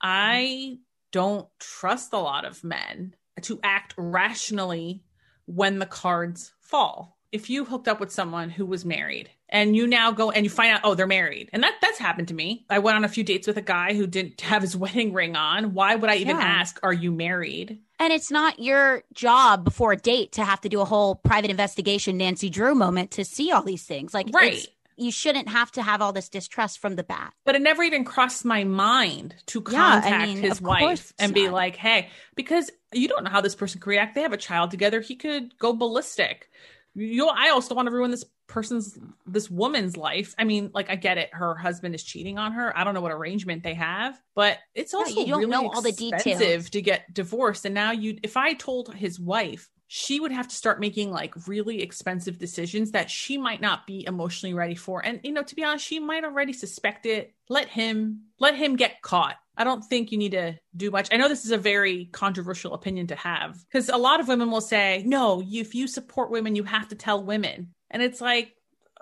I 0.00 0.78
don't 1.10 1.48
trust 1.58 2.12
a 2.12 2.18
lot 2.18 2.44
of 2.44 2.64
men 2.64 3.14
to 3.42 3.60
act 3.62 3.94
rationally 3.96 5.02
when 5.46 5.78
the 5.78 5.86
cards 5.86 6.52
fall. 6.60 7.18
If 7.30 7.48
you 7.48 7.64
hooked 7.64 7.88
up 7.88 7.98
with 7.98 8.12
someone 8.12 8.50
who 8.50 8.66
was 8.66 8.84
married 8.84 9.30
and 9.48 9.74
you 9.74 9.86
now 9.86 10.12
go 10.12 10.30
and 10.30 10.44
you 10.44 10.50
find 10.50 10.74
out, 10.74 10.82
oh, 10.84 10.94
they're 10.94 11.06
married. 11.06 11.48
And 11.52 11.62
that 11.62 11.76
that's 11.80 11.98
happened 11.98 12.28
to 12.28 12.34
me. 12.34 12.66
I 12.68 12.78
went 12.78 12.96
on 12.96 13.04
a 13.04 13.08
few 13.08 13.24
dates 13.24 13.46
with 13.46 13.56
a 13.56 13.62
guy 13.62 13.94
who 13.94 14.06
didn't 14.06 14.40
have 14.42 14.60
his 14.60 14.76
wedding 14.76 15.14
ring 15.14 15.34
on. 15.34 15.72
Why 15.72 15.94
would 15.94 16.10
I 16.10 16.16
even 16.16 16.36
yeah. 16.36 16.42
ask, 16.42 16.78
are 16.82 16.92
you 16.92 17.10
married? 17.10 17.78
And 17.98 18.12
it's 18.12 18.30
not 18.30 18.58
your 18.58 19.02
job 19.14 19.64
before 19.64 19.92
a 19.92 19.96
date 19.96 20.32
to 20.32 20.44
have 20.44 20.60
to 20.62 20.68
do 20.68 20.80
a 20.80 20.84
whole 20.84 21.14
private 21.14 21.50
investigation 21.50 22.18
Nancy 22.18 22.50
Drew 22.50 22.74
moment 22.74 23.12
to 23.12 23.24
see 23.24 23.50
all 23.50 23.62
these 23.62 23.84
things. 23.84 24.12
Like 24.12 24.28
right 24.32 24.66
you 24.96 25.10
shouldn't 25.10 25.48
have 25.48 25.70
to 25.72 25.82
have 25.82 26.02
all 26.02 26.12
this 26.12 26.28
distrust 26.28 26.78
from 26.78 26.96
the 26.96 27.02
bat. 27.02 27.32
But 27.44 27.54
it 27.54 27.62
never 27.62 27.82
even 27.82 28.04
crossed 28.04 28.44
my 28.44 28.64
mind 28.64 29.34
to 29.46 29.60
contact 29.60 30.06
yeah, 30.06 30.16
I 30.16 30.26
mean, 30.26 30.36
his 30.36 30.60
wife 30.60 31.12
and 31.18 31.34
be 31.34 31.48
like, 31.48 31.76
hey, 31.76 32.08
because 32.34 32.70
you 32.92 33.08
don't 33.08 33.24
know 33.24 33.30
how 33.30 33.40
this 33.40 33.54
person 33.54 33.80
could 33.80 33.90
react. 33.90 34.14
They 34.14 34.22
have 34.22 34.32
a 34.32 34.38
child 34.38 34.70
together. 34.70 35.00
He 35.00 35.16
could 35.16 35.56
go 35.58 35.72
ballistic. 35.72 36.48
You, 36.94 37.28
I 37.28 37.50
also 37.50 37.74
want 37.74 37.86
to 37.86 37.94
ruin 37.94 38.10
this 38.10 38.24
person's, 38.46 38.98
this 39.26 39.50
woman's 39.50 39.96
life. 39.96 40.34
I 40.38 40.44
mean, 40.44 40.70
like, 40.74 40.90
I 40.90 40.96
get 40.96 41.16
it. 41.16 41.30
Her 41.32 41.54
husband 41.54 41.94
is 41.94 42.02
cheating 42.02 42.38
on 42.38 42.52
her. 42.52 42.76
I 42.76 42.84
don't 42.84 42.92
know 42.92 43.00
what 43.00 43.12
arrangement 43.12 43.62
they 43.62 43.74
have, 43.74 44.20
but 44.34 44.58
it's 44.74 44.92
also 44.92 45.14
yeah, 45.14 45.20
you 45.20 45.26
don't 45.28 45.40
really 45.40 45.50
know 45.50 45.70
all 45.70 45.80
the 45.80 45.92
details 45.92 46.68
to 46.68 46.82
get 46.82 47.12
divorced. 47.14 47.64
And 47.64 47.74
now 47.74 47.92
you, 47.92 48.18
if 48.22 48.36
I 48.36 48.52
told 48.52 48.92
his 48.94 49.18
wife, 49.18 49.70
she 49.94 50.18
would 50.18 50.32
have 50.32 50.48
to 50.48 50.56
start 50.56 50.80
making 50.80 51.10
like 51.10 51.34
really 51.46 51.82
expensive 51.82 52.38
decisions 52.38 52.92
that 52.92 53.10
she 53.10 53.36
might 53.36 53.60
not 53.60 53.86
be 53.86 54.06
emotionally 54.06 54.54
ready 54.54 54.74
for. 54.74 55.04
And 55.04 55.20
you 55.22 55.32
know 55.32 55.42
to 55.42 55.54
be 55.54 55.62
honest 55.62 55.86
she 55.86 55.98
might 55.98 56.24
already 56.24 56.54
suspect 56.54 57.04
it. 57.04 57.34
Let 57.50 57.68
him 57.68 58.22
let 58.40 58.56
him 58.56 58.76
get 58.76 59.02
caught. 59.02 59.36
I 59.54 59.64
don't 59.64 59.84
think 59.84 60.10
you 60.10 60.16
need 60.16 60.32
to 60.32 60.58
do 60.74 60.90
much. 60.90 61.10
I 61.12 61.18
know 61.18 61.28
this 61.28 61.44
is 61.44 61.50
a 61.50 61.58
very 61.58 62.06
controversial 62.06 62.72
opinion 62.72 63.08
to 63.08 63.16
have 63.16 63.62
because 63.70 63.90
a 63.90 63.98
lot 63.98 64.20
of 64.20 64.28
women 64.28 64.50
will 64.50 64.62
say 64.62 65.02
no 65.04 65.42
if 65.46 65.74
you 65.74 65.86
support 65.86 66.30
women 66.30 66.56
you 66.56 66.64
have 66.64 66.88
to 66.88 66.94
tell 66.94 67.22
women. 67.22 67.74
And 67.90 68.02
it's 68.02 68.22
like 68.22 68.54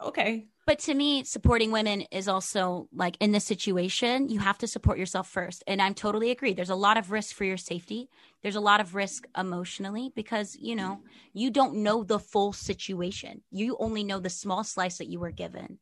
okay 0.02 0.48
but 0.70 0.78
to 0.78 0.94
me, 0.94 1.24
supporting 1.24 1.72
women 1.72 2.02
is 2.12 2.28
also 2.28 2.86
like 2.94 3.16
in 3.18 3.32
this 3.32 3.42
situation, 3.42 4.28
you 4.28 4.38
have 4.38 4.56
to 4.58 4.68
support 4.68 4.98
yourself 4.98 5.28
first. 5.28 5.64
And 5.66 5.82
I'm 5.82 5.94
totally 5.94 6.30
agree. 6.30 6.52
There's 6.52 6.70
a 6.70 6.76
lot 6.76 6.96
of 6.96 7.10
risk 7.10 7.34
for 7.34 7.42
your 7.42 7.56
safety. 7.56 8.08
There's 8.40 8.54
a 8.54 8.60
lot 8.60 8.80
of 8.80 8.94
risk 8.94 9.26
emotionally 9.36 10.12
because, 10.14 10.56
you 10.60 10.76
know, 10.76 11.00
you 11.32 11.50
don't 11.50 11.82
know 11.82 12.04
the 12.04 12.20
full 12.20 12.52
situation. 12.52 13.42
You 13.50 13.76
only 13.80 14.04
know 14.04 14.20
the 14.20 14.30
small 14.30 14.62
slice 14.62 14.98
that 14.98 15.08
you 15.08 15.18
were 15.18 15.32
given. 15.32 15.80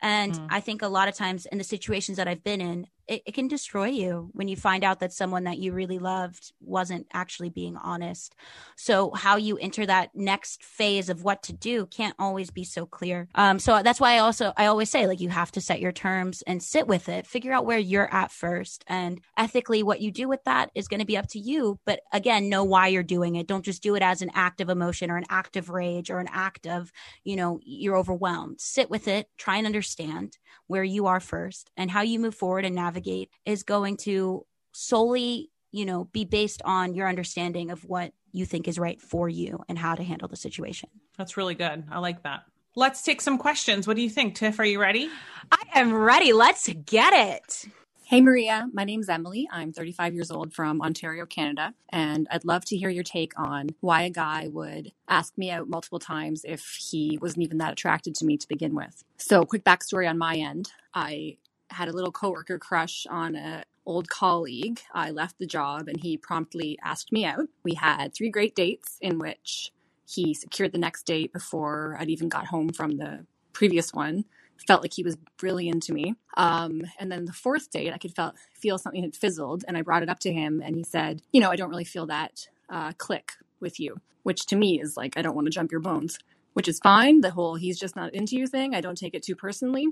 And 0.00 0.32
mm. 0.32 0.46
I 0.48 0.60
think 0.60 0.80
a 0.80 0.88
lot 0.88 1.08
of 1.08 1.14
times 1.14 1.44
in 1.44 1.58
the 1.58 1.64
situations 1.64 2.16
that 2.16 2.26
I've 2.26 2.42
been 2.42 2.62
in, 2.62 2.86
it, 3.08 3.22
it, 3.26 3.34
can 3.34 3.48
destroy 3.48 3.86
you 3.86 4.30
when 4.32 4.48
you 4.48 4.56
find 4.56 4.84
out 4.84 5.00
that 5.00 5.12
someone 5.12 5.44
that 5.44 5.58
you 5.58 5.72
really 5.72 5.98
loved 5.98 6.52
wasn't 6.60 7.06
actually 7.12 7.50
being 7.50 7.76
honest. 7.76 8.34
So 8.76 9.10
how 9.12 9.36
you 9.36 9.58
enter 9.58 9.84
that 9.86 10.10
next 10.14 10.62
phase 10.62 11.08
of 11.08 11.24
what 11.24 11.42
to 11.44 11.52
do 11.52 11.86
can't 11.86 12.14
always 12.18 12.50
be 12.50 12.64
so 12.64 12.86
clear. 12.86 13.28
Um, 13.34 13.58
so 13.58 13.82
that's 13.82 14.00
why 14.00 14.14
I 14.14 14.18
also 14.18 14.52
I 14.56 14.66
always 14.66 14.90
say 14.90 15.06
like 15.06 15.20
you 15.20 15.28
have 15.28 15.52
to 15.52 15.60
set 15.60 15.80
your 15.80 15.92
terms 15.92 16.42
and 16.42 16.62
sit 16.62 16.86
with 16.86 17.08
it, 17.08 17.26
figure 17.26 17.52
out 17.52 17.66
where 17.66 17.78
you're 17.78 18.12
at 18.12 18.30
first, 18.30 18.84
and 18.86 19.20
ethically 19.36 19.82
what 19.82 20.00
you 20.00 20.10
do 20.10 20.28
with 20.28 20.44
that 20.44 20.70
is 20.74 20.88
going 20.88 21.00
to 21.00 21.06
be 21.06 21.16
up 21.16 21.28
to 21.28 21.38
you. 21.38 21.78
But 21.84 22.00
again, 22.12 22.48
know 22.48 22.64
why 22.64 22.88
you're 22.88 23.02
doing 23.02 23.36
it. 23.36 23.46
Don't 23.46 23.64
just 23.64 23.82
do 23.82 23.94
it 23.94 24.02
as 24.02 24.22
an 24.22 24.30
act 24.34 24.60
of 24.60 24.68
emotion 24.68 25.10
or 25.10 25.16
an 25.16 25.26
act 25.28 25.56
of 25.56 25.70
rage 25.70 26.10
or 26.10 26.18
an 26.18 26.28
act 26.30 26.66
of 26.66 26.92
you 27.24 27.36
know 27.36 27.60
you're 27.64 27.96
overwhelmed. 27.96 28.60
Sit 28.60 28.90
with 28.90 29.08
it, 29.08 29.28
try 29.36 29.56
and 29.56 29.66
understand 29.66 30.38
where 30.66 30.84
you 30.84 31.06
are 31.06 31.20
first 31.20 31.70
and 31.76 31.90
how 31.90 32.00
you 32.02 32.18
move 32.18 32.34
forward 32.34 32.64
and 32.64 32.74
navigate 32.74 33.01
is 33.44 33.62
going 33.62 33.96
to 33.98 34.46
solely, 34.72 35.50
you 35.70 35.84
know, 35.84 36.04
be 36.12 36.24
based 36.24 36.62
on 36.64 36.94
your 36.94 37.08
understanding 37.08 37.70
of 37.70 37.84
what 37.84 38.12
you 38.32 38.46
think 38.46 38.66
is 38.66 38.78
right 38.78 39.00
for 39.00 39.28
you 39.28 39.60
and 39.68 39.78
how 39.78 39.94
to 39.94 40.02
handle 40.02 40.28
the 40.28 40.36
situation. 40.36 40.88
That's 41.16 41.36
really 41.36 41.54
good. 41.54 41.84
I 41.90 41.98
like 41.98 42.22
that. 42.22 42.44
Let's 42.74 43.02
take 43.02 43.20
some 43.20 43.36
questions. 43.36 43.86
What 43.86 43.96
do 43.96 44.02
you 44.02 44.08
think, 44.08 44.34
Tiff? 44.34 44.58
Are 44.58 44.64
you 44.64 44.80
ready? 44.80 45.10
I 45.50 45.62
am 45.74 45.92
ready. 45.92 46.32
Let's 46.32 46.68
get 46.86 47.12
it. 47.12 47.66
Hey, 48.12 48.20
Maria. 48.20 48.68
My 48.74 48.84
name's 48.84 49.08
Emily. 49.08 49.48
I'm 49.50 49.72
35 49.72 50.14
years 50.14 50.30
old 50.30 50.52
from 50.52 50.82
Ontario, 50.82 51.24
Canada. 51.24 51.72
And 51.90 52.26
I'd 52.30 52.44
love 52.44 52.64
to 52.66 52.76
hear 52.76 52.90
your 52.90 53.04
take 53.04 53.32
on 53.38 53.70
why 53.80 54.02
a 54.02 54.10
guy 54.10 54.48
would 54.48 54.92
ask 55.08 55.36
me 55.38 55.50
out 55.50 55.68
multiple 55.68 55.98
times 55.98 56.44
if 56.46 56.76
he 56.78 57.18
wasn't 57.22 57.44
even 57.44 57.58
that 57.58 57.72
attracted 57.72 58.14
to 58.16 58.26
me 58.26 58.36
to 58.36 58.48
begin 58.48 58.74
with. 58.74 59.02
So, 59.16 59.44
quick 59.44 59.64
backstory 59.64 60.08
on 60.08 60.18
my 60.18 60.36
end. 60.36 60.72
I 60.92 61.38
had 61.72 61.88
a 61.88 61.92
little 61.92 62.12
coworker 62.12 62.58
crush 62.58 63.06
on 63.08 63.36
a 63.36 63.64
old 63.86 64.08
colleague. 64.08 64.80
I 64.94 65.10
left 65.10 65.38
the 65.38 65.46
job 65.46 65.88
and 65.88 66.00
he 66.00 66.16
promptly 66.16 66.78
asked 66.84 67.12
me 67.12 67.24
out. 67.24 67.48
We 67.64 67.74
had 67.74 68.14
three 68.14 68.30
great 68.30 68.54
dates 68.54 68.98
in 69.00 69.18
which 69.18 69.72
he 70.06 70.34
secured 70.34 70.72
the 70.72 70.78
next 70.78 71.04
date 71.04 71.32
before 71.32 71.96
I'd 71.98 72.10
even 72.10 72.28
got 72.28 72.46
home 72.46 72.70
from 72.70 72.98
the 72.98 73.26
previous 73.52 73.92
one 73.92 74.24
felt 74.66 74.82
like 74.82 74.94
he 74.94 75.02
was 75.02 75.16
really 75.42 75.68
into 75.68 75.92
me. 75.92 76.14
Um, 76.36 76.82
and 76.98 77.10
then 77.10 77.24
the 77.24 77.32
fourth 77.32 77.70
date, 77.70 77.92
I 77.92 77.98
could 77.98 78.14
felt, 78.14 78.34
feel 78.54 78.78
something 78.78 79.02
had 79.02 79.16
fizzled, 79.16 79.64
and 79.66 79.76
I 79.76 79.82
brought 79.82 80.02
it 80.02 80.08
up 80.08 80.20
to 80.20 80.32
him, 80.32 80.62
and 80.64 80.76
he 80.76 80.84
said, 80.84 81.22
"You 81.32 81.40
know, 81.40 81.50
I 81.50 81.56
don't 81.56 81.70
really 81.70 81.84
feel 81.84 82.06
that 82.06 82.48
uh, 82.68 82.92
click 82.98 83.32
with 83.60 83.80
you," 83.80 84.00
which 84.22 84.46
to 84.46 84.56
me 84.56 84.80
is 84.80 84.96
like, 84.96 85.16
I 85.16 85.22
don't 85.22 85.34
want 85.34 85.46
to 85.46 85.52
jump 85.52 85.70
your 85.72 85.80
bones, 85.80 86.18
which 86.54 86.68
is 86.68 86.78
fine. 86.80 87.20
The 87.20 87.30
whole 87.30 87.56
"he's 87.56 87.78
just 87.78 87.96
not 87.96 88.14
into 88.14 88.36
you" 88.36 88.46
thing, 88.46 88.74
I 88.74 88.80
don't 88.80 88.98
take 88.98 89.14
it 89.14 89.22
too 89.22 89.36
personally. 89.36 89.88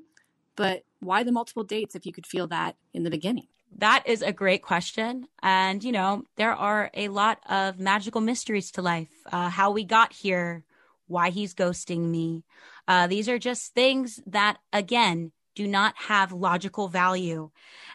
But 0.57 0.85
why 1.01 1.23
the 1.23 1.33
multiple 1.33 1.65
dates 1.65 1.95
if 1.95 2.07
you 2.07 2.13
could 2.13 2.27
feel 2.27 2.47
that 2.49 2.77
in 2.93 3.03
the 3.03 3.11
beginning? 3.11 3.47
That 3.79 4.03
is 4.07 4.23
a 4.23 4.33
great 4.33 4.63
question. 4.63 5.27
And, 5.43 5.83
you 5.83 5.93
know, 5.93 6.25
there 6.37 6.53
are 6.53 6.91
a 6.93 7.09
lot 7.09 7.39
of 7.49 7.79
magical 7.79 8.21
mysteries 8.21 8.73
to 8.73 8.83
life. 8.83 9.11
Uh, 9.31 9.49
how 9.49 9.71
we 9.71 9.85
got 9.85 10.13
here, 10.13 10.65
why 11.07 11.31
he's 11.31 11.55
ghosting 11.55 12.09
me. 12.09 12.45
Uh, 12.89 13.07
these 13.07 13.29
are 13.29 13.39
just 13.39 13.73
things 13.75 14.21
that, 14.27 14.59
again, 14.73 15.33
do 15.55 15.67
not 15.67 15.95
have 15.97 16.33
logical 16.33 16.89
value 16.89 17.51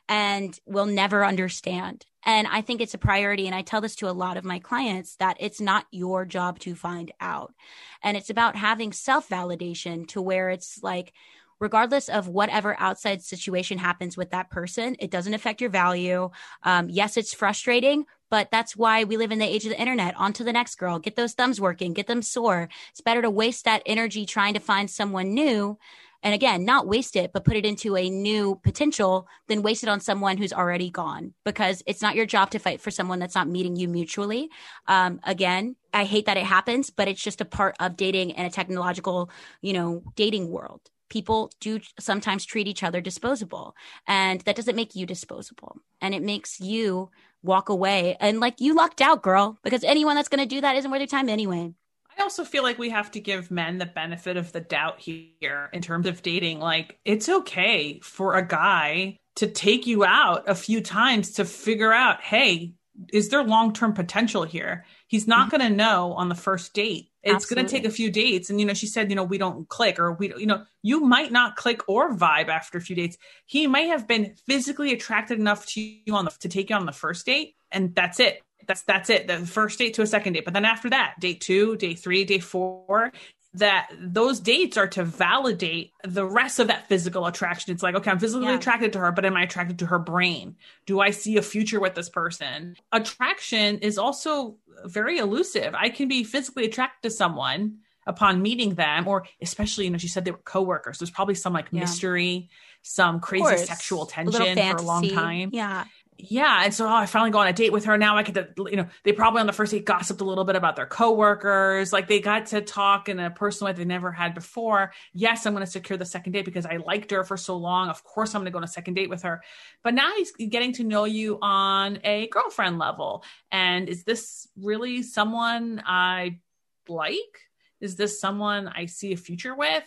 and 0.07 0.59
will 0.65 0.85
never 0.85 1.25
understand. 1.25 2.05
And 2.23 2.47
I 2.47 2.61
think 2.61 2.81
it's 2.81 2.93
a 2.93 2.99
priority. 2.99 3.45
And 3.45 3.55
I 3.55 3.61
tell 3.61 3.81
this 3.81 3.95
to 3.97 4.09
a 4.09 4.11
lot 4.11 4.37
of 4.37 4.43
my 4.43 4.59
clients 4.59 5.15
that 5.17 5.37
it's 5.39 5.61
not 5.61 5.85
your 5.91 6.25
job 6.25 6.59
to 6.59 6.75
find 6.75 7.11
out. 7.19 7.53
And 8.01 8.17
it's 8.17 8.29
about 8.29 8.55
having 8.55 8.93
self 8.93 9.29
validation 9.29 10.07
to 10.09 10.21
where 10.21 10.49
it's 10.49 10.81
like, 10.81 11.13
regardless 11.59 12.09
of 12.09 12.27
whatever 12.27 12.75
outside 12.79 13.21
situation 13.21 13.77
happens 13.77 14.17
with 14.17 14.31
that 14.31 14.49
person, 14.49 14.95
it 14.99 15.11
doesn't 15.11 15.33
affect 15.33 15.61
your 15.61 15.69
value. 15.69 16.29
Um, 16.63 16.89
yes, 16.89 17.17
it's 17.17 17.33
frustrating, 17.33 18.05
but 18.29 18.49
that's 18.51 18.75
why 18.75 19.03
we 19.03 19.17
live 19.17 19.31
in 19.31 19.39
the 19.39 19.45
age 19.45 19.65
of 19.65 19.69
the 19.69 19.79
internet. 19.79 20.15
On 20.17 20.33
to 20.33 20.43
the 20.43 20.53
next 20.53 20.75
girl. 20.75 20.99
Get 20.99 21.15
those 21.15 21.33
thumbs 21.33 21.61
working, 21.61 21.93
get 21.93 22.07
them 22.07 22.21
sore. 22.21 22.69
It's 22.91 23.01
better 23.01 23.21
to 23.21 23.29
waste 23.29 23.65
that 23.65 23.83
energy 23.85 24.25
trying 24.25 24.53
to 24.55 24.59
find 24.59 24.89
someone 24.89 25.33
new. 25.33 25.77
And 26.23 26.33
again, 26.33 26.65
not 26.65 26.87
waste 26.87 27.15
it, 27.15 27.33
but 27.33 27.45
put 27.45 27.55
it 27.55 27.67
into 27.67 27.95
a 27.95 28.09
new 28.09 28.59
potential 28.63 29.27
than 29.47 29.61
waste 29.61 29.83
it 29.83 29.89
on 29.89 29.99
someone 29.99 30.37
who's 30.37 30.53
already 30.53 30.89
gone 30.89 31.35
because 31.43 31.83
it's 31.85 32.01
not 32.01 32.15
your 32.15 32.25
job 32.25 32.49
to 32.51 32.59
fight 32.59 32.81
for 32.81 32.89
someone 32.89 33.19
that's 33.19 33.35
not 33.35 33.47
meeting 33.47 33.75
you 33.75 33.87
mutually. 33.87 34.49
Um, 34.87 35.19
again, 35.23 35.75
I 35.93 36.03
hate 36.03 36.25
that 36.25 36.37
it 36.37 36.45
happens, 36.45 36.89
but 36.89 37.07
it's 37.07 37.21
just 37.21 37.41
a 37.41 37.45
part 37.45 37.75
of 37.79 37.95
dating 37.95 38.31
in 38.31 38.43
a 38.43 38.49
technological, 38.49 39.29
you 39.61 39.73
know, 39.73 40.01
dating 40.15 40.49
world 40.49 40.81
people 41.09 41.51
do 41.59 41.79
sometimes 41.99 42.45
treat 42.45 42.67
each 42.67 42.83
other 42.83 43.01
disposable 43.01 43.75
and 44.07 44.41
that 44.41 44.55
doesn't 44.55 44.75
make 44.75 44.95
you 44.95 45.05
disposable 45.05 45.77
and 46.01 46.13
it 46.13 46.23
makes 46.23 46.59
you 46.59 47.09
walk 47.43 47.69
away 47.69 48.17
and 48.19 48.39
like 48.39 48.59
you 48.59 48.73
lucked 48.73 49.01
out 49.01 49.21
girl 49.21 49.57
because 49.63 49.83
anyone 49.83 50.15
that's 50.15 50.29
going 50.29 50.41
to 50.41 50.55
do 50.55 50.61
that 50.61 50.75
isn't 50.75 50.89
worth 50.89 50.99
your 50.99 51.07
time 51.07 51.29
anyway 51.29 51.71
I 52.17 52.21
also 52.23 52.45
feel 52.45 52.63
like 52.63 52.79
we 52.79 52.89
have 52.91 53.11
to 53.11 53.19
give 53.19 53.51
men 53.51 53.77
the 53.77 53.85
benefit 53.85 54.37
of 54.37 54.51
the 54.51 54.61
doubt 54.61 54.99
here 54.99 55.69
in 55.73 55.81
terms 55.81 56.07
of 56.07 56.21
dating. 56.21 56.59
Like, 56.59 56.97
it's 57.03 57.27
okay 57.27 57.99
for 57.99 58.35
a 58.35 58.47
guy 58.47 59.19
to 59.35 59.47
take 59.47 59.85
you 59.85 60.05
out 60.05 60.47
a 60.47 60.55
few 60.55 60.79
times 60.79 61.31
to 61.33 61.45
figure 61.45 61.91
out, 61.91 62.21
hey, 62.21 62.73
is 63.11 63.29
there 63.29 63.43
long 63.43 63.73
term 63.73 63.93
potential 63.93 64.43
here? 64.43 64.85
He's 65.07 65.27
not 65.27 65.49
mm-hmm. 65.49 65.57
going 65.57 65.71
to 65.71 65.77
know 65.77 66.13
on 66.13 66.29
the 66.29 66.35
first 66.35 66.73
date 66.73 67.09
it's 67.25 67.45
going 67.45 67.65
to 67.65 67.69
take 67.69 67.85
a 67.85 67.89
few 67.89 68.11
dates 68.11 68.49
and 68.49 68.59
you 68.59 68.65
know 68.65 68.73
she 68.73 68.87
said 68.87 69.09
you 69.09 69.15
know 69.15 69.23
we 69.23 69.37
don't 69.37 69.67
click 69.67 69.99
or 69.99 70.13
we 70.13 70.33
you 70.37 70.45
know 70.45 70.63
you 70.83 71.01
might 71.01 71.31
not 71.31 71.55
click 71.55 71.81
or 71.89 72.13
vibe 72.13 72.47
after 72.47 72.77
a 72.77 72.81
few 72.81 72.95
dates. 72.95 73.17
He 73.45 73.67
might 73.67 73.87
have 73.87 74.07
been 74.07 74.35
physically 74.47 74.93
attracted 74.93 75.39
enough 75.39 75.65
to 75.67 75.81
you 75.81 76.15
on 76.15 76.25
the 76.25 76.31
to 76.39 76.49
take 76.49 76.69
you 76.69 76.75
on 76.75 76.85
the 76.85 76.91
first 76.91 77.25
date 77.25 77.55
and 77.71 77.93
that's 77.95 78.19
it. 78.19 78.41
That's 78.67 78.83
that's 78.83 79.09
it. 79.09 79.27
The 79.27 79.39
first 79.39 79.77
date 79.79 79.95
to 79.95 80.01
a 80.01 80.07
second 80.07 80.33
date. 80.33 80.45
But 80.45 80.53
then 80.53 80.65
after 80.65 80.89
that 80.89 81.15
date 81.19 81.41
two 81.41 81.75
day 81.77 81.95
three 81.95 82.25
day 82.25 82.39
four 82.39 83.11
that 83.55 83.89
those 83.97 84.39
dates 84.39 84.77
are 84.77 84.87
to 84.87 85.03
validate 85.03 85.91
the 86.03 86.25
rest 86.25 86.59
of 86.59 86.67
that 86.67 86.87
physical 86.87 87.25
attraction. 87.25 87.73
It's 87.73 87.83
like, 87.83 87.95
okay, 87.95 88.11
I'm 88.11 88.19
physically 88.19 88.47
yeah. 88.47 88.55
attracted 88.55 88.93
to 88.93 88.99
her, 88.99 89.11
but 89.11 89.25
am 89.25 89.35
I 89.35 89.43
attracted 89.43 89.79
to 89.79 89.85
her 89.87 89.99
brain? 89.99 90.55
Do 90.85 90.99
I 90.99 91.11
see 91.11 91.37
a 91.37 91.41
future 91.41 91.79
with 91.79 91.95
this 91.95 92.09
person? 92.09 92.75
Attraction 92.91 93.79
is 93.79 93.97
also 93.97 94.57
very 94.85 95.17
elusive. 95.17 95.73
I 95.73 95.89
can 95.89 96.07
be 96.07 96.23
physically 96.23 96.65
attracted 96.65 97.09
to 97.09 97.15
someone 97.15 97.77
upon 98.05 98.41
meeting 98.41 98.75
them, 98.75 99.07
or 99.07 99.25
especially, 99.41 99.85
you 99.85 99.91
know, 99.91 99.97
she 99.97 100.07
said 100.07 100.25
they 100.25 100.31
were 100.31 100.37
coworkers. 100.37 100.99
There's 100.99 101.09
probably 101.09 101.35
some 101.35 101.53
like 101.53 101.67
yeah. 101.71 101.81
mystery, 101.81 102.49
some 102.81 103.19
crazy 103.19 103.57
sexual 103.65 104.05
tension 104.05 104.59
a 104.59 104.71
for 104.71 104.77
a 104.77 104.81
long 104.81 105.07
time. 105.09 105.49
Yeah 105.53 105.85
yeah 106.17 106.63
and 106.63 106.73
so 106.73 106.85
oh, 106.85 106.93
i 106.93 107.05
finally 107.05 107.31
go 107.31 107.39
on 107.39 107.47
a 107.47 107.53
date 107.53 107.71
with 107.71 107.85
her. 107.85 107.97
Now 107.97 108.17
i 108.17 108.23
to 108.23 108.47
you 108.57 108.77
know 108.77 108.87
they 109.03 109.11
probably 109.11 109.41
on 109.41 109.47
the 109.47 109.53
first 109.53 109.71
date 109.71 109.85
gossiped 109.85 110.21
a 110.21 110.23
little 110.23 110.45
bit 110.45 110.55
about 110.55 110.75
their 110.75 110.85
coworkers. 110.85 111.91
Like 111.91 112.07
they 112.07 112.19
got 112.19 112.47
to 112.47 112.61
talk 112.61 113.09
in 113.09 113.19
a 113.19 113.29
personal 113.29 113.71
way 113.71 113.77
they 113.77 113.85
never 113.85 114.11
had 114.11 114.33
before. 114.33 114.93
Yes 115.13 115.45
i'm 115.45 115.53
going 115.53 115.65
to 115.65 115.71
secure 115.71 115.97
the 115.97 116.05
second 116.05 116.33
date 116.33 116.45
because 116.45 116.65
i 116.65 116.77
liked 116.77 117.11
her 117.11 117.23
for 117.23 117.37
so 117.37 117.57
long. 117.57 117.89
Of 117.89 118.03
course 118.03 118.33
i'm 118.33 118.41
going 118.41 118.45
to 118.45 118.51
go 118.51 118.57
on 118.57 118.63
a 118.63 118.67
second 118.67 118.93
date 118.93 119.09
with 119.09 119.23
her. 119.23 119.41
But 119.83 119.93
now 119.93 120.11
he's 120.15 120.31
getting 120.31 120.73
to 120.73 120.83
know 120.83 121.05
you 121.05 121.37
on 121.41 121.99
a 122.03 122.27
girlfriend 122.27 122.79
level. 122.79 123.23
And 123.51 123.89
is 123.89 124.03
this 124.03 124.47
really 124.57 125.03
someone 125.03 125.81
i 125.85 126.39
like? 126.87 127.41
Is 127.81 127.95
this 127.97 128.19
someone 128.21 128.67
i 128.69 128.85
see 128.85 129.11
a 129.11 129.17
future 129.17 129.55
with? 129.55 129.83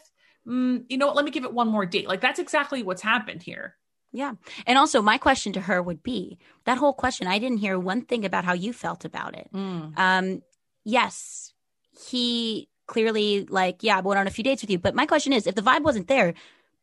Mm, 0.47 0.85
you 0.89 0.99
know 0.99 1.07
what? 1.07 1.17
Let 1.17 1.25
me 1.25 1.31
give 1.31 1.45
it 1.45 1.53
one 1.53 1.69
more 1.69 1.87
date. 1.87 2.07
Like 2.07 2.21
that's 2.21 2.39
exactly 2.39 2.83
what's 2.83 3.03
happened 3.03 3.43
here 3.43 3.77
yeah. 4.13 4.35
And 4.67 4.79
also, 4.79 5.03
my 5.03 5.19
question 5.19 5.53
to 5.53 5.61
her 5.61 5.83
would 5.83 6.03
be 6.03 6.39
that 6.65 6.79
whole 6.79 6.93
question. 6.93 7.27
I 7.27 7.39
didn't 7.39 7.59
hear 7.59 7.79
one 7.79 8.03
thing 8.03 8.25
about 8.25 8.45
how 8.45 8.55
you 8.55 8.73
felt 8.73 9.05
about 9.05 9.37
it. 9.37 9.49
Mm. 9.55 9.99
Um, 9.99 10.43
yes, 10.85 11.53
he 12.11 12.69
clearly, 12.87 13.45
like, 13.49 13.83
yeah, 13.83 13.99
I 13.99 14.01
went 14.01 14.19
on 14.19 14.27
a 14.27 14.31
few 14.31 14.45
dates 14.45 14.63
with 14.63 14.71
you. 14.71 14.79
But 14.79 14.95
my 14.95 15.07
question 15.07 15.33
is 15.33 15.47
if 15.47 15.55
the 15.55 15.63
vibe 15.63 15.83
wasn't 15.83 16.09
there, 16.09 16.35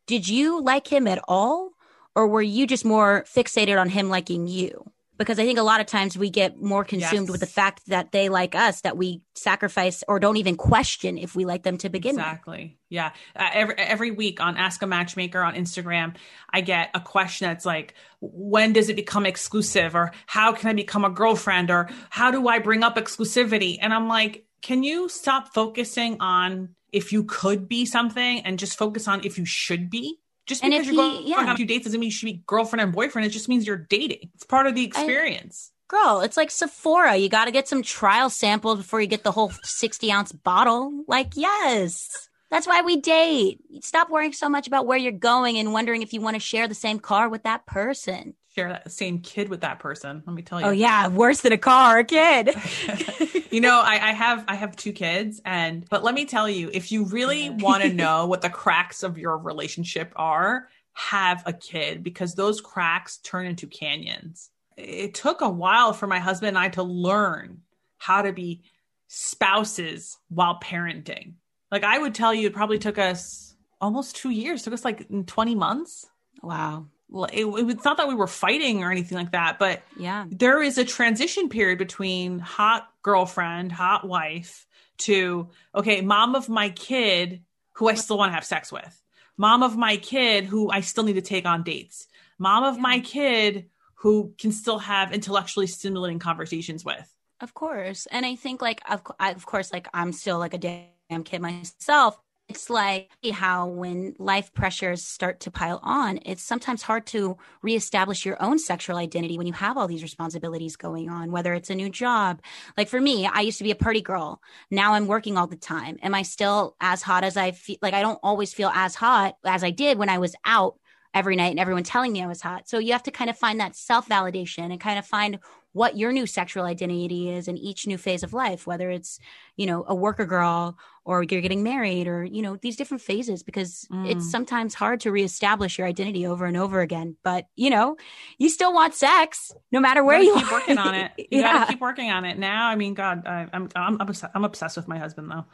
did 0.06 0.28
you 0.28 0.62
like 0.62 0.86
him 0.86 1.06
at 1.06 1.20
all? 1.26 1.72
Or 2.14 2.26
were 2.26 2.42
you 2.42 2.66
just 2.66 2.84
more 2.84 3.24
fixated 3.28 3.78
on 3.78 3.90
him 3.90 4.08
liking 4.08 4.46
you? 4.46 4.90
Because 5.18 5.38
I 5.38 5.44
think 5.44 5.58
a 5.58 5.62
lot 5.62 5.80
of 5.80 5.86
times 5.86 6.16
we 6.16 6.30
get 6.30 6.60
more 6.60 6.84
consumed 6.84 7.26
yes. 7.26 7.30
with 7.30 7.40
the 7.40 7.46
fact 7.46 7.86
that 7.86 8.12
they 8.12 8.28
like 8.28 8.54
us 8.54 8.82
that 8.82 8.96
we 8.96 9.22
sacrifice 9.34 10.04
or 10.08 10.18
don't 10.20 10.36
even 10.36 10.56
question 10.56 11.18
if 11.18 11.34
we 11.34 11.44
like 11.44 11.62
them 11.62 11.78
to 11.78 11.88
begin 11.88 12.16
with. 12.16 12.24
exactly. 12.24 12.62
With. 12.62 12.70
Yeah. 12.90 13.12
Uh, 13.34 13.48
every 13.52 13.74
every 13.76 14.10
week 14.10 14.40
on 14.40 14.56
Ask 14.56 14.82
a 14.82 14.86
Matchmaker 14.86 15.40
on 15.40 15.54
Instagram, 15.54 16.16
I 16.50 16.60
get 16.60 16.90
a 16.94 17.00
question 17.00 17.48
that's 17.48 17.66
like, 17.66 17.94
when 18.20 18.72
does 18.72 18.88
it 18.88 18.96
become 18.96 19.26
exclusive, 19.26 19.94
or 19.94 20.12
how 20.26 20.52
can 20.52 20.68
I 20.68 20.72
become 20.72 21.04
a 21.04 21.10
girlfriend, 21.10 21.70
or 21.70 21.88
how 22.10 22.30
do 22.30 22.48
I 22.48 22.58
bring 22.58 22.82
up 22.82 22.96
exclusivity? 22.96 23.78
And 23.80 23.92
I'm 23.92 24.08
like, 24.08 24.46
can 24.62 24.82
you 24.82 25.08
stop 25.08 25.54
focusing 25.54 26.18
on 26.20 26.70
if 26.92 27.12
you 27.12 27.24
could 27.24 27.68
be 27.68 27.86
something 27.86 28.40
and 28.40 28.58
just 28.58 28.78
focus 28.78 29.08
on 29.08 29.24
if 29.24 29.38
you 29.38 29.44
should 29.44 29.90
be? 29.90 30.18
Just 30.46 30.62
and 30.62 30.70
because 30.70 30.86
you're 30.86 30.92
he, 30.92 30.96
going, 30.96 31.26
yeah. 31.26 31.38
on 31.38 31.48
a 31.48 31.56
few 31.56 31.66
dates 31.66 31.84
doesn't 31.84 31.98
mean 31.98 32.08
you 32.08 32.12
should 32.12 32.26
be 32.26 32.42
girlfriend 32.46 32.80
and 32.80 32.92
boyfriend. 32.92 33.26
It 33.26 33.30
just 33.30 33.48
means 33.48 33.66
you're 33.66 33.76
dating. 33.76 34.30
It's 34.34 34.44
part 34.44 34.66
of 34.66 34.74
the 34.74 34.84
experience. 34.84 35.72
I, 35.72 35.96
girl, 35.96 36.20
it's 36.20 36.36
like 36.36 36.50
Sephora. 36.50 37.16
You 37.16 37.28
got 37.28 37.46
to 37.46 37.50
get 37.50 37.68
some 37.68 37.82
trial 37.82 38.30
samples 38.30 38.78
before 38.78 39.00
you 39.00 39.06
get 39.08 39.24
the 39.24 39.32
whole 39.32 39.50
60 39.62 40.10
ounce 40.12 40.32
bottle. 40.32 41.04
Like, 41.08 41.32
yes. 41.34 42.28
That's 42.48 42.66
why 42.66 42.82
we 42.82 42.96
date. 42.96 43.60
Stop 43.80 44.08
worrying 44.08 44.32
so 44.32 44.48
much 44.48 44.68
about 44.68 44.86
where 44.86 44.96
you're 44.96 45.10
going 45.10 45.58
and 45.58 45.72
wondering 45.72 46.02
if 46.02 46.12
you 46.12 46.20
want 46.20 46.36
to 46.36 46.40
share 46.40 46.68
the 46.68 46.74
same 46.74 47.00
car 47.00 47.28
with 47.28 47.42
that 47.42 47.66
person 47.66 48.34
share 48.56 48.70
that 48.70 48.90
same 48.90 49.20
kid 49.20 49.48
with 49.48 49.60
that 49.60 49.78
person. 49.80 50.22
Let 50.26 50.34
me 50.34 50.42
tell 50.42 50.60
you. 50.60 50.66
Oh 50.66 50.70
yeah, 50.70 51.08
worse 51.08 51.42
than 51.42 51.52
a 51.52 51.58
car, 51.58 51.98
a 51.98 52.04
kid. 52.04 52.54
you 53.50 53.60
know, 53.60 53.80
I, 53.80 54.08
I, 54.08 54.12
have 54.12 54.44
I 54.48 54.54
have 54.54 54.74
two 54.76 54.92
kids, 54.92 55.40
and 55.44 55.86
but 55.90 56.02
let 56.02 56.14
me 56.14 56.24
tell 56.24 56.48
you, 56.48 56.70
if 56.72 56.90
you 56.90 57.04
really 57.04 57.50
want 57.58 57.82
to 57.82 57.92
know 57.92 58.26
what 58.26 58.40
the 58.40 58.50
cracks 58.50 59.02
of 59.02 59.18
your 59.18 59.36
relationship 59.36 60.12
are, 60.16 60.68
have 60.94 61.42
a 61.44 61.52
kid 61.52 62.02
because 62.02 62.34
those 62.34 62.60
cracks 62.60 63.18
turn 63.18 63.46
into 63.46 63.66
canyons. 63.66 64.50
It 64.76 65.14
took 65.14 65.42
a 65.42 65.48
while 65.48 65.92
for 65.92 66.06
my 66.06 66.18
husband 66.18 66.48
and 66.48 66.58
I 66.58 66.68
to 66.70 66.82
learn 66.82 67.60
how 67.98 68.22
to 68.22 68.32
be 68.32 68.62
spouses 69.08 70.18
while 70.28 70.58
parenting. 70.60 71.34
Like 71.70 71.84
I 71.84 71.98
would 71.98 72.14
tell 72.14 72.32
you, 72.32 72.46
it 72.46 72.54
probably 72.54 72.78
took 72.78 72.98
us 72.98 73.54
almost 73.80 74.16
two 74.16 74.30
years. 74.30 74.60
It 74.60 74.64
took 74.64 74.74
us 74.74 74.84
like 74.84 75.06
20 75.26 75.54
months. 75.54 76.06
Wow 76.42 76.86
it, 77.12 77.44
it's 77.44 77.84
not 77.84 77.96
that 77.98 78.08
we 78.08 78.14
were 78.14 78.26
fighting 78.26 78.82
or 78.82 78.90
anything 78.90 79.16
like 79.16 79.32
that, 79.32 79.58
but 79.58 79.82
yeah, 79.96 80.26
there 80.28 80.62
is 80.62 80.78
a 80.78 80.84
transition 80.84 81.48
period 81.48 81.78
between 81.78 82.38
hot 82.38 82.88
girlfriend, 83.02 83.72
hot 83.72 84.06
wife 84.06 84.66
to 84.98 85.48
okay, 85.74 86.00
mom 86.00 86.34
of 86.34 86.48
my 86.48 86.70
kid 86.70 87.42
who 87.72 87.88
I 87.88 87.94
still 87.94 88.18
want 88.18 88.30
to 88.30 88.34
have 88.34 88.44
sex 88.44 88.72
with, 88.72 89.02
mom 89.36 89.62
of 89.62 89.76
my 89.76 89.96
kid 89.96 90.44
who 90.44 90.70
I 90.70 90.80
still 90.80 91.04
need 91.04 91.14
to 91.14 91.22
take 91.22 91.46
on 91.46 91.62
dates, 91.62 92.08
mom 92.38 92.64
of 92.64 92.76
yeah. 92.76 92.82
my 92.82 93.00
kid 93.00 93.66
who 93.94 94.34
can 94.38 94.52
still 94.52 94.78
have 94.78 95.12
intellectually 95.12 95.66
stimulating 95.66 96.18
conversations 96.18 96.84
with. 96.84 97.12
Of 97.40 97.54
course, 97.54 98.06
and 98.10 98.26
I 98.26 98.34
think 98.34 98.60
like 98.60 98.80
of, 98.90 99.02
of 99.20 99.46
course 99.46 99.72
like 99.72 99.88
I'm 99.94 100.12
still 100.12 100.38
like 100.38 100.54
a 100.54 100.58
damn 100.58 101.22
kid 101.24 101.40
myself, 101.40 102.18
it's 102.48 102.70
like 102.70 103.10
how 103.32 103.66
when 103.66 104.14
life 104.18 104.54
pressures 104.54 105.04
start 105.04 105.40
to 105.40 105.50
pile 105.50 105.80
on, 105.82 106.20
it's 106.24 106.42
sometimes 106.42 106.82
hard 106.82 107.04
to 107.06 107.36
reestablish 107.60 108.24
your 108.24 108.40
own 108.40 108.58
sexual 108.58 108.96
identity 108.96 109.36
when 109.36 109.48
you 109.48 109.52
have 109.52 109.76
all 109.76 109.88
these 109.88 110.02
responsibilities 110.02 110.76
going 110.76 111.08
on, 111.08 111.32
whether 111.32 111.54
it's 111.54 111.70
a 111.70 111.74
new 111.74 111.90
job. 111.90 112.40
Like 112.76 112.88
for 112.88 113.00
me, 113.00 113.26
I 113.26 113.40
used 113.40 113.58
to 113.58 113.64
be 113.64 113.72
a 113.72 113.76
party 113.76 114.00
girl. 114.00 114.40
Now 114.70 114.94
I'm 114.94 115.08
working 115.08 115.36
all 115.36 115.48
the 115.48 115.56
time. 115.56 115.98
Am 116.02 116.14
I 116.14 116.22
still 116.22 116.76
as 116.80 117.02
hot 117.02 117.24
as 117.24 117.36
I 117.36 117.50
feel? 117.50 117.78
Like 117.82 117.94
I 117.94 118.02
don't 118.02 118.20
always 118.22 118.54
feel 118.54 118.70
as 118.72 118.94
hot 118.94 119.36
as 119.44 119.64
I 119.64 119.70
did 119.70 119.98
when 119.98 120.08
I 120.08 120.18
was 120.18 120.36
out 120.44 120.76
every 121.12 121.34
night 121.34 121.50
and 121.50 121.58
everyone 121.58 121.82
telling 121.82 122.12
me 122.12 122.22
I 122.22 122.26
was 122.26 122.42
hot. 122.42 122.68
So 122.68 122.78
you 122.78 122.92
have 122.92 123.02
to 123.04 123.10
kind 123.10 123.30
of 123.30 123.36
find 123.36 123.58
that 123.58 123.74
self 123.74 124.08
validation 124.08 124.70
and 124.70 124.78
kind 124.78 124.98
of 124.98 125.06
find 125.06 125.40
what 125.76 125.94
your 125.94 126.10
new 126.10 126.26
sexual 126.26 126.64
identity 126.64 127.28
is 127.28 127.48
in 127.48 127.58
each 127.58 127.86
new 127.86 127.98
phase 127.98 128.22
of 128.22 128.32
life, 128.32 128.66
whether 128.66 128.88
it's, 128.88 129.20
you 129.56 129.66
know, 129.66 129.84
a 129.86 129.94
worker 129.94 130.24
girl 130.24 130.78
or 131.04 131.22
you're 131.22 131.42
getting 131.42 131.62
married 131.62 132.08
or, 132.08 132.24
you 132.24 132.40
know, 132.40 132.56
these 132.56 132.76
different 132.76 133.02
phases 133.02 133.42
because 133.42 133.86
mm. 133.92 134.10
it's 134.10 134.30
sometimes 134.30 134.72
hard 134.72 135.00
to 135.00 135.12
reestablish 135.12 135.76
your 135.76 135.86
identity 135.86 136.26
over 136.26 136.46
and 136.46 136.56
over 136.56 136.80
again. 136.80 137.14
But, 137.22 137.48
you 137.56 137.68
know, 137.68 137.98
you 138.38 138.48
still 138.48 138.72
want 138.72 138.94
sex 138.94 139.52
no 139.70 139.78
matter 139.78 140.02
where 140.02 140.18
you, 140.18 140.34
you 140.34 140.40
keep 140.40 140.50
working 140.50 140.78
on 140.78 140.94
it. 141.02 141.12
You 141.18 141.26
yeah. 141.40 141.52
gotta 141.52 141.72
keep 141.72 141.80
working 141.82 142.10
on 142.10 142.24
it. 142.24 142.38
Now, 142.38 142.68
I 142.68 142.76
mean, 142.76 142.94
God, 142.94 143.26
I, 143.26 143.42
am 143.52 143.68
I'm, 143.76 144.00
I'm, 144.00 144.08
obsessed, 144.08 144.32
I'm 144.34 144.44
obsessed 144.44 144.78
with 144.78 144.88
my 144.88 144.96
husband 144.96 145.30
though. 145.30 145.44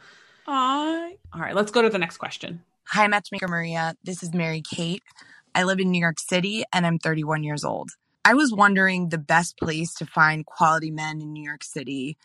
Aww. 0.46 1.10
All 1.34 1.40
right, 1.40 1.54
let's 1.54 1.72
go 1.72 1.82
to 1.82 1.90
the 1.90 1.98
next 1.98 2.18
question. 2.18 2.62
Hi, 2.86 3.08
Matchmaker 3.08 3.48
Maria. 3.48 3.96
This 4.04 4.22
is 4.22 4.32
Mary 4.32 4.62
Kate. 4.62 5.02
I 5.52 5.64
live 5.64 5.80
in 5.80 5.90
New 5.90 6.00
York 6.00 6.20
City 6.20 6.62
and 6.72 6.86
I'm 6.86 7.00
31 7.00 7.42
years 7.42 7.64
old. 7.64 7.90
I 8.24 8.34
was 8.34 8.52
wondering 8.52 9.08
the 9.08 9.18
best 9.18 9.58
place 9.58 9.94
to 9.94 10.06
find 10.06 10.46
quality 10.46 10.90
men 10.90 11.20
in 11.20 11.32
New 11.32 11.42
York 11.42 11.64
City, 11.64 12.16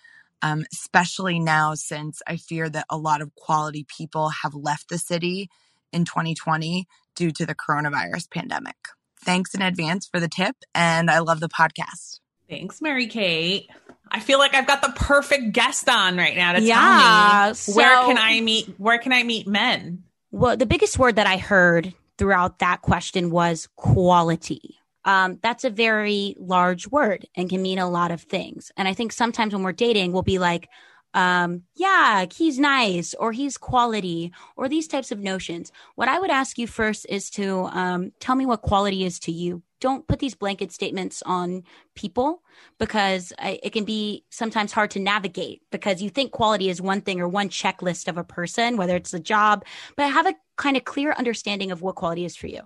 um, 0.44 0.64
especially 0.72 1.40
now 1.40 1.74
since 1.74 2.22
I 2.28 2.38
fear 2.38 2.70
that 2.70 2.86
a 2.90 2.98
lot 2.98 3.22
of 3.22 3.34
quality 3.34 3.86
people 3.98 4.30
have 4.44 4.54
left 4.54 4.90
the 4.90 5.00
city 5.00 5.50
in 5.92 6.06
2020 6.06 6.88
due 7.16 7.32
to 7.32 7.46
the 7.48 7.56
coronavirus 7.56 8.30
pandemic. 8.30 8.76
Thanks 9.20 9.56
in 9.56 9.64
advance 9.64 10.06
for 10.06 10.20
the 10.20 10.28
tip, 10.28 10.56
and 10.76 11.10
I 11.10 11.20
love 11.20 11.40
the 11.40 11.50
podcast. 11.50 12.20
Thanks, 12.48 12.80
Mary 12.80 13.08
Kate. 13.08 13.68
I 14.10 14.20
feel 14.20 14.38
like 14.38 14.54
I've 14.54 14.68
got 14.68 14.84
the 14.84 14.94
perfect 14.96 15.52
guest 15.52 15.90
on 15.90 16.16
right 16.16 16.36
now 16.36 16.54
to 16.54 16.62
yeah, 16.62 17.40
tell 17.40 17.50
me 17.50 17.54
so, 17.56 17.74
where 17.74 18.06
can 18.06 18.18
I 18.18 18.40
meet 18.40 18.74
where 18.78 19.00
can 19.00 19.12
I 19.12 19.24
meet 19.24 19.48
men? 19.48 20.04
Well, 20.32 20.56
the 20.56 20.68
biggest 20.68 21.00
word 21.00 21.16
that 21.16 21.28
I 21.28 21.38
heard 21.38 21.94
throughout 22.18 22.60
that 22.60 22.82
question 22.84 23.32
was 23.32 23.68
quality 23.76 24.78
um, 25.08 25.40
that's 25.42 25.64
a 25.64 25.70
very 25.70 26.36
large 26.38 26.86
word 26.90 27.26
and 27.34 27.50
can 27.50 27.62
mean 27.62 27.80
a 27.80 27.90
lot 27.90 28.12
of 28.12 28.22
things. 28.22 28.74
And 28.76 28.90
I 28.90 28.94
think 28.94 29.14
sometimes 29.14 29.54
when 29.54 29.64
we're 29.64 29.72
dating, 29.72 30.12
we'll 30.12 30.22
be 30.22 30.38
like, 30.38 30.68
um, 31.14 31.64
yeah, 31.76 32.26
he's 32.32 32.60
nice 32.60 33.14
or 33.14 33.32
he's 33.32 33.58
quality 33.58 34.34
or 34.58 34.68
these 34.68 34.88
types 34.88 35.14
of 35.14 35.20
notions. 35.20 35.72
What 35.96 36.10
I 36.10 36.20
would 36.20 36.30
ask 36.30 36.58
you 36.58 36.68
first 36.68 37.06
is 37.08 37.30
to 37.32 37.70
um, 37.72 38.12
tell 38.20 38.36
me 38.36 38.46
what 38.46 38.62
quality 38.62 39.06
is 39.06 39.18
to 39.22 39.32
you. 39.32 39.64
Don't 39.80 40.08
put 40.08 40.20
these 40.20 40.36
blanket 40.36 40.72
statements 40.72 41.22
on 41.26 41.64
people 41.96 42.42
because 42.80 43.34
I, 43.40 43.60
it 43.62 43.74
can 43.74 43.86
be 43.86 44.24
sometimes 44.30 44.72
hard 44.72 44.92
to 44.92 45.00
navigate 45.00 45.62
because 45.72 46.02
you 46.02 46.10
think 46.10 46.32
quality 46.32 46.70
is 46.70 46.82
one 46.82 47.02
thing 47.02 47.20
or 47.20 47.28
one 47.28 47.50
checklist 47.50 48.08
of 48.08 48.18
a 48.18 48.24
person, 48.24 48.78
whether 48.78 48.96
it's 48.96 49.14
a 49.14 49.20
job, 49.20 49.66
but 49.96 50.12
have 50.12 50.26
a 50.26 50.36
kind 50.58 50.76
of 50.76 50.84
clear 50.86 51.14
understanding 51.14 51.72
of 51.72 51.82
what 51.82 51.96
quality 51.96 52.26
is 52.26 52.36
for 52.36 52.48
you. 52.48 52.62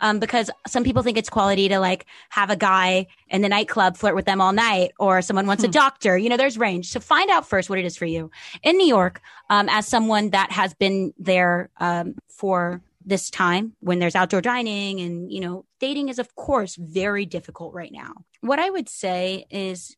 Um, 0.00 0.18
because 0.18 0.50
some 0.66 0.82
people 0.82 1.02
think 1.02 1.18
it's 1.18 1.28
quality 1.28 1.68
to 1.68 1.78
like 1.78 2.06
have 2.30 2.50
a 2.50 2.56
guy 2.56 3.06
in 3.28 3.42
the 3.42 3.48
nightclub 3.48 3.96
flirt 3.96 4.14
with 4.14 4.24
them 4.24 4.40
all 4.40 4.52
night, 4.52 4.92
or 4.98 5.22
someone 5.22 5.46
wants 5.46 5.62
hmm. 5.62 5.68
a 5.68 5.72
doctor. 5.72 6.16
You 6.18 6.28
know, 6.28 6.36
there's 6.36 6.58
range. 6.58 6.88
So 6.88 7.00
find 7.00 7.30
out 7.30 7.46
first 7.46 7.70
what 7.70 7.78
it 7.78 7.84
is 7.84 7.96
for 7.96 8.06
you. 8.06 8.30
In 8.62 8.76
New 8.76 8.86
York, 8.86 9.20
um, 9.50 9.68
as 9.68 9.86
someone 9.86 10.30
that 10.30 10.50
has 10.50 10.74
been 10.74 11.12
there 11.18 11.70
um, 11.78 12.16
for 12.28 12.80
this 13.04 13.30
time 13.30 13.74
when 13.80 13.98
there's 13.98 14.14
outdoor 14.14 14.40
dining 14.40 15.00
and 15.00 15.30
you 15.32 15.40
know 15.40 15.64
dating 15.80 16.08
is 16.08 16.18
of 16.18 16.34
course 16.36 16.76
very 16.76 17.26
difficult 17.26 17.74
right 17.74 17.92
now. 17.92 18.12
What 18.40 18.58
i 18.58 18.70
would 18.70 18.88
say 18.88 19.46
is 19.50 19.96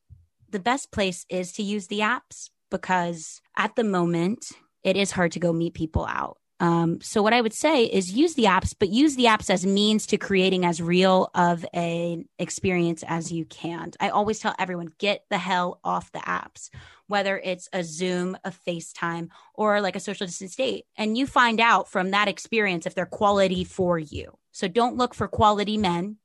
the 0.49 0.59
best 0.59 0.93
place 0.93 1.27
is 1.29 1.53
to 1.53 1.63
use 1.63 1.89
the 1.89 2.01
apps 2.01 2.51
because 2.71 3.41
at 3.57 3.77
the 3.77 3.85
moment 3.85 4.53
it 4.83 4.97
is 4.97 5.11
hard 5.11 5.33
to 5.33 5.41
go 5.41 5.53
meet 5.53 5.75
people 5.75 6.07
out 6.07 6.39
um, 6.59 7.01
so 7.03 7.23
what 7.23 7.35
I 7.35 7.41
would 7.41 7.53
say 7.53 7.85
is 7.85 8.13
use 8.13 8.35
the 8.35 8.45
apps, 8.45 8.75
but 8.79 8.89
use 8.89 9.15
the 9.15 9.25
apps 9.25 9.51
as 9.51 9.67
means 9.67 10.07
to 10.07 10.17
creating 10.17 10.65
as 10.65 10.81
real 10.81 11.31
of 11.35 11.67
an 11.75 12.27
experience 12.39 13.05
as 13.07 13.31
you 13.31 13.45
can. 13.45 13.93
I 14.01 14.09
always 14.09 14.39
tell 14.39 14.55
everyone, 14.59 14.93
get 14.99 15.25
the 15.29 15.39
hell 15.39 15.81
off 15.85 16.13
the 16.13 16.21
apps, 16.21 16.71
whether 17.09 17.39
it's 17.39 17.69
a 17.75 17.85
Zoom, 17.85 18.39
a 18.43 18.51
FaceTime, 18.51 19.29
or 19.55 19.83
like 19.83 19.97
a 19.97 20.01
social 20.01 20.27
distance 20.27 20.57
date. 20.57 20.87
And 20.97 21.19
you 21.19 21.27
find 21.27 21.61
out 21.61 21.91
from 21.91 22.13
that 22.13 22.29
experience 22.29 22.87
if 22.87 22.95
they're 22.95 23.05
quality 23.05 23.65
for 23.65 23.99
you. 23.99 24.39
So 24.53 24.67
don't 24.67 24.97
look 24.97 25.15
for 25.15 25.29
quality 25.29 25.77
men, 25.77 26.17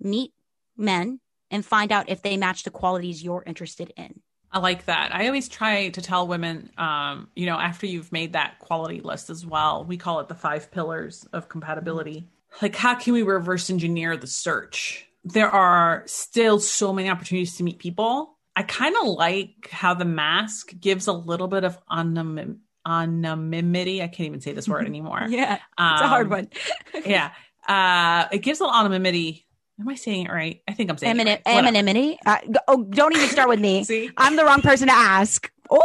meet 0.00 0.32
men 0.76 1.20
and 1.50 1.64
find 1.64 1.92
out 1.92 2.08
if 2.08 2.22
they 2.22 2.38
match 2.38 2.62
the 2.62 2.70
qualities 2.70 3.22
you're 3.22 3.44
interested 3.46 3.92
in. 3.96 4.22
I 4.52 4.58
like 4.58 4.86
that. 4.86 5.14
I 5.14 5.26
always 5.26 5.48
try 5.48 5.88
to 5.90 6.00
tell 6.00 6.26
women, 6.26 6.70
um, 6.78 7.28
you 7.34 7.46
know, 7.46 7.58
after 7.58 7.86
you've 7.86 8.12
made 8.12 8.34
that 8.34 8.58
quality 8.58 9.00
list 9.00 9.28
as 9.28 9.44
well, 9.44 9.84
we 9.84 9.96
call 9.96 10.20
it 10.20 10.28
the 10.28 10.34
five 10.34 10.70
pillars 10.70 11.26
of 11.32 11.48
compatibility. 11.48 12.28
Like, 12.62 12.76
how 12.76 12.94
can 12.94 13.12
we 13.12 13.22
reverse 13.22 13.70
engineer 13.70 14.16
the 14.16 14.26
search? 14.26 15.06
There 15.24 15.50
are 15.50 16.04
still 16.06 16.60
so 16.60 16.92
many 16.92 17.10
opportunities 17.10 17.56
to 17.56 17.64
meet 17.64 17.78
people. 17.78 18.38
I 18.54 18.62
kind 18.62 18.96
of 18.96 19.08
like 19.08 19.68
how 19.70 19.94
the 19.94 20.04
mask 20.04 20.72
gives 20.80 21.08
a 21.08 21.12
little 21.12 21.48
bit 21.48 21.64
of 21.64 21.76
anonymity. 21.90 24.02
I 24.02 24.08
can't 24.08 24.26
even 24.26 24.40
say 24.40 24.52
this 24.52 24.68
word 24.68 24.86
anymore. 24.86 25.26
yeah, 25.28 25.58
um, 25.76 25.94
it's 25.94 26.02
a 26.02 26.08
hard 26.08 26.26
um, 26.26 26.30
one. 26.30 26.48
yeah, 27.04 27.32
uh, 27.68 28.28
it 28.32 28.38
gives 28.38 28.60
a 28.60 28.64
little 28.64 28.78
anonymity 28.78 29.45
Am 29.78 29.88
I 29.88 29.94
saying 29.94 30.26
it 30.26 30.30
right? 30.30 30.62
I 30.66 30.72
think 30.72 30.90
I'm 30.90 30.96
saying 30.96 31.10
Emin- 31.10 31.28
it 31.28 31.42
right. 31.46 31.58
Anonymity. 31.58 32.18
Uh, 32.24 32.38
oh, 32.66 32.84
don't 32.84 33.14
even 33.14 33.28
start 33.28 33.48
with 33.48 33.60
me. 33.60 33.84
See? 33.84 34.10
I'm 34.16 34.36
the 34.36 34.44
wrong 34.44 34.62
person 34.62 34.88
to 34.88 34.94
ask. 34.94 35.50
Oh, 35.70 35.82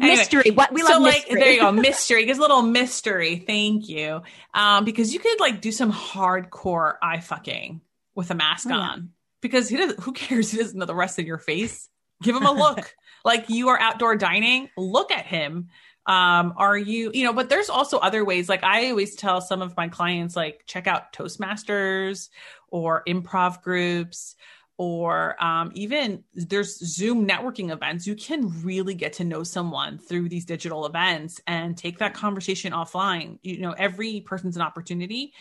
anyway, 0.00 0.16
mystery. 0.16 0.50
What 0.50 0.72
we 0.72 0.82
love. 0.82 0.94
So 0.94 1.00
like, 1.00 1.28
there 1.28 1.52
you 1.52 1.60
go. 1.60 1.70
Mystery. 1.72 2.24
Gives 2.24 2.38
a 2.38 2.42
little 2.42 2.62
mystery. 2.62 3.36
Thank 3.46 3.88
you. 3.88 4.22
Um, 4.54 4.84
because 4.84 5.14
you 5.14 5.20
could 5.20 5.38
like 5.38 5.60
do 5.60 5.70
some 5.70 5.92
hardcore 5.92 6.96
eye 7.00 7.20
fucking 7.20 7.80
with 8.14 8.30
a 8.30 8.34
mask 8.34 8.68
oh, 8.70 8.74
on. 8.74 9.10
Because 9.40 9.68
he 9.68 9.76
doesn't. 9.76 10.00
Who 10.00 10.12
cares? 10.12 10.50
He 10.50 10.58
doesn't 10.58 10.76
know 10.76 10.86
the 10.86 10.94
rest 10.94 11.18
of 11.20 11.26
your 11.26 11.38
face. 11.38 11.88
Give 12.22 12.34
him 12.34 12.46
a 12.46 12.52
look. 12.52 12.94
like 13.24 13.48
you 13.48 13.68
are 13.68 13.78
outdoor 13.78 14.16
dining. 14.16 14.70
Look 14.76 15.12
at 15.12 15.26
him 15.26 15.68
um 16.06 16.54
are 16.56 16.76
you 16.76 17.12
you 17.14 17.24
know 17.24 17.32
but 17.32 17.48
there's 17.48 17.70
also 17.70 17.96
other 17.98 18.24
ways 18.24 18.48
like 18.48 18.64
i 18.64 18.90
always 18.90 19.14
tell 19.14 19.40
some 19.40 19.62
of 19.62 19.76
my 19.76 19.86
clients 19.86 20.34
like 20.34 20.64
check 20.66 20.88
out 20.88 21.12
toastmasters 21.12 22.28
or 22.72 23.04
improv 23.06 23.62
groups 23.62 24.34
or 24.78 25.40
um, 25.42 25.70
even 25.74 26.24
there's 26.34 26.78
zoom 26.78 27.28
networking 27.28 27.70
events. 27.70 28.06
You 28.06 28.16
can 28.16 28.64
really 28.64 28.94
get 28.94 29.12
to 29.14 29.24
know 29.24 29.44
someone 29.44 29.98
through 29.98 30.28
these 30.28 30.44
digital 30.44 30.86
events 30.86 31.40
and 31.46 31.76
take 31.76 31.98
that 31.98 32.14
conversation 32.14 32.72
offline. 32.72 33.38
You 33.42 33.60
know 33.60 33.72
every 33.72 34.22
person's 34.22 34.56
an 34.56 34.62
opportunity. 34.62 35.34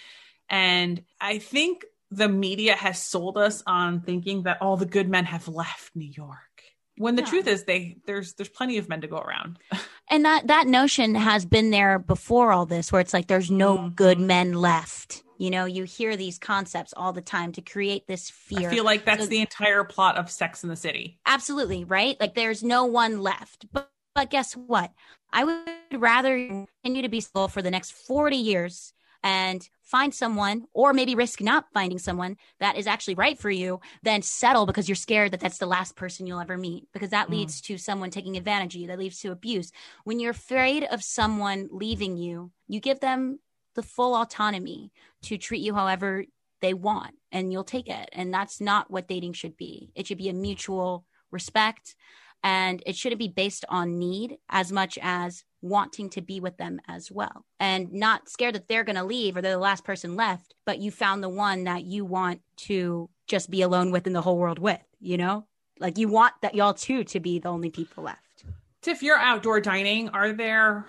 And 0.49 1.03
i 1.19 1.37
think 1.37 1.85
the 2.13 2.27
media 2.27 2.75
has 2.75 3.01
sold 3.01 3.37
us 3.37 3.63
on 3.65 4.01
thinking 4.01 4.43
that 4.43 4.61
all 4.61 4.75
the 4.75 4.85
good 4.85 5.07
men 5.07 5.23
have 5.23 5.47
left 5.47 5.95
new 5.95 6.11
york 6.11 6.51
when 6.97 7.15
the 7.15 7.23
yeah. 7.23 7.29
truth 7.29 7.47
is 7.47 7.63
they 7.63 7.97
there's 8.05 8.33
there's 8.33 8.49
plenty 8.49 8.77
of 8.77 8.87
men 8.87 9.01
to 9.01 9.07
go 9.07 9.17
around. 9.17 9.59
And 10.09 10.25
that 10.25 10.47
that 10.47 10.67
notion 10.67 11.15
has 11.15 11.45
been 11.45 11.69
there 11.69 11.97
before 11.97 12.51
all 12.51 12.65
this 12.65 12.91
where 12.91 12.99
it's 12.99 13.13
like 13.13 13.27
there's 13.27 13.49
no 13.49 13.77
mm-hmm. 13.77 13.87
good 13.95 14.19
men 14.19 14.51
left 14.51 15.23
you 15.41 15.49
know 15.49 15.65
you 15.65 15.83
hear 15.85 16.15
these 16.15 16.37
concepts 16.37 16.93
all 16.95 17.13
the 17.13 17.21
time 17.21 17.51
to 17.53 17.61
create 17.61 18.05
this 18.05 18.29
fear. 18.29 18.69
i 18.69 18.71
feel 18.71 18.85
like 18.85 19.05
that's 19.05 19.23
so, 19.23 19.29
the 19.29 19.41
entire 19.41 19.83
plot 19.83 20.15
of 20.15 20.29
sex 20.29 20.63
in 20.63 20.69
the 20.69 20.75
city. 20.75 21.19
Absolutely 21.25 21.83
right? 21.83 22.15
Like 22.19 22.35
there's 22.35 22.63
no 22.63 22.85
one 22.85 23.21
left. 23.21 23.65
But 23.73 23.89
but 24.13 24.29
guess 24.29 24.53
what? 24.53 24.91
I 25.33 25.45
would 25.45 25.55
rather 25.93 26.65
continue 26.83 27.01
to 27.01 27.09
be 27.09 27.21
single 27.21 27.47
for 27.47 27.61
the 27.61 27.71
next 27.71 27.93
40 27.93 28.35
years 28.35 28.93
and 29.23 29.67
find 29.83 30.13
someone 30.13 30.65
or 30.73 30.93
maybe 30.93 31.15
risk 31.15 31.41
not 31.41 31.65
finding 31.73 31.97
someone 31.97 32.35
that 32.59 32.75
is 32.75 32.87
actually 32.87 33.15
right 33.15 33.39
for 33.39 33.49
you 33.49 33.79
then 34.03 34.21
settle 34.21 34.65
because 34.65 34.89
you're 34.89 34.95
scared 34.95 35.31
that 35.31 35.39
that's 35.39 35.59
the 35.59 35.65
last 35.65 35.95
person 35.95 36.27
you'll 36.27 36.39
ever 36.39 36.57
meet 36.57 36.87
because 36.91 37.11
that 37.11 37.27
mm. 37.27 37.31
leads 37.31 37.61
to 37.61 37.77
someone 37.77 38.09
taking 38.09 38.35
advantage 38.35 38.75
of 38.75 38.81
you 38.81 38.87
that 38.87 38.99
leads 38.99 39.19
to 39.19 39.31
abuse. 39.31 39.71
When 40.03 40.19
you're 40.19 40.31
afraid 40.31 40.83
of 40.83 41.03
someone 41.03 41.69
leaving 41.71 42.17
you 42.17 42.51
you 42.67 42.79
give 42.79 42.99
them 42.99 43.39
the 43.75 43.83
full 43.83 44.15
autonomy 44.15 44.91
to 45.23 45.37
treat 45.37 45.61
you 45.61 45.73
however 45.73 46.25
they 46.61 46.73
want 46.73 47.15
and 47.31 47.51
you'll 47.51 47.63
take 47.63 47.87
it. 47.87 48.09
And 48.13 48.33
that's 48.33 48.61
not 48.61 48.91
what 48.91 49.07
dating 49.07 49.33
should 49.33 49.57
be. 49.57 49.91
It 49.95 50.07
should 50.07 50.17
be 50.17 50.29
a 50.29 50.33
mutual 50.33 51.05
respect 51.31 51.95
and 52.43 52.81
it 52.85 52.95
shouldn't 52.95 53.19
be 53.19 53.27
based 53.27 53.65
on 53.69 53.99
need 53.99 54.37
as 54.49 54.71
much 54.71 54.97
as 55.01 55.43
wanting 55.61 56.09
to 56.09 56.21
be 56.21 56.39
with 56.39 56.57
them 56.57 56.81
as 56.87 57.11
well. 57.11 57.45
And 57.59 57.91
not 57.93 58.29
scared 58.29 58.55
that 58.55 58.67
they're 58.67 58.83
going 58.83 58.95
to 58.95 59.03
leave 59.03 59.37
or 59.37 59.41
they're 59.41 59.51
the 59.51 59.59
last 59.59 59.83
person 59.83 60.15
left 60.15 60.53
but 60.65 60.79
you 60.79 60.91
found 60.91 61.23
the 61.23 61.29
one 61.29 61.65
that 61.65 61.83
you 61.83 62.05
want 62.05 62.41
to 62.55 63.09
just 63.27 63.49
be 63.49 63.61
alone 63.61 63.91
with 63.91 64.07
in 64.07 64.13
the 64.13 64.21
whole 64.21 64.37
world 64.37 64.59
with 64.59 64.81
you 65.01 65.17
know? 65.17 65.45
Like 65.79 65.97
you 65.97 66.07
want 66.07 66.33
that 66.41 66.55
y'all 66.55 66.75
two 66.75 67.03
to 67.05 67.19
be 67.19 67.39
the 67.39 67.49
only 67.49 67.71
people 67.71 68.03
left. 68.03 68.45
If 68.85 69.03
you're 69.03 69.17
outdoor 69.17 69.59
dining. 69.59 70.09
Are 70.09 70.31
there 70.31 70.85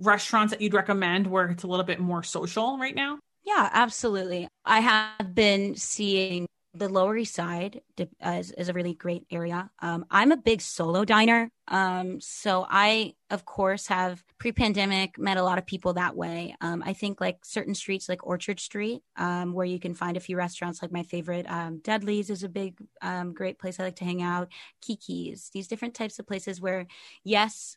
restaurants 0.00 0.52
that 0.52 0.60
you'd 0.60 0.74
recommend 0.74 1.26
where 1.26 1.48
it's 1.48 1.62
a 1.62 1.66
little 1.66 1.84
bit 1.84 2.00
more 2.00 2.22
social 2.22 2.78
right 2.78 2.94
now? 2.94 3.18
Yeah, 3.44 3.70
absolutely. 3.72 4.48
I 4.64 4.80
have 4.80 5.34
been 5.34 5.76
seeing 5.76 6.46
the 6.74 6.88
Lower 6.88 7.16
East 7.16 7.34
Side 7.34 7.80
is, 8.22 8.50
is 8.52 8.68
a 8.68 8.72
really 8.72 8.92
great 8.92 9.24
area. 9.30 9.70
Um, 9.80 10.04
I'm 10.10 10.30
a 10.30 10.36
big 10.36 10.60
solo 10.60 11.04
diner. 11.04 11.48
Um, 11.68 12.20
so 12.20 12.66
I, 12.68 13.14
of 13.30 13.44
course, 13.44 13.86
have 13.86 14.22
pre 14.38 14.52
pandemic 14.52 15.18
met 15.18 15.38
a 15.38 15.42
lot 15.42 15.58
of 15.58 15.66
people 15.66 15.94
that 15.94 16.16
way. 16.16 16.54
Um, 16.60 16.82
I 16.84 16.92
think 16.92 17.20
like 17.20 17.44
certain 17.44 17.74
streets 17.74 18.08
like 18.08 18.26
Orchard 18.26 18.60
Street, 18.60 19.02
um, 19.16 19.52
where 19.52 19.64
you 19.64 19.80
can 19.80 19.94
find 19.94 20.16
a 20.16 20.20
few 20.20 20.36
restaurants, 20.36 20.82
like 20.82 20.92
my 20.92 21.02
favorite, 21.02 21.46
um, 21.48 21.80
Dudley's 21.82 22.30
is 22.30 22.42
a 22.42 22.48
big, 22.48 22.78
um, 23.00 23.32
great 23.32 23.58
place 23.58 23.80
I 23.80 23.84
like 23.84 23.96
to 23.96 24.04
hang 24.04 24.22
out. 24.22 24.48
Kiki's, 24.82 25.50
these 25.54 25.68
different 25.68 25.94
types 25.94 26.18
of 26.18 26.26
places 26.26 26.60
where, 26.60 26.86
yes, 27.24 27.76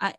I, 0.00 0.14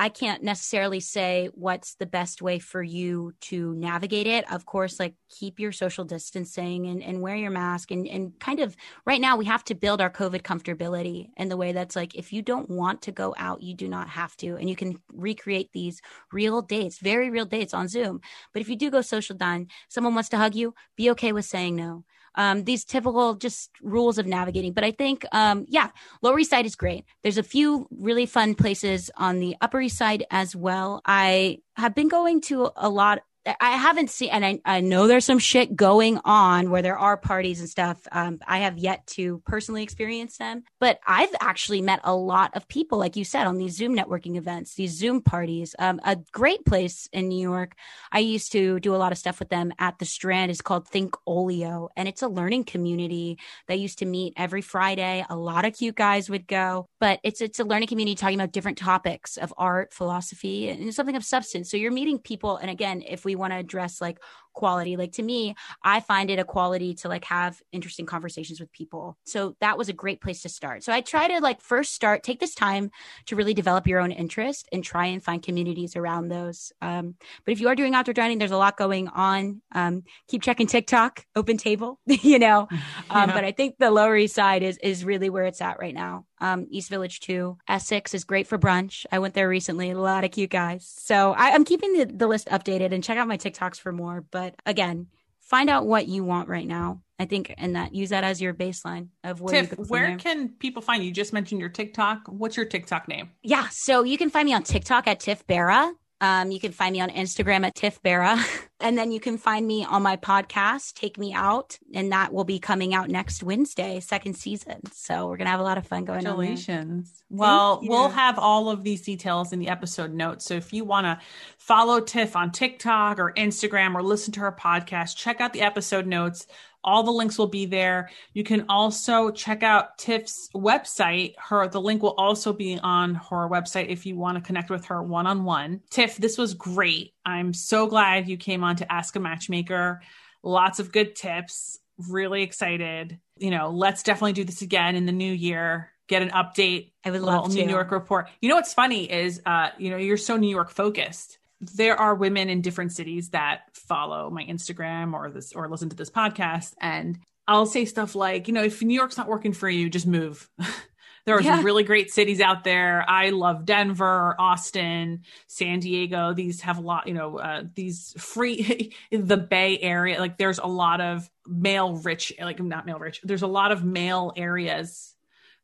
I 0.00 0.08
can't 0.08 0.42
necessarily 0.42 1.00
say 1.00 1.50
what's 1.52 1.96
the 1.96 2.06
best 2.06 2.40
way 2.40 2.58
for 2.58 2.82
you 2.82 3.34
to 3.42 3.74
navigate 3.74 4.26
it. 4.26 4.50
Of 4.50 4.64
course, 4.64 4.98
like 4.98 5.14
keep 5.28 5.60
your 5.60 5.72
social 5.72 6.06
distancing 6.06 6.86
and, 6.86 7.02
and 7.02 7.20
wear 7.20 7.36
your 7.36 7.50
mask 7.50 7.90
and, 7.90 8.08
and 8.08 8.32
kind 8.40 8.60
of 8.60 8.74
right 9.04 9.20
now 9.20 9.36
we 9.36 9.44
have 9.44 9.62
to 9.64 9.74
build 9.74 10.00
our 10.00 10.08
COVID 10.08 10.40
comfortability 10.40 11.28
in 11.36 11.50
the 11.50 11.56
way 11.58 11.72
that's 11.72 11.96
like 11.96 12.14
if 12.14 12.32
you 12.32 12.40
don't 12.40 12.70
want 12.70 13.02
to 13.02 13.12
go 13.12 13.34
out, 13.36 13.60
you 13.60 13.74
do 13.74 13.88
not 13.88 14.08
have 14.08 14.34
to. 14.38 14.56
And 14.56 14.70
you 14.70 14.74
can 14.74 14.96
recreate 15.12 15.68
these 15.74 16.00
real 16.32 16.62
dates, 16.62 16.98
very 16.98 17.28
real 17.28 17.44
dates 17.44 17.74
on 17.74 17.86
Zoom. 17.86 18.22
But 18.54 18.62
if 18.62 18.70
you 18.70 18.76
do 18.76 18.90
go 18.90 19.02
social 19.02 19.36
dine, 19.36 19.66
someone 19.90 20.14
wants 20.14 20.30
to 20.30 20.38
hug 20.38 20.54
you, 20.54 20.72
be 20.96 21.10
okay 21.10 21.32
with 21.32 21.44
saying 21.44 21.76
no 21.76 22.04
um, 22.34 22.64
these 22.64 22.84
typical 22.84 23.34
just 23.34 23.70
rules 23.82 24.18
of 24.18 24.26
navigating. 24.26 24.72
But 24.72 24.84
I 24.84 24.90
think, 24.90 25.24
um, 25.32 25.66
yeah, 25.68 25.90
Lower 26.22 26.38
East 26.38 26.50
Side 26.50 26.66
is 26.66 26.76
great. 26.76 27.04
There's 27.22 27.38
a 27.38 27.42
few 27.42 27.86
really 27.90 28.26
fun 28.26 28.54
places 28.54 29.10
on 29.16 29.40
the 29.40 29.56
Upper 29.60 29.80
East 29.80 29.96
Side 29.96 30.24
as 30.30 30.54
well. 30.54 31.00
I 31.04 31.58
have 31.76 31.94
been 31.94 32.08
going 32.08 32.40
to 32.42 32.70
a 32.76 32.88
lot 32.88 33.20
I 33.46 33.70
haven't 33.70 34.10
seen, 34.10 34.28
and 34.30 34.44
I, 34.44 34.60
I 34.66 34.80
know 34.80 35.06
there's 35.06 35.24
some 35.24 35.38
shit 35.38 35.74
going 35.74 36.20
on 36.26 36.70
where 36.70 36.82
there 36.82 36.98
are 36.98 37.16
parties 37.16 37.60
and 37.60 37.68
stuff. 37.68 37.98
Um, 38.12 38.38
I 38.46 38.58
have 38.58 38.76
yet 38.76 39.06
to 39.08 39.42
personally 39.46 39.82
experience 39.82 40.36
them, 40.36 40.62
but 40.78 41.00
I've 41.06 41.34
actually 41.40 41.80
met 41.80 42.00
a 42.04 42.14
lot 42.14 42.54
of 42.54 42.68
people, 42.68 42.98
like 42.98 43.16
you 43.16 43.24
said, 43.24 43.46
on 43.46 43.56
these 43.56 43.76
Zoom 43.76 43.96
networking 43.96 44.36
events, 44.36 44.74
these 44.74 44.96
Zoom 44.96 45.22
parties. 45.22 45.74
Um, 45.78 46.00
a 46.04 46.18
great 46.32 46.66
place 46.66 47.08
in 47.14 47.28
New 47.28 47.40
York. 47.40 47.76
I 48.12 48.18
used 48.18 48.52
to 48.52 48.78
do 48.78 48.94
a 48.94 48.98
lot 48.98 49.10
of 49.10 49.18
stuff 49.18 49.38
with 49.38 49.48
them 49.48 49.72
at 49.78 49.98
the 49.98 50.04
Strand. 50.04 50.50
is 50.50 50.60
called 50.60 50.86
Think 50.86 51.16
Olio, 51.26 51.88
and 51.96 52.08
it's 52.08 52.22
a 52.22 52.28
learning 52.28 52.64
community. 52.64 53.38
They 53.68 53.76
used 53.76 54.00
to 54.00 54.06
meet 54.06 54.34
every 54.36 54.60
Friday. 54.60 55.24
A 55.30 55.36
lot 55.36 55.64
of 55.64 55.74
cute 55.74 55.96
guys 55.96 56.28
would 56.28 56.46
go, 56.46 56.88
but 57.00 57.20
it's 57.24 57.40
it's 57.40 57.58
a 57.58 57.64
learning 57.64 57.88
community 57.88 58.16
talking 58.16 58.38
about 58.38 58.52
different 58.52 58.76
topics 58.76 59.38
of 59.38 59.54
art, 59.56 59.94
philosophy, 59.94 60.68
and 60.68 60.94
something 60.94 61.16
of 61.16 61.24
substance. 61.24 61.70
So 61.70 61.78
you're 61.78 61.90
meeting 61.90 62.18
people, 62.18 62.58
and 62.58 62.70
again, 62.70 63.02
if 63.08 63.24
we 63.24 63.29
want 63.34 63.52
to 63.52 63.58
address 63.58 64.00
like 64.00 64.18
quality. 64.52 64.96
Like 64.96 65.12
to 65.12 65.22
me, 65.22 65.54
I 65.82 66.00
find 66.00 66.30
it 66.30 66.38
a 66.38 66.44
quality 66.44 66.94
to 66.94 67.08
like 67.08 67.24
have 67.24 67.60
interesting 67.72 68.06
conversations 68.06 68.60
with 68.60 68.72
people. 68.72 69.16
So 69.24 69.56
that 69.60 69.78
was 69.78 69.88
a 69.88 69.92
great 69.92 70.20
place 70.20 70.42
to 70.42 70.48
start. 70.48 70.84
So 70.84 70.92
I 70.92 71.00
try 71.00 71.28
to 71.28 71.40
like 71.40 71.60
first 71.60 71.94
start, 71.94 72.22
take 72.22 72.40
this 72.40 72.54
time 72.54 72.90
to 73.26 73.36
really 73.36 73.54
develop 73.54 73.86
your 73.86 74.00
own 74.00 74.12
interest 74.12 74.68
and 74.72 74.82
try 74.84 75.06
and 75.06 75.22
find 75.22 75.42
communities 75.42 75.96
around 75.96 76.28
those. 76.28 76.72
Um, 76.80 77.14
but 77.44 77.52
if 77.52 77.60
you 77.60 77.68
are 77.68 77.74
doing 77.74 77.94
outdoor 77.94 78.14
dining, 78.14 78.38
there's 78.38 78.50
a 78.50 78.56
lot 78.56 78.76
going 78.76 79.08
on. 79.08 79.62
Um, 79.72 80.02
keep 80.28 80.42
checking 80.42 80.66
TikTok, 80.66 81.24
Open 81.36 81.56
Table, 81.56 81.98
you 82.06 82.38
know. 82.38 82.68
Um, 83.08 83.28
yeah. 83.28 83.34
But 83.34 83.44
I 83.44 83.52
think 83.52 83.76
the 83.78 83.90
Lower 83.90 84.16
East 84.16 84.34
Side 84.34 84.62
is 84.62 84.78
is 84.78 85.04
really 85.04 85.30
where 85.30 85.44
it's 85.44 85.60
at 85.60 85.80
right 85.80 85.94
now. 85.94 86.26
Um, 86.40 86.66
East 86.70 86.88
Village 86.88 87.20
too. 87.20 87.58
Essex 87.68 88.14
is 88.14 88.24
great 88.24 88.46
for 88.46 88.58
brunch. 88.58 89.04
I 89.12 89.18
went 89.18 89.34
there 89.34 89.48
recently. 89.48 89.90
A 89.90 89.98
lot 89.98 90.24
of 90.24 90.30
cute 90.30 90.50
guys. 90.50 90.90
So 90.98 91.32
I, 91.32 91.50
am 91.50 91.64
keeping 91.64 91.92
the, 91.92 92.04
the 92.04 92.26
list 92.26 92.48
updated 92.48 92.92
and 92.92 93.04
check 93.04 93.18
out 93.18 93.28
my 93.28 93.36
TikToks 93.36 93.78
for 93.78 93.92
more. 93.92 94.24
But 94.30 94.39
but 94.40 94.54
again, 94.64 95.08
find 95.38 95.68
out 95.68 95.86
what 95.86 96.08
you 96.08 96.24
want 96.24 96.48
right 96.48 96.66
now. 96.66 97.02
I 97.18 97.26
think, 97.26 97.52
and 97.58 97.76
that 97.76 97.94
use 97.94 98.08
that 98.08 98.24
as 98.24 98.40
your 98.40 98.54
baseline 98.54 99.08
of 99.22 99.42
where. 99.42 99.66
Tiff, 99.66 99.78
where 99.90 100.06
there. 100.06 100.16
can 100.16 100.48
people 100.48 100.80
find 100.80 101.02
you? 101.02 101.08
You 101.08 101.14
just 101.14 101.34
mentioned 101.34 101.60
your 101.60 101.68
TikTok. 101.68 102.22
What's 102.26 102.56
your 102.56 102.64
TikTok 102.64 103.06
name? 103.08 103.30
Yeah, 103.42 103.68
so 103.70 104.02
you 104.02 104.16
can 104.16 104.30
find 104.30 104.46
me 104.46 104.54
on 104.54 104.62
TikTok 104.62 105.06
at 105.06 105.20
Tiff 105.20 105.46
Barra. 105.46 105.92
Um, 106.20 106.50
you 106.50 106.60
can 106.60 106.72
find 106.72 106.92
me 106.92 107.00
on 107.00 107.08
Instagram 107.10 107.64
at 107.64 107.74
Tiff 107.74 108.02
Barra. 108.02 108.38
and 108.80 108.96
then 108.96 109.10
you 109.10 109.20
can 109.20 109.38
find 109.38 109.66
me 109.66 109.84
on 109.84 110.02
my 110.02 110.16
podcast, 110.16 110.94
Take 110.94 111.18
Me 111.18 111.32
Out. 111.32 111.78
And 111.94 112.12
that 112.12 112.32
will 112.32 112.44
be 112.44 112.58
coming 112.58 112.94
out 112.94 113.08
next 113.08 113.42
Wednesday, 113.42 114.00
second 114.00 114.34
season. 114.34 114.80
So 114.92 115.28
we're 115.28 115.36
going 115.38 115.46
to 115.46 115.50
have 115.50 115.60
a 115.60 115.64
lot 115.64 115.78
of 115.78 115.86
fun 115.86 116.04
going 116.04 116.26
on. 116.26 116.36
Congratulations. 116.36 117.22
Well, 117.30 117.80
we'll 117.82 118.08
have 118.10 118.38
all 118.38 118.68
of 118.68 118.82
these 118.82 119.02
details 119.02 119.52
in 119.52 119.58
the 119.60 119.68
episode 119.68 120.12
notes. 120.12 120.44
So 120.44 120.54
if 120.54 120.72
you 120.72 120.84
want 120.84 121.06
to 121.06 121.18
follow 121.56 122.00
Tiff 122.00 122.36
on 122.36 122.52
TikTok 122.52 123.18
or 123.18 123.32
Instagram 123.34 123.94
or 123.94 124.02
listen 124.02 124.32
to 124.34 124.40
her 124.40 124.52
podcast, 124.52 125.16
check 125.16 125.40
out 125.40 125.52
the 125.52 125.62
episode 125.62 126.06
notes. 126.06 126.46
All 126.82 127.02
the 127.02 127.10
links 127.10 127.38
will 127.38 127.46
be 127.48 127.66
there. 127.66 128.10
You 128.32 128.44
can 128.44 128.64
also 128.68 129.30
check 129.30 129.62
out 129.62 129.98
Tiff's 129.98 130.48
website. 130.54 131.34
Her 131.38 131.68
the 131.68 131.80
link 131.80 132.02
will 132.02 132.14
also 132.16 132.52
be 132.52 132.78
on 132.82 133.14
her 133.14 133.48
website 133.48 133.88
if 133.88 134.06
you 134.06 134.16
want 134.16 134.38
to 134.38 134.44
connect 134.44 134.70
with 134.70 134.86
her 134.86 135.02
one 135.02 135.26
on 135.26 135.44
one. 135.44 135.80
Tiff, 135.90 136.16
this 136.16 136.38
was 136.38 136.54
great. 136.54 137.12
I'm 137.24 137.52
so 137.52 137.86
glad 137.86 138.28
you 138.28 138.36
came 138.36 138.64
on 138.64 138.76
to 138.76 138.90
Ask 138.92 139.16
a 139.16 139.20
Matchmaker. 139.20 140.00
Lots 140.42 140.78
of 140.78 140.92
good 140.92 141.14
tips. 141.14 141.78
Really 142.08 142.42
excited. 142.42 143.18
You 143.36 143.50
know, 143.50 143.70
let's 143.70 144.02
definitely 144.02 144.32
do 144.32 144.44
this 144.44 144.62
again 144.62 144.96
in 144.96 145.04
the 145.04 145.12
new 145.12 145.32
year. 145.32 145.92
Get 146.08 146.22
an 146.22 146.30
update. 146.30 146.92
I 147.04 147.10
would 147.10 147.20
love 147.20 147.50
to. 147.50 147.54
New 147.54 147.70
York 147.70 147.90
report. 147.90 148.28
You 148.40 148.48
know 148.48 148.56
what's 148.56 148.74
funny 148.74 149.10
is, 149.10 149.40
uh, 149.44 149.68
you 149.78 149.90
know, 149.90 149.96
you're 149.96 150.16
so 150.16 150.36
New 150.36 150.48
York 150.48 150.70
focused 150.70 151.38
there 151.60 151.96
are 151.98 152.14
women 152.14 152.48
in 152.48 152.62
different 152.62 152.92
cities 152.92 153.30
that 153.30 153.62
follow 153.74 154.30
my 154.30 154.44
Instagram 154.44 155.12
or 155.12 155.30
this 155.30 155.52
or 155.52 155.68
listen 155.68 155.90
to 155.90 155.96
this 155.96 156.10
podcast 156.10 156.74
and 156.80 157.18
I'll 157.46 157.66
say 157.66 157.84
stuff 157.84 158.14
like, 158.14 158.46
you 158.46 158.54
know, 158.54 158.62
if 158.62 158.80
New 158.80 158.94
York's 158.94 159.16
not 159.16 159.26
working 159.26 159.52
for 159.52 159.68
you, 159.68 159.90
just 159.90 160.06
move. 160.06 160.48
there 161.26 161.36
are 161.36 161.42
yeah. 161.42 161.56
some 161.56 161.64
really 161.64 161.82
great 161.82 162.12
cities 162.12 162.40
out 162.40 162.62
there. 162.62 163.04
I 163.08 163.30
love 163.30 163.64
Denver, 163.64 164.36
Austin, 164.38 165.22
San 165.48 165.80
Diego. 165.80 166.32
These 166.32 166.60
have 166.60 166.78
a 166.78 166.80
lot, 166.80 167.08
you 167.08 167.14
know, 167.14 167.38
uh, 167.38 167.64
these 167.74 168.14
free, 168.16 168.94
the 169.10 169.36
Bay 169.36 169.78
Area. 169.80 170.20
Like 170.20 170.38
there's 170.38 170.60
a 170.60 170.66
lot 170.66 171.00
of 171.00 171.28
male 171.44 171.96
rich, 171.96 172.32
like 172.40 172.60
not 172.60 172.86
male 172.86 173.00
rich. 173.00 173.20
There's 173.24 173.42
a 173.42 173.48
lot 173.48 173.72
of 173.72 173.84
male 173.84 174.32
areas, 174.36 175.14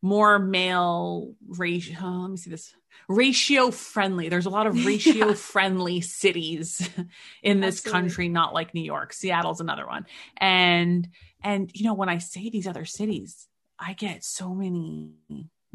more 0.03 0.41
male 0.41 1.35
ratio. 1.47 1.99
Oh, 2.03 2.23
let 2.23 2.31
me 2.33 2.37
see 2.37 2.51
this 2.51 2.75
ratio 3.09 3.71
friendly. 3.71 4.29
There's 4.29 4.47
a 4.47 4.51
lot 4.51 4.67
of 4.67 4.87
ratio 4.87 5.29
yeah. 5.29 5.35
friendly 5.35 6.01
cities 6.01 6.89
in 7.43 7.61
this 7.61 7.79
Absolutely. 7.79 8.01
country, 8.01 8.29
not 8.29 8.55
like 8.55 8.75
New 8.75 8.83
York. 8.83 9.13
Seattle's 9.13 9.61
another 9.61 9.87
one. 9.87 10.07
And 10.37 11.09
and 11.43 11.71
you 11.75 11.85
know, 11.85 11.95
when 11.95 12.09
I 12.09 12.19
say 12.19 12.51
these 12.51 12.67
other 12.67 12.85
cities, 12.85 13.47
I 13.79 13.93
get 13.93 14.25
so 14.25 14.55
many 14.55 15.13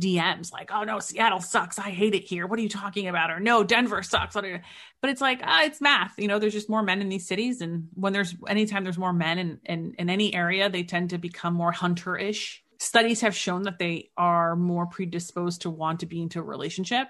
DMs 0.02 0.52
like, 0.52 0.72
"Oh 0.74 0.84
no, 0.84 1.00
Seattle 1.00 1.40
sucks. 1.40 1.80
I 1.80 1.92
hate 1.92 2.16
it 2.16 2.24
here. 2.24 2.48
What 2.48 2.60
are 2.60 2.62
you 2.64 2.70
talking 2.70 3.08
about?" 3.08 3.30
Or 3.32 3.40
"No, 3.40 3.64
Denver 3.64 4.02
sucks." 4.04 4.34
But 4.34 5.10
it's 5.10 5.22
like, 5.22 5.42
ah, 5.44 5.64
it's 5.64 5.80
math. 5.80 6.14
You 6.18 6.28
know, 6.28 6.40
there's 6.40 6.54
just 6.54 6.70
more 6.70 6.84
men 6.84 7.02
in 7.02 7.10
these 7.10 7.28
cities, 7.28 7.62
and 7.62 7.88
when 7.94 8.12
there's 8.12 8.36
anytime 8.48 8.84
there's 8.84 8.98
more 8.98 9.14
men 9.14 9.38
in 9.38 9.60
in, 9.66 9.94
in 9.98 10.10
any 10.10 10.34
area, 10.34 10.70
they 10.70 10.84
tend 10.84 11.12
to 11.12 11.18
become 11.18 11.54
more 11.54 11.72
hunter-ish. 11.72 12.61
Studies 12.82 13.22
have 13.22 13.36
shown 13.36 13.62
that 13.62 13.78
they 13.78 14.10
are 14.18 14.56
more 14.56 14.88
predisposed 14.88 15.62
to 15.62 15.70
want 15.70 16.00
to 16.00 16.08
be 16.08 16.20
into 16.20 16.40
a 16.40 16.44
relationship 16.44 17.10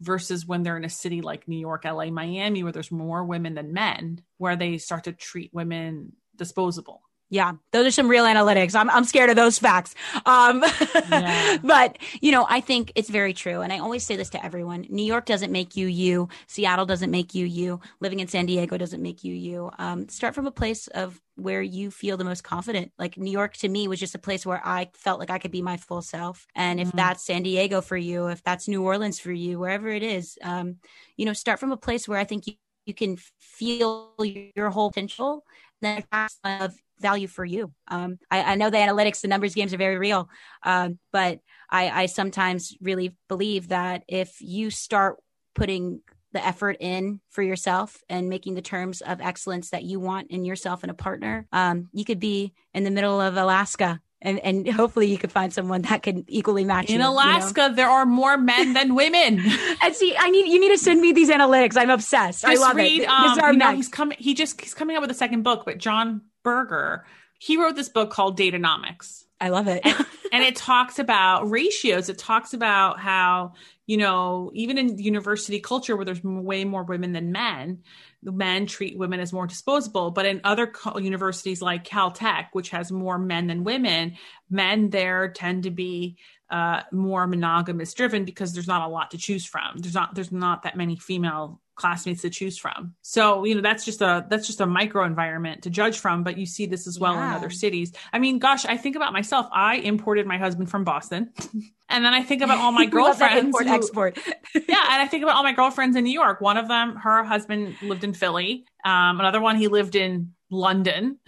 versus 0.00 0.46
when 0.46 0.62
they're 0.62 0.76
in 0.76 0.84
a 0.84 0.88
city 0.88 1.22
like 1.22 1.48
New 1.48 1.58
York, 1.58 1.84
LA, 1.84 2.04
Miami, 2.04 2.62
where 2.62 2.70
there's 2.70 2.92
more 2.92 3.24
women 3.24 3.54
than 3.54 3.72
men, 3.72 4.22
where 4.36 4.54
they 4.54 4.78
start 4.78 5.02
to 5.02 5.12
treat 5.12 5.52
women 5.52 6.12
disposable. 6.36 7.02
Yeah, 7.30 7.52
those 7.72 7.86
are 7.86 7.90
some 7.90 8.08
real 8.08 8.24
analytics. 8.24 8.74
I'm 8.74 8.88
I'm 8.88 9.04
scared 9.04 9.28
of 9.28 9.36
those 9.36 9.58
facts. 9.58 9.94
Um, 10.24 10.64
yeah. 11.10 11.58
but 11.62 11.98
you 12.22 12.32
know, 12.32 12.46
I 12.48 12.60
think 12.60 12.92
it's 12.94 13.10
very 13.10 13.34
true, 13.34 13.60
and 13.60 13.70
I 13.70 13.78
always 13.78 14.02
say 14.02 14.16
this 14.16 14.30
to 14.30 14.42
everyone: 14.42 14.86
New 14.88 15.04
York 15.04 15.26
doesn't 15.26 15.52
make 15.52 15.76
you 15.76 15.88
you. 15.88 16.28
Seattle 16.46 16.86
doesn't 16.86 17.10
make 17.10 17.34
you 17.34 17.44
you. 17.44 17.80
Living 18.00 18.20
in 18.20 18.28
San 18.28 18.46
Diego 18.46 18.78
doesn't 18.78 19.02
make 19.02 19.24
you 19.24 19.34
you. 19.34 19.70
Um, 19.78 20.08
start 20.08 20.34
from 20.34 20.46
a 20.46 20.50
place 20.50 20.86
of 20.88 21.20
where 21.36 21.60
you 21.60 21.90
feel 21.90 22.16
the 22.16 22.24
most 22.24 22.44
confident. 22.44 22.92
Like 22.98 23.18
New 23.18 23.30
York 23.30 23.56
to 23.58 23.68
me 23.68 23.88
was 23.88 24.00
just 24.00 24.14
a 24.14 24.18
place 24.18 24.46
where 24.46 24.62
I 24.64 24.88
felt 24.94 25.20
like 25.20 25.30
I 25.30 25.38
could 25.38 25.52
be 25.52 25.62
my 25.62 25.76
full 25.76 26.02
self. 26.02 26.46
And 26.54 26.80
if 26.80 26.88
mm-hmm. 26.88 26.96
that's 26.96 27.24
San 27.24 27.42
Diego 27.42 27.82
for 27.82 27.96
you, 27.96 28.28
if 28.28 28.42
that's 28.42 28.68
New 28.68 28.82
Orleans 28.82 29.20
for 29.20 29.32
you, 29.32 29.58
wherever 29.58 29.88
it 29.88 30.02
is, 30.02 30.38
um, 30.42 30.76
you 31.16 31.26
know, 31.26 31.34
start 31.34 31.60
from 31.60 31.72
a 31.72 31.76
place 31.76 32.08
where 32.08 32.18
I 32.18 32.24
think 32.24 32.46
you 32.46 32.54
you 32.86 32.94
can 32.94 33.18
feel 33.38 34.14
your 34.56 34.70
whole 34.70 34.90
potential 34.90 35.44
then 35.82 36.02
of 36.42 36.74
value 37.00 37.26
for 37.26 37.44
you. 37.44 37.72
Um, 37.88 38.18
I, 38.30 38.52
I, 38.52 38.54
know 38.54 38.70
the 38.70 38.78
analytics, 38.78 39.20
the 39.20 39.28
numbers 39.28 39.54
games 39.54 39.74
are 39.74 39.78
very 39.78 39.98
real, 39.98 40.28
um, 40.62 40.98
but 41.12 41.40
I, 41.70 42.02
I 42.02 42.06
sometimes 42.06 42.76
really 42.80 43.16
believe 43.28 43.68
that 43.68 44.04
if 44.08 44.40
you 44.40 44.70
start 44.70 45.16
putting 45.54 46.00
the 46.32 46.44
effort 46.44 46.76
in 46.80 47.20
for 47.30 47.42
yourself 47.42 48.02
and 48.08 48.28
making 48.28 48.54
the 48.54 48.62
terms 48.62 49.00
of 49.00 49.20
excellence 49.20 49.70
that 49.70 49.82
you 49.82 49.98
want 49.98 50.30
in 50.30 50.44
yourself 50.44 50.82
and 50.82 50.90
a 50.90 50.94
partner, 50.94 51.46
um, 51.52 51.88
you 51.92 52.04
could 52.04 52.20
be 52.20 52.52
in 52.74 52.84
the 52.84 52.90
middle 52.90 53.20
of 53.20 53.36
Alaska 53.36 54.00
and 54.20 54.38
and 54.40 54.68
hopefully 54.68 55.06
you 55.06 55.18
could 55.18 55.30
find 55.30 55.52
someone 55.52 55.82
that 55.82 56.02
can 56.02 56.24
equally 56.28 56.64
match 56.64 56.90
in 56.90 57.00
you, 57.00 57.06
Alaska. 57.06 57.62
You 57.62 57.68
know? 57.68 57.74
There 57.74 57.88
are 57.88 58.06
more 58.06 58.36
men 58.36 58.72
than 58.72 58.94
women. 58.94 59.40
and 59.82 59.94
see, 59.94 60.16
I 60.18 60.30
need 60.30 60.48
you 60.48 60.60
need 60.60 60.70
to 60.70 60.78
send 60.78 61.00
me 61.00 61.12
these 61.12 61.30
analytics. 61.30 61.76
I'm 61.76 61.90
obsessed. 61.90 62.42
Just 62.42 62.60
I 62.60 62.66
love 62.66 62.76
read, 62.76 63.02
it. 63.02 63.08
Um, 63.08 63.22
this 63.22 63.32
is 63.32 63.38
our 63.38 63.52
you 63.52 63.58
know, 63.58 63.72
he's 63.74 63.88
coming. 63.88 64.18
He 64.18 64.34
just 64.34 64.60
he's 64.60 64.74
coming 64.74 64.96
out 64.96 65.02
with 65.02 65.10
a 65.10 65.14
second 65.14 65.42
book, 65.42 65.64
but 65.64 65.78
Jon 65.78 66.22
Birger, 66.42 67.04
he 67.38 67.56
wrote 67.56 67.76
this 67.76 67.88
book 67.88 68.10
called 68.10 68.36
Date-onomics. 68.36 69.24
I 69.40 69.50
love 69.50 69.68
it. 69.68 69.84
and 70.32 70.42
it 70.42 70.56
talks 70.56 70.98
about 70.98 71.48
ratios. 71.48 72.08
It 72.08 72.18
talks 72.18 72.54
about 72.54 72.98
how, 72.98 73.54
you 73.86 73.96
know, 73.96 74.50
even 74.54 74.78
in 74.78 74.98
university 74.98 75.60
culture 75.60 75.96
where 75.96 76.04
there's 76.04 76.24
way 76.24 76.64
more 76.64 76.82
women 76.82 77.12
than 77.12 77.30
men, 77.30 77.82
the 78.22 78.32
men 78.32 78.66
treat 78.66 78.98
women 78.98 79.20
as 79.20 79.32
more 79.32 79.46
disposable. 79.46 80.10
But 80.10 80.26
in 80.26 80.40
other 80.42 80.66
co- 80.66 80.98
universities 80.98 81.62
like 81.62 81.84
Caltech, 81.84 82.48
which 82.52 82.70
has 82.70 82.90
more 82.90 83.18
men 83.18 83.46
than 83.46 83.62
women, 83.62 84.16
men 84.50 84.90
there 84.90 85.28
tend 85.28 85.62
to 85.62 85.70
be 85.70 86.16
uh, 86.50 86.82
more 86.90 87.26
monogamous 87.26 87.94
driven 87.94 88.24
because 88.24 88.52
there's 88.52 88.66
not 88.66 88.82
a 88.82 88.90
lot 88.90 89.12
to 89.12 89.18
choose 89.18 89.46
from. 89.46 89.78
There's 89.78 89.94
not 89.94 90.14
there's 90.14 90.32
not 90.32 90.62
that 90.62 90.76
many 90.76 90.96
female 90.96 91.60
classmates 91.78 92.22
to 92.22 92.30
choose 92.30 92.58
from. 92.58 92.94
So, 93.02 93.44
you 93.44 93.54
know, 93.54 93.62
that's 93.62 93.84
just 93.84 94.02
a 94.02 94.26
that's 94.28 94.46
just 94.46 94.60
a 94.60 94.66
micro 94.66 95.04
environment 95.04 95.62
to 95.62 95.70
judge 95.70 95.98
from, 95.98 96.24
but 96.24 96.36
you 96.36 96.44
see 96.44 96.66
this 96.66 96.86
as 96.86 96.98
well 96.98 97.14
Yeah. 97.14 97.28
in 97.30 97.34
other 97.36 97.50
cities. 97.50 97.92
I 98.12 98.18
mean, 98.18 98.38
gosh, 98.38 98.66
I 98.66 98.76
think 98.76 98.96
about 98.96 99.12
myself. 99.12 99.46
I 99.52 99.76
imported 99.76 100.26
my 100.26 100.36
husband 100.38 100.70
from 100.70 100.84
Boston. 100.84 101.32
and 101.88 102.04
then 102.04 102.12
I 102.12 102.22
think 102.22 102.42
about 102.42 102.58
all 102.58 102.72
my 102.72 102.88
We 102.92 103.00
love 103.02 103.18
that 103.20 103.32
girlfriends. 103.32 103.46
import 103.46 103.66
who- 103.66 103.74
export. 103.74 104.18
yeah, 104.54 104.84
and 104.90 105.02
I 105.02 105.06
think 105.06 105.22
about 105.22 105.36
all 105.36 105.42
my 105.44 105.52
girlfriends 105.54 105.96
in 105.96 106.04
New 106.04 106.12
York. 106.12 106.40
One 106.40 106.56
of 106.58 106.68
them, 106.68 106.96
her 106.96 107.24
husband 107.24 107.76
lived 107.80 108.04
in 108.04 108.12
Philly. 108.12 108.66
Um, 108.84 109.20
another 109.20 109.40
one, 109.40 109.56
he 109.56 109.68
lived 109.68 109.94
in 109.96 110.32
London. 110.50 111.18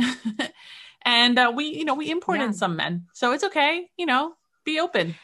and 1.05 1.39
uh, 1.39 1.53
we, 1.55 1.67
you 1.67 1.85
know, 1.85 1.95
we 1.95 2.11
imported 2.11 2.43
Yeah. 2.45 2.51
some 2.53 2.77
men. 2.77 3.07
So 3.15 3.33
it's 3.33 3.45
okay, 3.45 3.89
you 3.97 4.07
know, 4.07 4.35
be 4.65 4.81
open. 4.81 5.15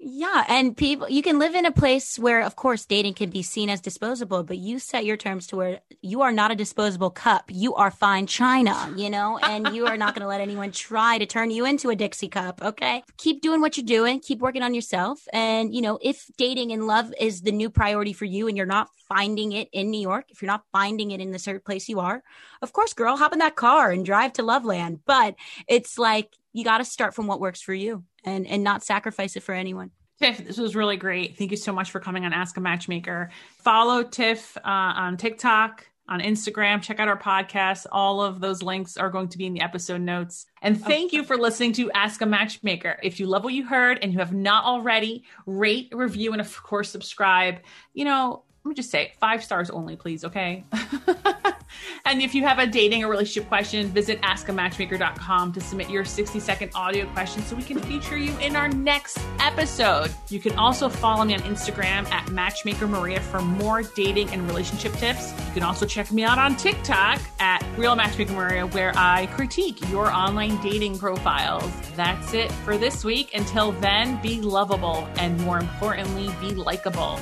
Yeah, 0.00 0.44
and 0.46 0.76
people 0.76 1.08
you 1.08 1.22
can 1.22 1.40
live 1.40 1.56
in 1.56 1.66
a 1.66 1.72
place 1.72 2.18
where 2.20 2.42
of 2.42 2.54
course 2.54 2.86
dating 2.86 3.14
can 3.14 3.30
be 3.30 3.42
seen 3.42 3.68
as 3.68 3.80
disposable, 3.80 4.44
but 4.44 4.58
you 4.58 4.78
set 4.78 5.04
your 5.04 5.16
terms 5.16 5.48
to 5.48 5.56
where 5.56 5.80
you 6.02 6.22
are 6.22 6.30
not 6.30 6.52
a 6.52 6.54
disposable 6.54 7.10
cup. 7.10 7.46
You 7.48 7.74
are 7.74 7.90
fine 7.90 8.28
china, 8.28 8.94
you 8.96 9.10
know, 9.10 9.38
and 9.38 9.74
you 9.74 9.86
are 9.86 9.96
not 9.96 10.14
going 10.14 10.22
to 10.22 10.28
let 10.28 10.40
anyone 10.40 10.70
try 10.70 11.18
to 11.18 11.26
turn 11.26 11.50
you 11.50 11.64
into 11.64 11.90
a 11.90 11.96
Dixie 11.96 12.28
cup, 12.28 12.62
okay? 12.62 13.02
Keep 13.16 13.42
doing 13.42 13.60
what 13.60 13.76
you're 13.76 13.84
doing, 13.84 14.20
keep 14.20 14.38
working 14.38 14.62
on 14.62 14.72
yourself, 14.72 15.26
and 15.32 15.74
you 15.74 15.82
know, 15.82 15.98
if 16.00 16.30
dating 16.36 16.70
and 16.70 16.86
love 16.86 17.12
is 17.18 17.42
the 17.42 17.52
new 17.52 17.68
priority 17.68 18.12
for 18.12 18.24
you 18.24 18.46
and 18.46 18.56
you're 18.56 18.66
not 18.66 18.90
finding 19.08 19.50
it 19.50 19.68
in 19.72 19.90
New 19.90 20.00
York, 20.00 20.26
if 20.28 20.42
you're 20.42 20.46
not 20.46 20.64
finding 20.70 21.10
it 21.10 21.20
in 21.20 21.32
the 21.32 21.40
certain 21.40 21.62
place 21.62 21.88
you 21.88 21.98
are, 21.98 22.22
of 22.62 22.72
course, 22.72 22.92
girl, 22.92 23.16
hop 23.16 23.32
in 23.32 23.40
that 23.40 23.56
car 23.56 23.90
and 23.90 24.04
drive 24.04 24.32
to 24.34 24.42
Loveland, 24.44 25.00
but 25.06 25.34
it's 25.66 25.98
like 25.98 26.36
you 26.58 26.64
got 26.64 26.78
to 26.78 26.84
start 26.84 27.14
from 27.14 27.26
what 27.26 27.40
works 27.40 27.60
for 27.60 27.72
you 27.72 28.04
and 28.24 28.46
and 28.46 28.64
not 28.64 28.82
sacrifice 28.82 29.36
it 29.36 29.42
for 29.42 29.54
anyone. 29.54 29.90
Tiff, 30.20 30.38
this 30.38 30.58
was 30.58 30.74
really 30.74 30.96
great. 30.96 31.38
Thank 31.38 31.52
you 31.52 31.56
so 31.56 31.72
much 31.72 31.92
for 31.92 32.00
coming 32.00 32.24
on 32.24 32.32
Ask 32.32 32.56
a 32.56 32.60
Matchmaker. 32.60 33.30
Follow 33.62 34.02
Tiff 34.02 34.56
uh, 34.56 34.60
on 34.64 35.16
TikTok, 35.16 35.86
on 36.08 36.20
Instagram. 36.20 36.82
Check 36.82 36.98
out 36.98 37.06
our 37.06 37.16
podcast. 37.16 37.86
All 37.92 38.20
of 38.20 38.40
those 38.40 38.60
links 38.60 38.96
are 38.96 39.10
going 39.10 39.28
to 39.28 39.38
be 39.38 39.46
in 39.46 39.54
the 39.54 39.60
episode 39.60 40.00
notes. 40.00 40.46
And 40.60 40.82
thank 40.82 41.12
you 41.12 41.22
for 41.22 41.36
listening 41.36 41.72
to 41.74 41.92
Ask 41.92 42.20
a 42.20 42.26
Matchmaker. 42.26 42.98
If 43.00 43.20
you 43.20 43.26
love 43.26 43.44
what 43.44 43.54
you 43.54 43.64
heard 43.64 44.00
and 44.02 44.12
you 44.12 44.18
have 44.18 44.32
not 44.32 44.64
already, 44.64 45.22
rate, 45.46 45.92
review, 45.92 46.32
and 46.32 46.40
of 46.40 46.62
course, 46.64 46.90
subscribe. 46.90 47.60
You 47.94 48.04
know, 48.04 48.42
let 48.64 48.70
me 48.70 48.74
just 48.74 48.90
say 48.90 49.12
five 49.20 49.44
stars 49.44 49.70
only, 49.70 49.94
please, 49.94 50.24
okay? 50.24 50.64
and 52.04 52.22
if 52.22 52.34
you 52.34 52.42
have 52.44 52.58
a 52.58 52.66
dating 52.66 53.04
or 53.04 53.08
relationship 53.08 53.48
question, 53.48 53.88
visit 53.88 54.20
askamatchmaker.com 54.22 55.52
to 55.52 55.60
submit 55.60 55.90
your 55.90 56.04
60 56.04 56.40
second 56.40 56.70
audio 56.74 57.06
question 57.12 57.42
so 57.42 57.56
we 57.56 57.62
can 57.62 57.78
feature 57.80 58.16
you 58.16 58.36
in 58.38 58.56
our 58.56 58.68
next 58.68 59.18
episode. 59.40 60.10
You 60.28 60.40
can 60.40 60.56
also 60.58 60.88
follow 60.88 61.24
me 61.24 61.34
on 61.34 61.40
Instagram 61.40 62.08
at 62.10 62.30
Matchmaker 62.30 62.86
Maria 62.86 63.20
for 63.20 63.40
more 63.40 63.82
dating 63.82 64.30
and 64.30 64.46
relationship 64.46 64.92
tips. 64.94 65.32
You 65.48 65.54
can 65.54 65.62
also 65.62 65.86
check 65.86 66.10
me 66.12 66.24
out 66.24 66.38
on 66.38 66.56
TikTok 66.56 67.20
at 67.40 67.64
Real 67.76 67.96
Matchmaker 67.96 68.32
Maria, 68.32 68.66
where 68.66 68.92
I 68.96 69.26
critique 69.26 69.88
your 69.90 70.10
online 70.10 70.60
dating 70.62 70.98
profiles. 70.98 71.70
That's 71.96 72.34
it 72.34 72.50
for 72.52 72.76
this 72.76 73.04
week. 73.04 73.34
Until 73.34 73.72
then, 73.72 74.20
be 74.22 74.40
lovable 74.40 75.08
and 75.18 75.38
more 75.40 75.58
importantly, 75.58 76.30
be 76.40 76.54
likable. 76.54 77.18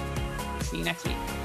See 0.60 0.78
you 0.78 0.84
next 0.84 1.06
week. 1.06 1.35